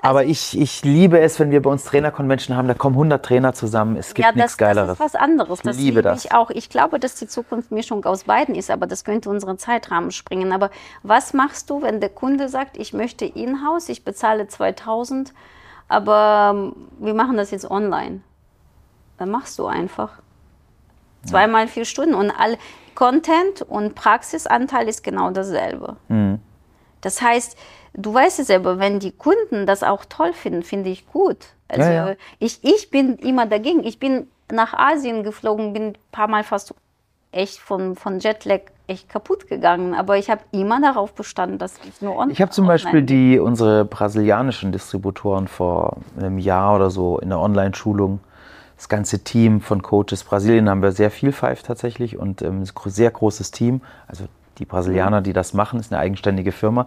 aber 0.00 0.26
ich, 0.26 0.56
ich 0.56 0.84
liebe 0.84 1.18
es, 1.18 1.40
wenn 1.40 1.50
wir 1.50 1.60
bei 1.60 1.70
uns 1.70 1.82
Trainer-Convention 1.86 2.56
haben, 2.56 2.68
da 2.68 2.74
kommen 2.74 2.94
100 2.94 3.24
Trainer 3.24 3.52
zusammen. 3.52 3.96
Es 3.96 4.14
gibt 4.14 4.24
ja, 4.24 4.32
nichts 4.32 4.52
das, 4.52 4.56
Geileres. 4.56 4.98
das 4.98 5.08
ist 5.08 5.14
was 5.14 5.20
anderes. 5.20 5.62
Das 5.62 5.76
liebe 5.76 5.88
liebe 5.88 6.02
das. 6.02 6.24
ich 6.24 6.32
auch. 6.32 6.50
Ich 6.50 6.70
glaube, 6.70 7.00
dass 7.00 7.16
die 7.16 7.26
Zukunft 7.26 7.72
Mischung 7.72 8.04
aus 8.04 8.24
beiden 8.24 8.54
ist, 8.54 8.70
aber 8.70 8.86
das 8.86 9.02
könnte 9.02 9.28
unseren 9.28 9.58
Zeitrahmen 9.58 10.12
springen. 10.12 10.52
Aber 10.52 10.70
was 11.02 11.34
machst 11.34 11.68
du, 11.68 11.82
wenn 11.82 11.98
der 11.98 12.10
Kunde 12.10 12.48
sagt, 12.48 12.76
ich 12.76 12.92
möchte 12.92 13.24
in-house, 13.24 13.88
ich 13.88 14.04
bezahle 14.04 14.46
2000, 14.46 15.34
aber 15.88 16.52
ähm, 16.54 16.88
wir 16.98 17.14
machen 17.14 17.36
das 17.36 17.50
jetzt 17.50 17.70
online? 17.70 18.20
Dann 19.18 19.30
machst 19.30 19.58
du 19.58 19.66
einfach. 19.66 20.20
Zweimal 21.24 21.66
vier 21.66 21.84
Stunden 21.84 22.14
und 22.14 22.30
all 22.30 22.56
Content 22.94 23.62
und 23.62 23.94
Praxisanteil 23.94 24.88
ist 24.88 25.02
genau 25.02 25.30
dasselbe. 25.30 25.96
Mhm. 26.08 26.40
Das 27.00 27.20
heißt, 27.20 27.56
du 27.94 28.14
weißt 28.14 28.40
es 28.40 28.46
selber, 28.46 28.78
wenn 28.78 29.00
die 29.00 29.12
Kunden 29.12 29.66
das 29.66 29.82
auch 29.82 30.04
toll 30.04 30.32
finden, 30.32 30.62
finde 30.62 30.90
ich 30.90 31.06
gut. 31.06 31.46
Also 31.68 31.82
Ja, 31.82 32.08
ja. 32.10 32.16
Ich, 32.38 32.62
ich 32.62 32.90
bin 32.90 33.16
immer 33.16 33.46
dagegen. 33.46 33.84
Ich 33.84 33.98
bin 33.98 34.28
nach 34.50 34.74
Asien 34.74 35.22
geflogen, 35.24 35.72
bin 35.72 35.88
ein 35.88 35.98
paar 36.12 36.28
Mal 36.28 36.44
fast 36.44 36.74
echt 37.32 37.58
von, 37.58 37.96
von 37.96 38.20
Jetlag 38.20 38.60
echt 38.88 39.08
kaputt 39.08 39.48
gegangen. 39.48 39.94
Aber 39.94 40.16
ich 40.16 40.30
habe 40.30 40.42
immer 40.52 40.80
darauf 40.80 41.12
bestanden, 41.12 41.58
dass 41.58 41.78
ich 41.88 42.00
nur 42.00 42.16
on 42.16 42.30
Ich 42.30 42.40
habe 42.40 42.50
zum 42.50 42.64
online 42.64 42.74
Beispiel 42.74 43.02
die, 43.02 43.38
unsere 43.38 43.84
brasilianischen 43.84 44.72
Distributoren 44.72 45.48
vor 45.48 45.98
einem 46.18 46.38
Jahr 46.38 46.76
oder 46.76 46.90
so 46.90 47.18
in 47.18 47.30
der 47.30 47.38
Online-Schulung, 47.38 48.20
das 48.76 48.88
ganze 48.88 49.24
Team 49.24 49.60
von 49.60 49.82
Coaches. 49.82 50.24
Brasilien 50.24 50.68
haben 50.68 50.82
wir 50.82 50.92
sehr 50.92 51.10
viel 51.10 51.32
Five 51.32 51.62
tatsächlich 51.62 52.18
und 52.18 52.42
ähm, 52.42 52.62
ein 52.62 52.90
sehr 52.90 53.10
großes 53.10 53.50
Team. 53.50 53.80
Also 54.06 54.24
die 54.58 54.64
Brasilianer, 54.64 55.22
die 55.22 55.32
das 55.32 55.54
machen, 55.54 55.80
ist 55.80 55.92
eine 55.92 56.00
eigenständige 56.00 56.52
Firma, 56.52 56.86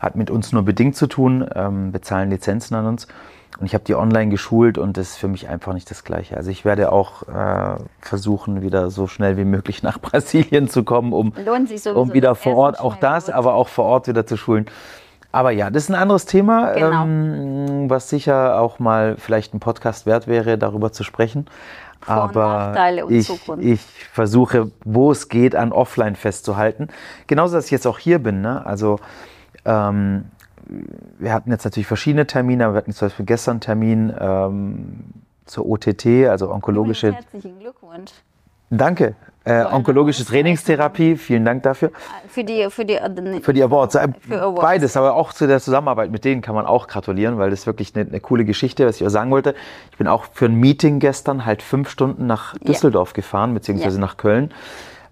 hat 0.00 0.16
mit 0.16 0.30
uns 0.30 0.52
nur 0.52 0.62
bedingt 0.62 0.96
zu 0.96 1.06
tun, 1.06 1.48
ähm, 1.54 1.92
bezahlen 1.92 2.30
Lizenzen 2.30 2.74
an 2.74 2.86
uns. 2.86 3.08
Und 3.58 3.66
ich 3.66 3.74
habe 3.74 3.84
die 3.84 3.94
online 3.94 4.30
geschult 4.30 4.76
und 4.76 4.96
das 4.98 5.10
ist 5.10 5.16
für 5.16 5.28
mich 5.28 5.48
einfach 5.48 5.72
nicht 5.72 5.90
das 5.90 6.04
Gleiche. 6.04 6.36
Also 6.36 6.50
ich 6.50 6.64
werde 6.66 6.92
auch 6.92 7.22
äh, 7.22 7.76
versuchen, 8.00 8.60
wieder 8.60 8.90
so 8.90 9.06
schnell 9.06 9.36
wie 9.38 9.44
möglich 9.46 9.82
nach 9.82 9.98
Brasilien 9.98 10.68
zu 10.68 10.84
kommen, 10.84 11.12
um 11.12 11.32
um 11.94 12.12
wieder 12.12 12.34
vor 12.34 12.56
Ort, 12.56 12.80
auch 12.80 12.96
das, 12.96 13.30
aber 13.30 13.54
auch 13.54 13.68
vor 13.68 13.86
Ort 13.86 14.08
wieder 14.08 14.26
zu 14.26 14.36
schulen. 14.36 14.66
Aber 15.32 15.50
ja, 15.50 15.70
das 15.70 15.84
ist 15.84 15.88
ein 15.90 15.94
anderes 15.96 16.24
Thema, 16.26 16.72
Genau. 16.72 17.04
ähm, 17.04 17.90
was 17.90 18.08
sicher 18.10 18.60
auch 18.60 18.78
mal 18.78 19.16
vielleicht 19.18 19.54
ein 19.54 19.60
Podcast 19.60 20.06
wert 20.06 20.26
wäre, 20.28 20.56
darüber 20.58 20.92
zu 20.92 21.02
sprechen. 21.04 21.46
Vor- 22.00 22.14
aber 22.14 22.72
ich, 23.08 23.30
ich 23.58 23.80
versuche, 24.12 24.70
wo 24.84 25.10
es 25.10 25.28
geht, 25.28 25.56
an 25.56 25.72
Offline 25.72 26.14
festzuhalten. 26.14 26.88
Genauso, 27.26 27.56
dass 27.56 27.66
ich 27.66 27.70
jetzt 27.70 27.86
auch 27.86 27.98
hier 27.98 28.18
bin. 28.18 28.40
Ne? 28.42 28.64
Also 28.64 28.98
ähm, 29.64 30.26
wir 31.18 31.32
hatten 31.32 31.50
jetzt 31.50 31.64
natürlich 31.64 31.86
verschiedene 31.86 32.26
Termine, 32.26 32.64
aber 32.64 32.74
wir 32.74 32.78
hatten 32.78 32.92
zum 32.92 33.08
Beispiel 33.08 33.26
gestern 33.26 33.52
einen 33.52 33.60
Termin 33.60 34.14
ähm, 34.18 35.04
zur 35.44 35.68
OTT, 35.68 36.06
also 36.28 36.50
onkologische 36.50 37.12
Herzlichen 37.12 37.58
Glückwunsch. 37.60 38.12
Danke. 38.70 39.14
Äh, 39.44 39.64
onkologische 39.64 40.24
Trainingstherapie, 40.24 41.16
vielen 41.16 41.44
Dank 41.44 41.62
dafür. 41.62 41.92
Für 42.28 42.42
die, 42.42 42.66
für 42.68 42.84
die, 42.84 42.94
äh, 42.94 43.40
Für 43.40 43.52
die 43.52 43.62
Awards. 43.62 43.94
Äh, 43.94 44.08
Für 44.18 44.42
Awards. 44.42 44.60
Beides, 44.60 44.96
aber 44.96 45.14
auch 45.14 45.32
zu 45.32 45.46
der 45.46 45.60
Zusammenarbeit 45.60 46.10
mit 46.10 46.24
denen 46.24 46.42
kann 46.42 46.56
man 46.56 46.66
auch 46.66 46.88
gratulieren, 46.88 47.38
weil 47.38 47.50
das 47.50 47.60
ist 47.60 47.66
wirklich 47.68 47.94
eine, 47.94 48.08
eine 48.08 48.18
coole 48.18 48.44
Geschichte, 48.44 48.86
was 48.86 48.96
ich 49.00 49.06
auch 49.06 49.10
sagen 49.10 49.30
wollte. 49.30 49.54
Ich 49.92 49.98
bin 49.98 50.08
auch 50.08 50.24
für 50.32 50.46
ein 50.46 50.56
Meeting 50.56 50.98
gestern 50.98 51.46
halt 51.46 51.62
fünf 51.62 51.88
Stunden 51.90 52.26
nach 52.26 52.58
Düsseldorf 52.58 53.12
gefahren, 53.12 53.54
beziehungsweise 53.54 53.98
Ja. 53.98 54.00
nach 54.00 54.16
Köln, 54.16 54.52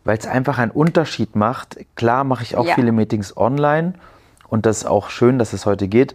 weil 0.03 0.19
es 0.19 0.27
einfach 0.27 0.59
einen 0.59 0.73
Unterschied 0.73 1.37
macht. 1.37 1.79
Klar 1.95 2.25
mache 2.25 2.43
ich 2.43 2.57
auch 2.57 2.67
Ja. 2.67 2.75
viele 2.75 2.91
Meetings 2.91 3.37
online 3.37 3.95
und 4.49 4.67
das 4.67 4.79
ist 4.79 4.85
auch 4.87 5.11
schön, 5.11 5.39
dass 5.39 5.53
es 5.53 5.67
heute 5.67 5.89
geht. 5.89 6.15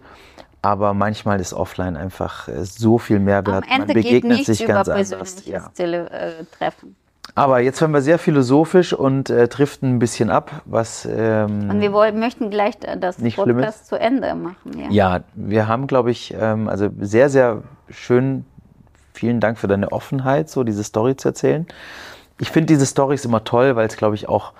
Aber 0.62 0.94
manchmal 0.94 1.40
ist 1.40 1.54
offline 1.54 1.96
einfach 1.96 2.48
äh, 2.48 2.66
so 2.66 2.98
viel 2.98 3.20
Mehrwert. 3.20 3.64
am 3.64 3.70
Ende 3.70 3.78
man 3.80 3.88
geht 3.88 3.96
begegnet 3.96 4.38
nichts 4.40 4.58
sich 4.58 4.68
ganz 4.68 4.90
anders. 4.90 5.46
Ja. 5.46 5.70
Tele 5.70 6.10
äh, 6.10 6.44
Treffen. 6.58 6.96
Aber 7.36 7.60
jetzt 7.60 7.80
werden 7.80 7.94
wir 7.94 8.02
sehr 8.02 8.20
philosophisch 8.20 8.92
und 8.94 9.30
äh, 9.30 9.48
driften 9.48 9.96
ein 9.96 10.00
bisschen 10.00 10.30
ab, 10.30 10.62
was 10.66 11.08
ähm, 11.10 11.70
Und 11.70 11.80
wir 11.80 11.94
wollen, 11.94 12.20
möchten 12.20 12.50
gleich 12.50 12.76
äh, 12.82 12.98
das 12.98 13.18
Podcast 13.18 13.88
zu 13.88 13.98
Ende 13.98 14.34
machen. 14.36 14.78
Ja. 14.78 14.90
Ja, 14.90 15.24
wir 15.36 15.68
haben, 15.68 15.88
glaube 15.88 16.12
ich, 16.12 16.34
ähm, 16.38 16.68
also 16.68 16.90
sehr, 17.00 17.30
sehr 17.30 17.64
schön. 17.90 18.46
Vielen 19.14 19.40
Dank 19.40 19.58
für 19.58 19.68
deine 19.68 19.92
Offenheit, 19.92 20.50
so 20.50 20.64
diese 20.64 20.84
Story 20.84 21.16
zu 21.16 21.30
erzählen. 21.30 21.68
Ich 22.40 22.50
finde 22.52 22.68
diese 22.68 22.86
Storys 22.86 23.26
immer 23.26 23.44
toll, 23.44 23.76
weil 23.76 23.88
es, 23.88 23.98
glaube 23.98 24.16
ich, 24.16 24.30
auch 24.30 24.54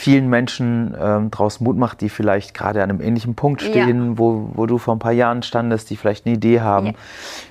vielen 0.00 0.28
Menschen 0.28 0.94
ähm, 0.96 1.32
draus 1.32 1.58
Mut 1.58 1.76
macht, 1.76 2.02
die 2.02 2.08
vielleicht 2.08 2.54
gerade 2.54 2.84
an 2.84 2.88
einem 2.88 3.00
ähnlichen 3.00 3.34
Punkt 3.34 3.62
Ja. 3.62 3.68
stehen, 3.68 4.16
wo, 4.16 4.48
wo 4.54 4.66
du 4.66 4.78
vor 4.78 4.94
ein 4.94 5.00
paar 5.00 5.10
Jahren 5.10 5.42
standest, 5.42 5.90
die 5.90 5.96
vielleicht 5.96 6.24
eine 6.24 6.36
Idee 6.36 6.60
haben, 6.60 6.86
Ja. 6.86 6.92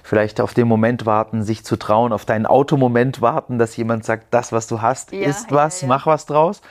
vielleicht 0.02 0.40
auf 0.40 0.54
den 0.54 0.66
Moment 0.66 1.06
warten, 1.06 1.44
sich 1.44 1.66
zu 1.66 1.76
trauen, 1.76 2.14
auf 2.14 2.24
deinen 2.24 2.46
Automoment 2.46 3.22
warten, 3.22 3.60
dass 3.60 3.76
jemand 3.76 4.06
sagt, 4.06 4.28
das, 4.32 4.54
was 4.54 4.66
du 4.68 4.82
hast, 4.82 5.12
Ja, 5.12 5.28
ist 5.28 5.52
ja, 5.52 5.58
was, 5.58 5.82
ja. 5.82 5.90
mach 5.90 6.06
was 6.06 6.26
draus. 6.26 6.62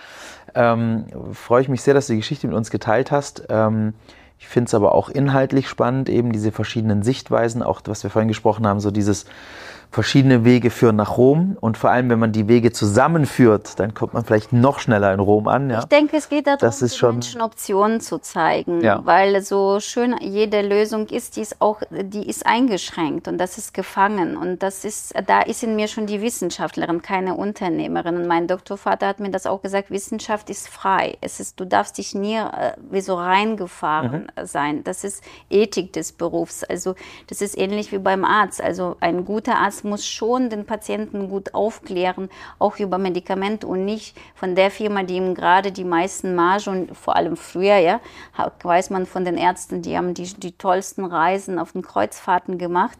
Ähm, 0.54 1.04
freue 1.34 1.60
ich 1.60 1.68
mich 1.68 1.82
sehr, 1.82 1.92
dass 1.92 2.06
du 2.06 2.14
die 2.14 2.20
Geschichte 2.20 2.46
mit 2.46 2.56
uns 2.56 2.70
geteilt 2.70 3.10
hast. 3.10 3.42
Ähm, 3.50 3.92
ich 4.38 4.48
finde 4.48 4.68
es 4.68 4.74
aber 4.74 4.94
auch 4.94 5.10
inhaltlich 5.10 5.68
spannend, 5.68 6.08
eben 6.08 6.32
diese 6.32 6.52
verschiedenen 6.52 7.02
Sichtweisen, 7.02 7.62
auch 7.62 7.82
was 7.84 8.02
wir 8.02 8.08
vorhin 8.08 8.28
gesprochen 8.28 8.66
haben, 8.66 8.80
so 8.80 8.90
dieses 8.90 9.26
verschiedene 9.96 10.44
Wege 10.44 10.68
führen 10.68 10.96
nach 10.96 11.16
Rom 11.16 11.56
und 11.58 11.78
vor 11.78 11.88
allem, 11.90 12.10
wenn 12.10 12.18
man 12.18 12.30
die 12.30 12.48
Wege 12.48 12.70
zusammenführt, 12.70 13.80
dann 13.80 13.94
kommt 13.94 14.12
man 14.12 14.26
vielleicht 14.26 14.52
noch 14.52 14.78
schneller 14.78 15.14
in 15.14 15.20
Rom 15.20 15.48
an. 15.48 15.70
Ja? 15.70 15.78
Ich 15.78 15.86
denke, 15.86 16.18
es 16.18 16.28
geht 16.28 16.46
darum, 16.46 16.58
Das 16.60 16.82
ist 16.82 16.98
schon- 16.98 17.14
Menschen 17.14 17.40
Optionen 17.40 18.00
zu 18.02 18.18
zeigen, 18.18 18.82
Ja. 18.82 19.00
weil 19.06 19.40
so 19.40 19.80
schön 19.80 20.14
jede 20.20 20.60
Lösung 20.60 21.06
ist, 21.06 21.36
die 21.36 21.40
ist 21.40 21.62
auch, 21.62 21.80
die 21.90 22.28
ist 22.28 22.44
eingeschränkt 22.46 23.26
und 23.26 23.38
das 23.38 23.56
ist 23.56 23.72
gefangen 23.72 24.36
und 24.36 24.62
das 24.62 24.84
ist, 24.84 25.14
da 25.26 25.40
ist 25.40 25.62
in 25.62 25.76
mir 25.76 25.88
schon 25.88 26.04
die 26.06 26.20
Wissenschaftlerin, 26.20 27.00
keine 27.00 27.34
Unternehmerin. 27.34 28.16
Und 28.16 28.26
mein 28.26 28.46
Doktorvater 28.48 29.06
hat 29.08 29.18
mir 29.18 29.30
das 29.30 29.46
auch 29.46 29.62
gesagt: 29.62 29.90
Wissenschaft 29.90 30.50
ist 30.50 30.68
frei. 30.68 31.16
Es 31.22 31.40
ist, 31.40 31.58
du 31.58 31.64
darfst 31.64 31.96
dich 31.96 32.14
nie 32.14 32.36
äh, 32.36 32.72
wie 32.90 33.00
so 33.00 33.14
reingefahren 33.14 34.28
Mhm. 34.36 34.46
sein. 34.46 34.84
Das 34.84 35.04
ist 35.04 35.24
Ethik 35.48 35.94
des 35.94 36.12
Berufs. 36.12 36.64
Also 36.64 36.94
das 37.28 37.40
ist 37.40 37.56
ähnlich 37.56 37.92
wie 37.92 37.98
beim 37.98 38.26
Arzt. 38.26 38.60
Also 38.62 38.96
ein 39.00 39.24
guter 39.24 39.56
Arzt 39.56 39.84
muss 39.86 40.06
schon 40.06 40.50
den 40.50 40.66
Patienten 40.66 41.30
gut 41.30 41.54
aufklären, 41.54 42.28
auch 42.58 42.78
über 42.78 42.98
Medikamente 42.98 43.66
und 43.66 43.84
nicht 43.84 44.16
von 44.34 44.54
der 44.54 44.70
Firma, 44.70 45.02
die 45.02 45.16
ihm 45.16 45.34
gerade 45.34 45.72
die 45.72 45.84
meisten 45.84 46.34
Marge 46.34 46.70
und 46.70 46.96
vor 46.96 47.16
allem 47.16 47.36
früher, 47.36 47.78
ja, 47.78 48.00
weiß 48.62 48.90
man 48.90 49.06
von 49.06 49.24
den 49.24 49.38
Ärzten, 49.38 49.80
die 49.80 49.96
haben 49.96 50.12
die, 50.12 50.24
die 50.34 50.52
tollsten 50.52 51.04
Reisen 51.04 51.58
auf 51.58 51.72
den 51.72 51.82
Kreuzfahrten 51.82 52.58
gemacht. 52.58 52.98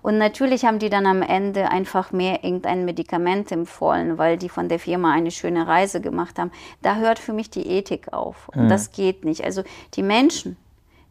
Und 0.00 0.16
natürlich 0.16 0.64
haben 0.64 0.78
die 0.78 0.90
dann 0.90 1.06
am 1.06 1.22
Ende 1.22 1.70
einfach 1.70 2.12
mehr 2.12 2.44
irgendein 2.44 2.84
Medikament 2.84 3.50
empfohlen, 3.50 4.16
weil 4.16 4.36
die 4.36 4.48
von 4.48 4.68
der 4.68 4.78
Firma 4.78 5.12
eine 5.12 5.30
schöne 5.30 5.66
Reise 5.66 6.00
gemacht 6.00 6.38
haben. 6.38 6.52
Da 6.82 6.96
hört 6.96 7.18
für 7.18 7.32
mich 7.32 7.50
die 7.50 7.66
Ethik 7.66 8.12
auf. 8.12 8.48
Und 8.48 8.68
das 8.68 8.92
geht 8.92 9.24
nicht. 9.24 9.44
Also 9.44 9.64
die 9.94 10.02
Menschen, 10.02 10.56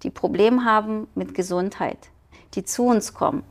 die 0.03 0.09
Probleme 0.09 0.63
haben 0.63 1.07
mit 1.15 1.33
Gesundheit, 1.33 1.97
die 2.53 2.63
zu 2.63 2.85
uns 2.85 3.13
kommen, 3.13 3.43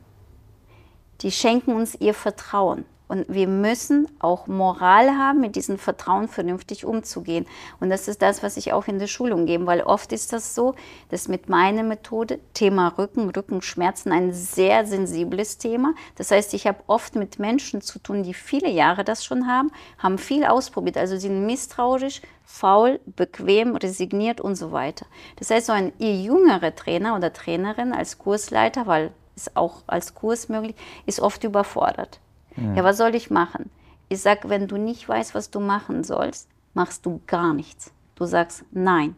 die 1.21 1.31
schenken 1.31 1.73
uns 1.73 1.95
ihr 1.95 2.13
Vertrauen. 2.13 2.85
Und 3.07 3.25
wir 3.29 3.47
müssen 3.47 4.07
auch 4.19 4.47
Moral 4.47 5.11
haben, 5.11 5.39
mit 5.39 5.55
diesem 5.55 5.77
Vertrauen 5.77 6.27
vernünftig 6.27 6.83
umzugehen. 6.83 7.45
Und 7.79 7.89
das 7.89 8.09
ist 8.09 8.21
das, 8.21 8.43
was 8.43 8.57
ich 8.57 8.73
auch 8.73 8.87
in 8.87 8.99
der 8.99 9.07
Schulung 9.07 9.45
gebe, 9.45 9.65
weil 9.65 9.81
oft 9.81 10.11
ist 10.11 10.33
das 10.33 10.55
so, 10.55 10.75
dass 11.09 11.29
mit 11.29 11.47
meiner 11.47 11.83
Methode 11.83 12.39
Thema 12.53 12.89
Rücken, 12.97 13.29
Rückenschmerzen 13.29 14.11
ein 14.11 14.33
sehr 14.33 14.85
sensibles 14.85 15.57
Thema. 15.57 15.93
Das 16.15 16.31
heißt, 16.31 16.53
ich 16.53 16.67
habe 16.67 16.83
oft 16.87 17.15
mit 17.15 17.39
Menschen 17.39 17.81
zu 17.81 17.99
tun, 17.99 18.23
die 18.23 18.33
viele 18.33 18.69
Jahre 18.69 19.05
das 19.05 19.23
schon 19.23 19.47
haben, 19.47 19.71
haben 19.97 20.17
viel 20.17 20.43
ausprobiert, 20.43 20.97
also 20.97 21.17
sind 21.17 21.45
misstrauisch, 21.45 22.21
faul, 22.43 22.99
bequem, 23.05 23.77
resigniert 23.77 24.41
und 24.41 24.55
so 24.55 24.73
weiter. 24.73 25.05
Das 25.37 25.49
heißt, 25.49 25.67
so 25.67 25.73
ein 25.73 25.93
jüngerer 25.99 26.75
Trainer 26.75 27.15
oder 27.15 27.31
Trainerin 27.31 27.93
als 27.93 28.17
Kursleiter, 28.17 28.85
weil 28.85 29.11
es 29.37 29.55
auch 29.55 29.83
als 29.87 30.13
Kurs 30.13 30.49
möglich, 30.49 30.75
ist 31.05 31.19
oft 31.19 31.43
überfordert. 31.43 32.19
Ja. 32.55 32.73
ja, 32.75 32.83
was 32.83 32.97
soll 32.97 33.15
ich 33.15 33.29
machen? 33.29 33.69
Ich 34.09 34.21
sage, 34.21 34.49
wenn 34.49 34.67
du 34.67 34.77
nicht 34.77 35.07
weißt, 35.07 35.35
was 35.35 35.51
du 35.51 35.59
machen 35.59 36.03
sollst, 36.03 36.49
machst 36.73 37.05
du 37.05 37.21
gar 37.27 37.53
nichts. 37.53 37.91
Du 38.15 38.25
sagst 38.25 38.65
nein. 38.71 39.15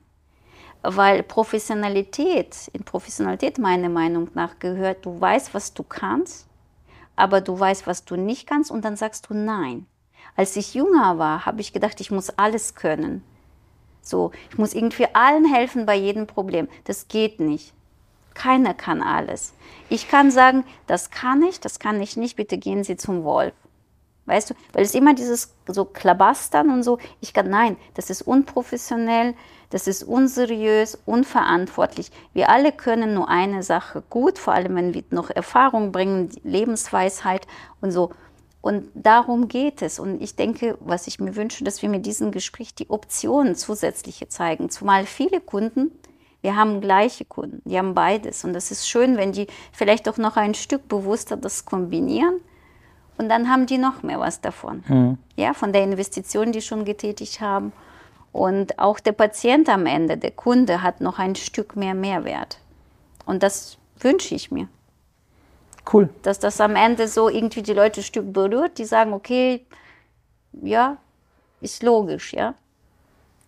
Weil 0.82 1.24
Professionalität, 1.24 2.70
in 2.74 2.84
Professionalität 2.84 3.58
meiner 3.58 3.90
Meinung 3.90 4.30
nach 4.34 4.60
gehört, 4.60 5.06
du 5.06 5.20
weißt, 5.20 5.54
was 5.54 5.74
du 5.74 5.84
kannst, 5.84 6.48
aber 7.16 7.42
du 7.42 7.60
weißt, 7.60 7.86
was 7.86 8.06
du 8.06 8.16
nicht 8.16 8.48
kannst 8.48 8.72
und 8.72 8.86
dann 8.86 8.96
sagst 8.96 9.30
du 9.30 9.34
nein. 9.34 9.86
Als 10.36 10.56
ich 10.56 10.74
jünger 10.74 11.18
war, 11.18 11.46
habe 11.46 11.60
ich 11.62 11.74
gedacht, 11.74 12.00
ich 12.00 12.12
muss 12.12 12.30
alles 12.30 12.76
können. 12.76 13.24
So, 14.02 14.32
ich 14.50 14.58
muss 14.58 14.74
irgendwie 14.74 15.08
allen 15.14 15.46
helfen 15.46 15.86
bei 15.86 15.96
jedem 15.96 16.28
Problem. 16.28 16.70
Das 16.86 17.10
geht 17.10 17.40
nicht. 17.40 17.74
Keiner 18.34 18.74
kann 18.74 19.02
alles. 19.02 19.54
Ich 19.90 20.08
kann 20.08 20.32
sagen, 20.32 20.64
das 20.88 21.10
kann 21.10 21.42
ich, 21.44 21.60
das 21.60 21.80
kann 21.80 22.02
ich 22.02 22.18
nicht, 22.18 22.36
bitte 22.36 22.58
gehen 22.58 22.84
Sie 22.84 22.98
zum 22.98 23.24
Wolf. 23.24 23.54
Weißt 24.30 24.52
du, 24.52 24.54
weil 24.74 24.84
es 24.84 24.94
immer 24.94 25.16
dieses 25.16 25.56
so 25.68 25.86
Klabastern 25.86 26.70
und 26.70 26.84
so, 26.84 27.00
ich 27.20 27.34
kann, 27.34 27.50
nein, 27.50 27.78
das 27.96 28.12
ist 28.12 28.22
unprofessionell, 28.22 29.34
das 29.72 29.88
ist 29.88 30.04
unseriös, 30.04 31.00
unverantwortlich. 31.06 32.12
Wir 32.34 32.50
alle 32.50 32.72
können 32.72 33.16
nur 33.16 33.28
eine 33.28 33.64
Sache 33.64 34.04
gut, 34.08 34.38
vor 34.38 34.54
allem 34.54 34.76
wenn 34.76 34.94
wir 34.94 35.04
noch 35.10 35.32
Erfahrung 35.32 35.92
bringen, 35.92 36.30
Lebensweisheit 36.44 37.48
und 37.82 37.92
so. 37.92 38.12
Und 38.62 38.90
darum 38.94 39.48
geht 39.48 39.82
es. 39.82 40.00
Und 40.00 40.22
ich 40.22 40.36
denke, 40.36 40.78
was 40.80 41.08
ich 41.08 41.20
mir 41.20 41.36
wünsche, 41.36 41.64
dass 41.64 41.82
wir 41.82 41.90
mit 41.90 42.06
diesem 42.06 42.32
Gespräch 42.32 42.76
die 42.76 42.90
Optionen 42.90 43.56
zusätzliche 43.56 44.28
zeigen. 44.28 44.70
Zumal 44.70 45.06
viele 45.06 45.42
Kunden 45.42 45.92
wir 46.42 46.56
haben 46.56 46.82
gleiche 46.82 47.26
Kunden, 47.26 47.62
die 47.66 47.78
haben 47.78 47.94
beides. 47.94 48.44
Und 48.44 48.54
das 48.54 48.72
ist 48.72 48.88
schön, 48.88 49.18
wenn 49.18 49.32
die 49.32 49.48
vielleicht 49.74 50.08
auch 50.08 50.18
noch 50.18 50.38
ein 50.38 50.54
Stück 50.54 50.88
bewusster 50.88 51.36
das 51.38 51.66
kombinieren. 51.66 52.40
Und 53.18 53.28
dann 53.28 53.50
haben 53.50 53.66
die 53.66 53.78
noch 53.78 54.02
mehr 54.02 54.20
was 54.20 54.40
davon. 54.40 54.84
Mhm. 54.88 55.18
Ja, 55.36 55.54
von 55.54 55.74
der 55.74 55.84
Investition, 55.84 56.54
die 56.54 56.62
schon 56.62 56.86
getätigt 56.86 57.42
haben. 57.42 57.74
Und 58.32 58.80
auch 58.80 59.00
der 59.00 59.12
Patient 59.12 59.68
am 59.68 59.86
Ende, 59.86 60.16
der 60.18 60.32
Kunde, 60.32 60.82
hat 60.82 61.02
noch 61.02 61.20
ein 61.20 61.36
Stück 61.36 61.76
mehr 61.76 61.94
Mehrwert. 61.94 62.60
Und 63.26 63.44
das 63.44 63.78
wünsche 64.00 64.36
ich 64.36 64.52
mir. 64.52 64.70
Cool. 65.92 66.10
Dass 66.22 66.40
das 66.40 66.62
am 66.62 66.76
Ende 66.76 67.08
so 67.08 67.28
irgendwie 67.28 67.64
die 67.64 67.74
Leute 67.74 68.02
ein 68.02 68.04
Stück 68.04 68.32
berührt, 68.32 68.78
die 68.78 68.86
sagen, 68.86 69.12
okay, 69.12 69.66
ja, 70.54 70.98
ist 71.60 71.84
logisch, 71.84 72.34
ja. 72.34 72.54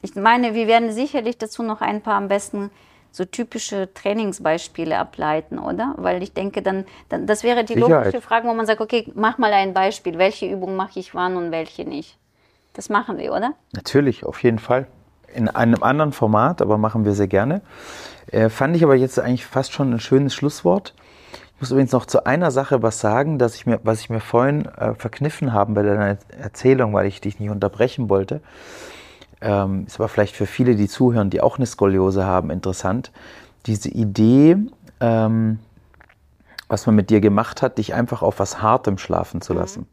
Ich 0.01 0.15
meine, 0.15 0.53
wir 0.53 0.67
werden 0.67 0.91
sicherlich 0.91 1.37
dazu 1.37 1.63
noch 1.63 1.81
ein 1.81 2.01
paar 2.01 2.15
am 2.15 2.27
besten 2.27 2.71
so 3.11 3.25
typische 3.25 3.93
Trainingsbeispiele 3.93 4.97
ableiten, 4.97 5.59
oder? 5.59 5.93
Weil 5.97 6.23
ich 6.23 6.33
denke, 6.33 6.61
dann, 6.61 6.85
dann 7.09 7.27
das 7.27 7.43
wäre 7.43 7.63
die 7.63 7.73
Sicherheit. 7.73 8.05
logische 8.05 8.21
Frage, 8.21 8.47
wo 8.47 8.53
man 8.53 8.65
sagt, 8.65 8.81
okay, 8.81 9.11
mach 9.15 9.37
mal 9.37 9.51
ein 9.53 9.73
Beispiel. 9.73 10.17
Welche 10.17 10.49
Übung 10.49 10.75
mache 10.75 10.99
ich 10.99 11.13
wann 11.13 11.35
und 11.35 11.51
welche 11.51 11.83
nicht? 11.83 12.17
Das 12.73 12.89
machen 12.89 13.17
wir, 13.17 13.33
oder? 13.33 13.53
Natürlich, 13.73 14.23
auf 14.23 14.41
jeden 14.43 14.59
Fall. 14.59 14.87
In 15.33 15.49
einem 15.49 15.83
anderen 15.83 16.13
Format, 16.13 16.61
aber 16.61 16.77
machen 16.77 17.05
wir 17.05 17.13
sehr 17.13 17.27
gerne. 17.27 17.61
Äh, 18.31 18.49
fand 18.49 18.75
ich 18.75 18.83
aber 18.83 18.95
jetzt 18.95 19.19
eigentlich 19.19 19.45
fast 19.45 19.73
schon 19.73 19.93
ein 19.93 19.99
schönes 19.99 20.33
Schlusswort. 20.33 20.93
Ich 21.55 21.61
muss 21.61 21.71
übrigens 21.71 21.91
noch 21.91 22.05
zu 22.05 22.25
einer 22.25 22.49
Sache 22.49 22.81
was 22.81 22.99
sagen, 23.01 23.37
dass 23.37 23.55
ich 23.55 23.65
mir, 23.65 23.79
was 23.83 23.99
ich 23.99 24.09
mir 24.09 24.21
vorhin 24.21 24.65
äh, 24.65 24.93
verkniffen 24.95 25.53
habe 25.53 25.73
bei 25.73 25.83
deiner 25.83 26.17
Erzählung, 26.39 26.93
weil 26.93 27.07
ich 27.07 27.21
dich 27.21 27.39
nicht 27.39 27.49
unterbrechen 27.49 28.09
wollte 28.09 28.41
ähm, 29.41 29.85
ist 29.87 29.99
aber 29.99 30.07
vielleicht 30.07 30.35
für 30.35 30.45
viele, 30.45 30.75
die 30.75 30.87
zuhören, 30.87 31.29
die 31.29 31.41
auch 31.41 31.57
eine 31.57 31.65
Skoliose 31.65 32.25
haben, 32.25 32.49
interessant. 32.49 33.11
Diese 33.65 33.89
Idee, 33.89 34.57
ähm, 34.99 35.59
was 36.67 36.85
man 36.85 36.95
mit 36.95 37.09
dir 37.09 37.21
gemacht 37.21 37.61
hat, 37.61 37.77
dich 37.77 37.93
einfach 37.93 38.21
auf 38.21 38.39
was 38.39 38.61
Hartem 38.61 38.97
schlafen 38.97 39.41
zu 39.41 39.53
mhm. 39.53 39.59
lassen, 39.59 39.79
mhm. 39.81 39.87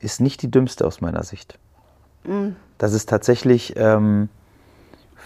ist 0.00 0.20
nicht 0.20 0.42
die 0.42 0.50
dümmste 0.50 0.86
aus 0.86 1.00
meiner 1.00 1.22
Sicht. 1.22 1.58
Mhm. 2.24 2.56
Das 2.76 2.92
ist 2.92 3.08
tatsächlich 3.08 3.74
ähm, 3.76 4.28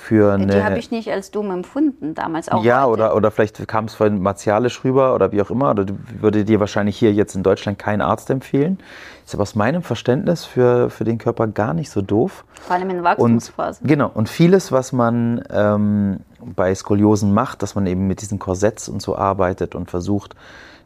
für 0.03 0.35
eine. 0.35 0.47
Die 0.47 0.63
habe 0.63 0.79
ich 0.79 0.91
nicht 0.91 1.11
als 1.11 1.31
dumm 1.31 1.51
empfunden 1.53 2.15
damals 2.15 2.49
auch. 2.49 2.65
Ja, 2.65 2.87
oder, 2.87 3.15
oder 3.15 3.31
vielleicht 3.31 3.67
kam 3.69 3.85
es 3.85 3.95
von 3.95 4.21
martialisch 4.21 4.83
rüber 4.83 5.15
oder 5.15 5.31
wie 5.31 5.41
auch 5.41 5.51
immer. 5.51 5.71
Oder 5.71 5.87
würde 6.21 6.45
dir 6.45 6.59
wahrscheinlich 6.59 6.99
hier 6.99 7.13
jetzt 7.13 7.37
in 7.37 7.45
Deutschland 7.45 7.79
kein 7.79 8.01
Arzt 8.01 8.29
empfehlen. 8.29 8.79
Ist 9.25 9.35
aber 9.35 9.43
aus 9.43 9.55
meinem 9.55 9.83
Verständnis 9.83 10.45
für, 10.45 10.91
für 10.91 11.05
den 11.05 11.19
Körper 11.19 11.47
gar 11.47 11.73
nicht 11.73 11.91
so 11.91 12.03
doof. 12.03 12.45
Vor 12.61 12.75
allem 12.75 12.91
in 12.91 12.97
der 12.97 13.05
Wachstumsphase. 13.05 13.81
Und, 13.83 13.89
genau. 13.89 14.11
Und 14.13 14.29
vieles, 14.29 14.73
was 14.73 14.93
man 14.93 15.45
ähm, 15.51 16.21
bei 16.41 16.75
Skoliosen 16.75 17.33
macht, 17.33 17.63
dass 17.63 17.77
man 17.77 17.87
eben 17.87 18.09
mit 18.09 18.23
diesen 18.23 18.41
Korsetts 18.41 18.89
und 18.89 19.01
so 19.01 19.17
arbeitet 19.17 19.77
und 19.77 19.89
versucht, 19.89 20.35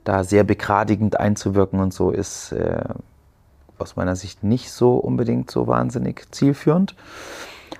da 0.04 0.24
sehr 0.24 0.44
begradigend 0.44 1.18
einzuwirken 1.18 1.80
und 1.80 1.94
so, 1.94 2.10
ist 2.10 2.52
äh, 2.52 2.80
aus 3.78 3.96
meiner 3.96 4.14
Sicht 4.14 4.44
nicht 4.44 4.70
so 4.70 4.96
unbedingt 4.96 5.50
so 5.50 5.66
wahnsinnig 5.66 6.26
zielführend. 6.32 6.94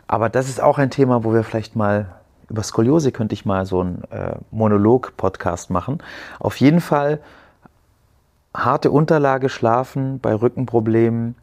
Aber 0.07 0.29
das 0.29 0.49
ist 0.49 0.63
auch 0.63 0.79
ein 0.79 0.91
Thema, 0.91 1.25
wo 1.25 1.33
wir 1.33 1.45
vielleicht 1.45 1.77
mal 1.77 2.07
über 2.49 2.63
Skoliose 2.63 3.13
könnte 3.13 3.35
ich 3.35 3.45
mal 3.45 3.67
so 3.67 3.81
einen 3.81 4.05
äh, 4.11 4.37
Monolog-Podcast 4.51 5.71
machen. 5.71 5.99
Auf 6.39 6.61
jeden 6.61 6.81
Fall 6.81 7.21
harte 8.55 8.91
Unterlage 8.91 9.49
schlafen 9.49 10.21
bei 10.21 10.35
Rückenproblemen 10.35 11.35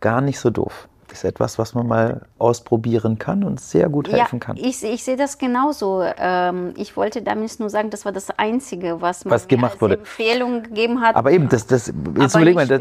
gar 0.00 0.20
nicht 0.20 0.38
so 0.38 0.50
doof. 0.50 0.88
Ist 1.10 1.24
etwas, 1.24 1.60
was 1.60 1.74
man 1.74 1.86
mal 1.86 2.22
ausprobieren 2.38 3.18
kann 3.18 3.44
und 3.44 3.60
sehr 3.60 3.88
gut 3.88 4.08
helfen 4.08 4.40
ja, 4.40 4.46
kann. 4.46 4.56
Ich, 4.56 4.82
ich 4.82 5.04
sehe 5.04 5.16
das 5.16 5.38
genauso. 5.38 6.02
Ähm, 6.18 6.74
ich 6.76 6.96
wollte 6.96 7.22
damit 7.22 7.60
nur 7.60 7.70
sagen, 7.70 7.90
das 7.90 8.04
war 8.04 8.10
das 8.10 8.30
Einzige, 8.36 9.00
was 9.00 9.24
man 9.24 9.32
was 9.32 9.46
gemacht 9.46 9.80
wurde. 9.80 9.98
Empfehlung 9.98 10.64
gegeben 10.64 11.00
hat. 11.00 11.14
Aber 11.14 11.30
eben, 11.30 11.48
das, 11.48 11.68
das 11.68 11.92
jetzt 12.18 12.34
überleg 12.34 12.56
mal, 12.56 12.66
das, 12.66 12.80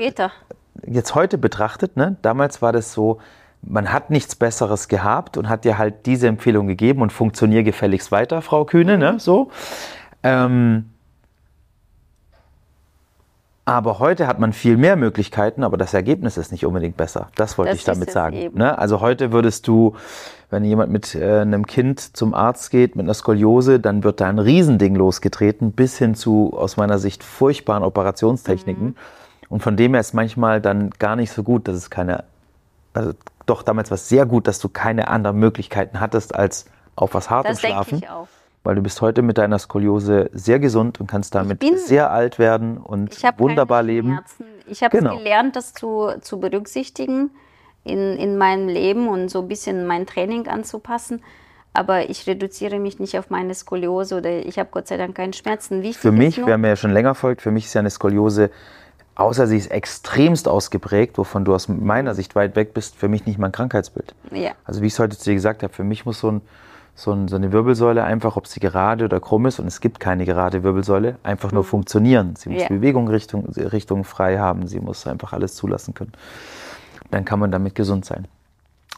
jetzt 0.88 1.14
heute 1.14 1.38
betrachtet, 1.38 1.96
ne, 1.96 2.18
damals 2.24 2.62
war 2.64 2.72
das 2.72 2.92
so, 2.92 3.20
man 3.66 3.92
hat 3.92 4.10
nichts 4.10 4.36
Besseres 4.36 4.88
gehabt 4.88 5.38
und 5.38 5.50
hat 5.50 5.66
dir 5.66 5.78
halt 5.78 6.06
diese 6.06 6.28
Empfehlung 6.28 6.68
gegeben 6.68 7.02
und 7.02 7.12
funktionier 7.12 7.64
gefälligst 7.64 8.12
weiter, 8.12 8.42
Frau 8.42 8.66
Kühne, 8.66 8.98
ne? 8.98 9.20
So. 9.20 9.50
Ähm, 10.24 10.90
aber 13.66 14.00
heute 14.00 14.28
hat 14.28 14.40
man 14.40 14.52
viel 14.52 14.76
mehr 14.76 14.98
Möglichkeiten, 14.98 15.64
aber 15.64 15.78
das 15.78 15.94
Ergebnis 15.94 16.36
ist 16.36 16.52
nicht 16.52 16.66
unbedingt 16.66 16.98
besser. 16.98 17.30
Das 17.36 17.58
wollte 17.58 17.72
das 17.72 17.80
ich 17.80 17.86
damit 17.86 18.12
sagen. 18.12 18.52
Ne? 18.54 18.78
Also 18.78 19.00
heute 19.00 19.32
würdest 19.32 19.70
du, 19.70 19.96
wenn 20.50 20.66
jemand 20.66 20.92
mit 20.92 21.16
äh, 21.16 21.40
einem 21.40 21.66
Kind 21.66 22.18
zum 22.18 22.34
Arzt 22.34 22.72
geht 22.72 22.98
mit 22.98 23.06
einer 23.06 23.14
Skoliose, 23.14 23.80
dann 23.80 24.04
wird 24.04 24.20
da 24.20 24.28
ein 24.28 24.40
Riesending 24.40 24.96
losgetreten, 24.96 25.72
bis 25.72 25.98
hin 25.98 26.14
zu 26.14 26.54
aus 26.54 26.76
meiner 26.76 27.00
Sicht 27.00 27.24
furchtbaren 27.24 27.84
Operationstechniken. 27.84 28.88
Mhm. 28.88 28.96
Und 29.48 29.64
von 29.64 29.78
dem 29.78 29.94
her 29.94 30.02
ist 30.02 30.14
manchmal 30.14 30.60
dann 30.60 30.90
gar 31.00 31.16
nicht 31.16 31.32
so 31.32 31.42
gut, 31.44 31.70
dass 31.70 31.78
es 31.78 31.90
keine, 31.90 32.26
also 32.94 33.14
doch 33.46 33.64
damals 33.64 33.92
war 33.92 33.96
es 33.96 34.08
sehr 34.10 34.26
gut, 34.26 34.48
dass 34.48 34.60
du 34.60 34.70
keine 34.70 35.08
anderen 35.08 35.38
Möglichkeiten 35.38 36.00
hattest, 36.00 36.36
als 36.36 36.66
auf 36.96 37.14
was 37.14 37.30
Hartem 37.30 37.56
schlafen. 37.56 38.00
Ich 38.00 38.10
auch. 38.10 38.28
Weil 38.64 38.76
du 38.76 38.82
bist 38.82 39.02
heute 39.02 39.22
mit 39.22 39.38
deiner 39.38 39.60
Skoliose 39.60 40.30
sehr 40.32 40.58
gesund 40.60 41.02
und 41.02 41.08
kannst 41.08 41.36
damit 41.36 41.62
sehr 41.80 42.12
alt 42.12 42.40
werden 42.40 42.78
und 42.78 43.22
wunderbar 43.38 43.84
leben. 43.84 44.20
Ich 44.68 44.84
habe 44.84 44.98
genau. 44.98 45.18
gelernt, 45.18 45.58
das 45.58 45.74
zu, 45.74 46.14
zu 46.22 46.40
berücksichtigen 46.40 47.32
in, 47.84 48.16
in 48.18 48.38
meinem 48.38 48.70
Leben 48.70 49.10
und 49.10 49.28
so 49.30 49.42
ein 49.42 49.50
bisschen 49.50 49.86
mein 49.86 50.06
Training 50.06 50.48
anzupassen. 50.48 51.22
Aber 51.74 52.10
ich 52.10 52.26
reduziere 52.28 52.80
mich 52.80 53.00
nicht 53.00 53.18
auf 53.18 53.30
meine 53.30 53.54
Skoliose 53.54 54.18
oder 54.18 54.46
ich 54.46 54.60
habe 54.60 54.70
Gott 54.72 54.88
sei 54.88 54.96
Dank 54.96 55.16
keine 55.16 55.34
Schmerzen. 55.34 55.82
Wichtig 55.82 55.98
für 55.98 56.12
mich, 56.12 56.46
wer 56.46 56.58
mir 56.58 56.70
ja 56.70 56.76
schon 56.76 56.92
länger 56.92 57.16
folgt, 57.16 57.42
für 57.42 57.52
mich 57.52 57.66
ist 57.66 57.74
ja 57.74 57.80
eine 57.80 57.90
Skoliose 57.90 58.52
außer 59.16 59.48
sie 59.48 59.58
ist 59.58 59.72
extremst 59.72 60.48
ausgeprägt, 60.48 61.18
wovon 61.18 61.46
du 61.46 61.54
aus 61.54 61.68
meiner 61.68 62.16
Sicht 62.16 62.36
weit 62.36 62.56
weg 62.56 62.74
bist, 62.74 62.96
für 62.96 63.08
mich 63.08 63.26
nicht 63.26 63.38
mal 63.38 63.48
ein 63.48 63.52
Krankheitsbild. 63.52 64.16
Ja. 64.32 64.52
Also 64.66 64.82
wie 64.82 64.88
ich 64.88 64.94
es 64.94 65.00
heute 65.00 65.18
zu 65.18 65.26
dir 65.26 65.36
gesagt 65.36 65.64
habe, 65.64 65.74
für 65.74 65.84
mich 65.84 66.06
muss 66.06 66.20
so, 66.20 66.32
ein, 66.32 66.42
so, 66.96 67.12
ein, 67.12 67.28
so, 67.28 67.36
eine 67.36 67.52
Wirbelsäule 67.52 68.04
einfach, 68.04 68.38
ob 68.38 68.48
sie 68.48 68.60
gerade 68.60 69.06
oder 69.06 69.20
krumm 69.20 69.46
ist, 69.46 69.60
und 69.60 69.68
es 69.68 69.82
gibt 69.82 70.00
keine 70.00 70.26
gerade 70.26 70.64
Wirbelsäule, 70.64 71.18
einfach 71.24 71.52
nur 71.52 71.64
mhm. 71.64 71.68
funktionieren. 71.68 72.36
Sie 72.36 72.50
muss 72.50 72.64
ja. 72.64 72.68
Bewegung 72.68 73.08
Richtung, 73.08 73.46
Richtung 73.46 74.04
frei 74.04 74.40
haben, 74.40 74.68
sie 74.68 74.80
muss 74.80 75.06
einfach 75.06 75.34
alles 75.34 75.56
zulassen 75.56 75.94
können. 75.94 76.14
Dann 77.12 77.26
kann 77.26 77.40
man 77.40 77.52
damit 77.52 77.76
gesund 77.76 78.06
sein. 78.06 78.28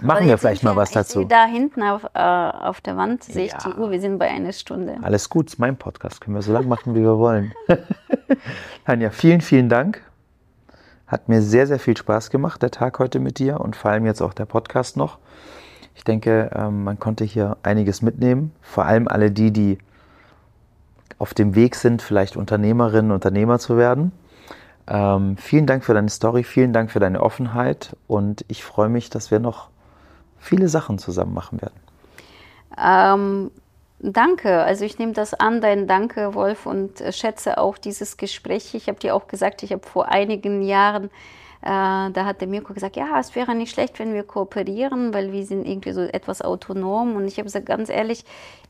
Machen 0.01 0.27
wir 0.27 0.37
vielleicht 0.37 0.63
mal 0.63 0.75
was 0.75 0.91
dazu. 0.91 1.23
Da 1.23 1.45
hinten 1.45 1.81
auf, 1.81 2.03
äh, 2.13 2.19
auf 2.19 2.81
der 2.81 2.97
Wand 2.97 3.23
sehe 3.23 3.45
ich 3.45 3.53
ja. 3.53 3.59
die 3.65 3.79
Uhr, 3.79 3.91
wir 3.91 4.01
sind 4.01 4.19
bei 4.19 4.27
einer 4.27 4.51
Stunde. 4.51 4.97
Alles 5.01 5.29
gut, 5.29 5.47
ist 5.47 5.59
mein 5.59 5.77
Podcast, 5.77 6.19
können 6.19 6.35
wir 6.35 6.41
so 6.41 6.51
lange 6.51 6.67
machen, 6.67 6.95
wie 6.95 7.01
wir 7.01 7.17
wollen. 7.17 7.53
Tanja, 8.85 9.09
vielen, 9.09 9.41
vielen 9.41 9.69
Dank. 9.69 10.01
Hat 11.07 11.29
mir 11.29 11.41
sehr, 11.41 11.67
sehr 11.67 11.79
viel 11.79 11.95
Spaß 11.95 12.29
gemacht, 12.29 12.61
der 12.61 12.71
Tag 12.71 12.99
heute 12.99 13.19
mit 13.19 13.37
dir 13.37 13.59
und 13.59 13.75
vor 13.75 13.91
allem 13.91 14.05
jetzt 14.05 14.21
auch 14.21 14.33
der 14.33 14.45
Podcast 14.45 14.97
noch. 14.97 15.19
Ich 15.95 16.03
denke, 16.03 16.49
ähm, 16.53 16.83
man 16.83 16.99
konnte 16.99 17.23
hier 17.23 17.57
einiges 17.63 18.01
mitnehmen. 18.01 18.51
Vor 18.61 18.85
allem 18.85 19.07
alle 19.07 19.31
die, 19.31 19.51
die 19.51 19.77
auf 21.17 21.33
dem 21.33 21.55
Weg 21.55 21.75
sind, 21.75 22.01
vielleicht 22.01 22.35
Unternehmerinnen, 22.35 23.11
Unternehmer 23.11 23.59
zu 23.59 23.77
werden. 23.77 24.11
Ähm, 24.87 25.37
vielen 25.37 25.65
Dank 25.65 25.83
für 25.83 25.93
deine 25.93 26.09
Story, 26.09 26.43
vielen 26.43 26.73
Dank 26.73 26.91
für 26.91 26.99
deine 26.99 27.21
Offenheit 27.21 27.95
und 28.07 28.45
ich 28.47 28.63
freue 28.63 28.89
mich, 28.89 29.09
dass 29.09 29.31
wir 29.31 29.39
noch 29.39 29.69
viele 30.37 30.67
Sachen 30.67 30.99
zusammen 30.99 31.33
machen 31.33 31.61
werden. 31.61 31.79
Ähm, 32.77 33.51
danke, 34.13 34.63
also 34.63 34.85
ich 34.85 34.99
nehme 34.99 35.13
das 35.13 35.33
an, 35.33 35.61
dein 35.61 35.87
Danke, 35.87 36.33
Wolf, 36.33 36.65
und 36.65 37.03
schätze 37.11 37.57
auch 37.57 37.77
dieses 37.77 38.17
Gespräch. 38.17 38.73
Ich 38.73 38.87
habe 38.87 38.99
dir 38.99 39.15
auch 39.15 39.27
gesagt, 39.27 39.63
ich 39.63 39.71
habe 39.71 39.85
vor 39.85 40.07
einigen 40.07 40.61
Jahren 40.61 41.09
äh, 41.65 42.11
da 42.11 42.25
hat 42.25 42.41
der 42.41 42.47
Mirko 42.47 42.75
gesagt, 42.75 42.95
ja, 42.95 43.19
es 43.19 43.35
wäre 43.35 43.55
nicht 43.55 43.73
schlecht, 43.73 43.97
wenn 43.97 44.13
wir 44.13 44.21
kooperieren, 44.21 45.15
weil 45.15 45.31
wir 45.31 45.43
sind 45.47 45.67
irgendwie 45.67 45.93
so 45.93 46.01
etwas 46.01 46.43
autonom. 46.43 47.15
Und 47.15 47.25
ich 47.25 47.37
habe 47.37 47.45
gesagt, 47.45 47.65
ganz 47.65 47.89
ehrlich, 47.89 48.23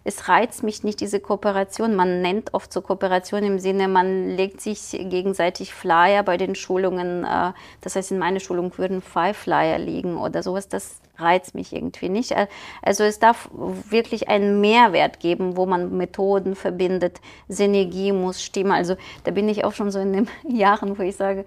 es 0.05 0.29
reizt 0.29 0.63
mich 0.63 0.83
nicht, 0.86 1.01
diese 1.01 1.19
Kooperation. 1.19 1.95
Man 1.95 2.21
nennt 2.21 2.53
oft 2.53 2.71
so 2.71 2.81
Kooperation 2.81 3.43
im 3.43 3.59
Sinne, 3.59 3.89
man 3.89 4.29
legt 4.29 4.61
sich 4.61 4.91
gegenseitig 4.91 5.73
Flyer 5.73 6.23
bei 6.23 6.38
den 6.38 6.55
Schulungen. 6.55 7.25
Äh, 7.25 7.51
das 7.81 7.97
heißt, 7.97 8.11
in 8.11 8.19
meiner 8.19 8.39
Schulung 8.39 8.77
würden 8.77 9.01
Five 9.01 9.36
Flyer 9.36 9.77
liegen 9.77 10.15
oder 10.15 10.41
sowas. 10.41 10.69
Das 10.69 11.01
reizt 11.18 11.55
mich 11.55 11.74
irgendwie 11.74 12.09
nicht. 12.09 12.36
Also 12.82 13.03
es 13.03 13.20
darf 13.20 13.49
wirklich 13.51 14.30
einen 14.30 14.61
Mehrwert 14.61 15.20
geben, 15.20 15.57
wo 15.57 15.66
man 15.66 15.95
Methoden 15.97 16.55
verbindet. 16.55 17.22
Synergie 17.47 18.11
muss 18.11 18.41
stimmen. 18.41 18.72
Also 18.72 18.95
da 19.24 19.32
bin 19.32 19.49
ich 19.49 19.63
auch 19.63 19.74
schon 19.74 19.91
so 19.91 19.99
in 19.99 20.13
den 20.13 20.28
Jahren, 20.47 20.97
wo 20.97 21.03
ich 21.03 21.16
sage, 21.16 21.45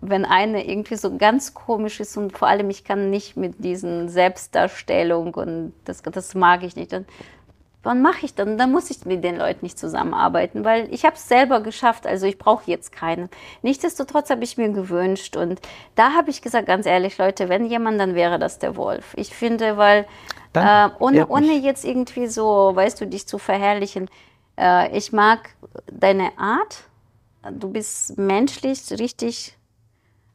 wenn 0.00 0.24
eine 0.24 0.66
irgendwie 0.66 0.96
so 0.96 1.16
ganz 1.16 1.54
komisch 1.54 2.00
ist 2.00 2.16
und 2.16 2.36
vor 2.36 2.48
allem 2.48 2.70
ich 2.70 2.84
kann 2.84 3.10
nicht 3.10 3.36
mit 3.36 3.64
diesen 3.64 4.08
Selbstdarstellung 4.08 5.34
und 5.34 5.72
das, 5.84 6.02
das 6.02 6.34
mag 6.34 6.62
ich 6.62 6.76
nicht, 6.76 6.92
dann 6.92 7.06
wann 7.84 8.02
mache 8.02 8.24
ich 8.24 8.34
dann? 8.34 8.58
Dann 8.58 8.72
muss 8.72 8.90
ich 8.90 9.04
mit 9.04 9.22
den 9.22 9.36
Leuten 9.36 9.64
nicht 9.64 9.78
zusammenarbeiten, 9.78 10.64
weil 10.64 10.92
ich 10.92 11.04
habe 11.04 11.16
es 11.16 11.28
selber 11.28 11.60
geschafft, 11.60 12.06
also 12.06 12.26
ich 12.26 12.38
brauche 12.38 12.70
jetzt 12.70 12.92
keinen. 12.92 13.28
Nichtsdestotrotz 13.62 14.30
habe 14.30 14.42
ich 14.44 14.56
mir 14.56 14.70
gewünscht 14.70 15.36
und 15.36 15.60
da 15.94 16.12
habe 16.14 16.30
ich 16.30 16.42
gesagt, 16.42 16.66
ganz 16.66 16.86
ehrlich, 16.86 17.18
Leute, 17.18 17.48
wenn 17.48 17.66
jemand, 17.66 18.00
dann 18.00 18.14
wäre 18.14 18.38
das 18.38 18.58
der 18.58 18.76
Wolf. 18.76 19.14
Ich 19.16 19.34
finde, 19.34 19.76
weil 19.76 20.06
äh, 20.54 20.88
ohne, 20.98 21.26
ohne 21.28 21.58
jetzt 21.58 21.84
irgendwie 21.84 22.26
so, 22.26 22.72
weißt 22.74 23.00
du, 23.00 23.06
dich 23.06 23.26
zu 23.26 23.38
verherrlichen, 23.38 24.08
äh, 24.58 24.96
ich 24.96 25.12
mag 25.12 25.50
deine 25.90 26.38
Art. 26.38 26.84
Du 27.52 27.68
bist 27.68 28.16
menschlich 28.16 28.80
richtig 28.92 29.56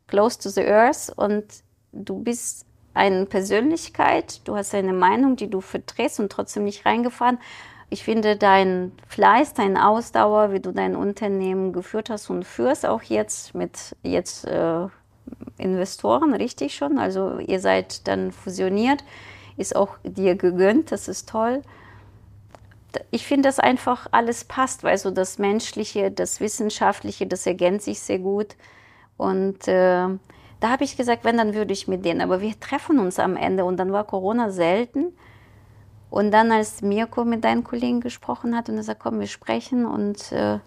close 0.08 0.38
to 0.40 0.50
the 0.50 0.66
earth 0.66 1.12
und 1.16 1.46
du 1.92 2.20
bist 2.20 2.66
eine 2.94 3.26
Persönlichkeit, 3.26 4.42
du 4.46 4.56
hast 4.56 4.74
eine 4.74 4.94
Meinung, 4.94 5.36
die 5.36 5.50
du 5.50 5.62
vertrittst 5.62 6.20
und 6.20 6.32
trotzdem 6.32 6.64
nicht 6.64 6.86
reingefahren. 6.86 7.40
Ich 7.90 8.04
finde 8.04 8.36
dein 8.36 8.92
Fleiß, 9.08 9.56
deine 9.56 9.88
Ausdauer, 9.88 10.52
wie 10.52 10.60
du 10.60 10.72
dein 10.72 10.96
Unternehmen 10.96 11.74
geführt 11.74 12.10
hast 12.10 12.30
und 12.30 12.46
führst 12.46 12.86
auch 12.86 13.02
jetzt 13.02 13.56
mit 13.56 13.96
jetzt 14.04 14.46
äh, 14.46 14.88
Investoren, 15.58 16.34
richtig 16.34 16.76
schon. 16.76 17.00
Also 17.00 17.40
ihr 17.40 17.60
seid 17.60 18.08
dann 18.08 18.32
fusioniert, 18.32 19.04
ist 19.58 19.76
auch 19.76 19.98
dir 20.04 20.36
gegönnt, 20.36 20.92
das 20.92 21.08
ist 21.08 21.30
toll. 21.30 21.62
Ich 23.12 23.26
finde, 23.26 23.50
dass 23.50 23.60
einfach 23.60 24.08
alles 24.12 24.46
passt, 24.46 24.84
weil 24.84 24.98
so 24.98 25.12
das 25.12 25.38
Menschliche, 25.38 26.12
das 26.12 26.40
Wissenschaftliche, 26.40 27.28
das 27.28 27.46
ergänzt 27.46 27.86
sich 27.86 28.00
sehr 28.00 28.20
gut. 28.20 28.56
Und 29.18 29.68
äh, 29.68 30.08
da 30.60 30.70
habe 30.70 30.84
ich 30.84 30.98
gesagt, 30.98 31.24
wenn, 31.24 31.38
dann 31.38 31.54
würde 31.54 31.74
ich 31.74 31.88
mit 31.88 32.04
denen. 32.06 32.22
Aber 32.22 32.42
wir 32.42 32.60
treffen 32.60 33.00
uns 33.00 33.20
am 33.20 33.36
Ende 33.36 33.66
und 33.66 33.78
dann 33.78 33.92
war 33.92 34.04
Corona 34.04 34.52
selten. 34.52 35.14
Und 36.10 36.32
dann, 36.32 36.52
als 36.52 36.82
Mirko 36.82 37.24
mit 37.24 37.44
deinen 37.44 37.64
Kollegen 37.64 38.02
gesprochen 38.02 38.56
hat 38.56 38.68
und 38.68 38.78
er 38.78 38.84
sagt, 38.84 39.02
komm, 39.02 39.20
wir 39.20 39.28
sprechen. 39.28 39.86
Und 39.86 40.32
äh, 40.32 40.60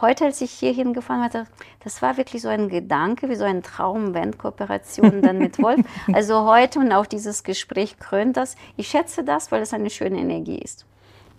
heute, 0.00 0.24
als 0.24 0.40
ich 0.40 0.52
hier 0.52 0.72
hingefahren 0.72 1.22
war, 1.22 1.46
das 1.82 2.00
war 2.00 2.16
wirklich 2.16 2.42
so 2.42 2.48
ein 2.48 2.68
Gedanke, 2.68 3.28
wie 3.28 3.34
so 3.34 3.44
ein 3.44 3.62
Traum, 3.62 4.14
wenn 4.14 4.38
Kooperation 4.38 5.20
dann 5.20 5.38
mit 5.38 5.60
Wolf. 5.60 5.80
Also 6.12 6.46
heute 6.46 6.78
und 6.78 6.92
auch 6.92 7.06
dieses 7.06 7.42
Gespräch 7.42 7.98
krönt 7.98 8.36
das. 8.36 8.54
Ich 8.76 8.88
schätze 8.88 9.24
das, 9.24 9.50
weil 9.50 9.62
es 9.62 9.74
eine 9.74 9.90
schöne 9.90 10.18
Energie 10.18 10.58
ist. 10.58 10.86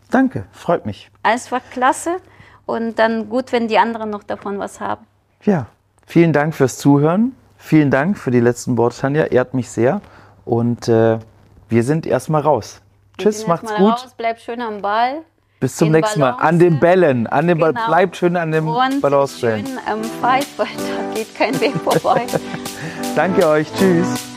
Danke, 0.09 0.45
freut 0.51 0.85
mich. 0.85 1.09
Es 1.23 1.51
war 1.51 1.61
klasse 1.61 2.17
und 2.65 2.99
dann 2.99 3.29
gut, 3.29 3.53
wenn 3.53 3.69
die 3.69 3.77
anderen 3.77 4.09
noch 4.09 4.23
davon 4.23 4.59
was 4.59 4.81
haben. 4.81 5.07
Ja, 5.43 5.67
Vielen 6.11 6.33
Dank 6.33 6.53
fürs 6.53 6.77
Zuhören. 6.77 7.37
Vielen 7.55 7.89
Dank 7.89 8.17
für 8.17 8.31
die 8.31 8.41
letzten 8.41 8.77
Worte, 8.77 8.97
Tanja. 8.99 9.23
Ehrt 9.27 9.53
mich 9.53 9.69
sehr. 9.69 10.01
Und 10.43 10.89
äh, 10.89 11.19
wir 11.69 11.83
sind 11.83 12.05
erstmal 12.05 12.41
raus. 12.41 12.81
Wir 13.15 13.23
Tschüss, 13.23 13.47
macht's 13.47 13.73
gut. 13.73 13.93
Raus, 13.93 14.13
bleibt 14.17 14.41
schön 14.41 14.59
am 14.59 14.81
Ball. 14.81 15.19
Bis 15.61 15.77
zum 15.77 15.89
nächsten. 15.89 16.19
Mal. 16.19 16.31
An 16.31 16.59
den 16.59 16.81
Bällen. 16.81 17.27
An 17.27 17.47
den 17.47 17.59
genau. 17.59 17.71
Ball. 17.71 17.87
Bleibt 17.87 18.17
schön 18.17 18.35
an 18.35 18.51
dem 18.51 18.67
Und 18.67 18.99
Balance 18.99 19.37
stellen. 19.37 19.65
Schön 19.65 19.77
am 19.85 20.03
Pfeif, 20.03 20.47
weil 20.57 20.67
da 20.75 21.15
geht 21.15 21.33
kein 21.33 21.61
Weg 21.61 21.75
vorbei. 21.75 22.27
Danke 23.15 23.47
euch. 23.47 23.71
Tschüss. 23.79 24.30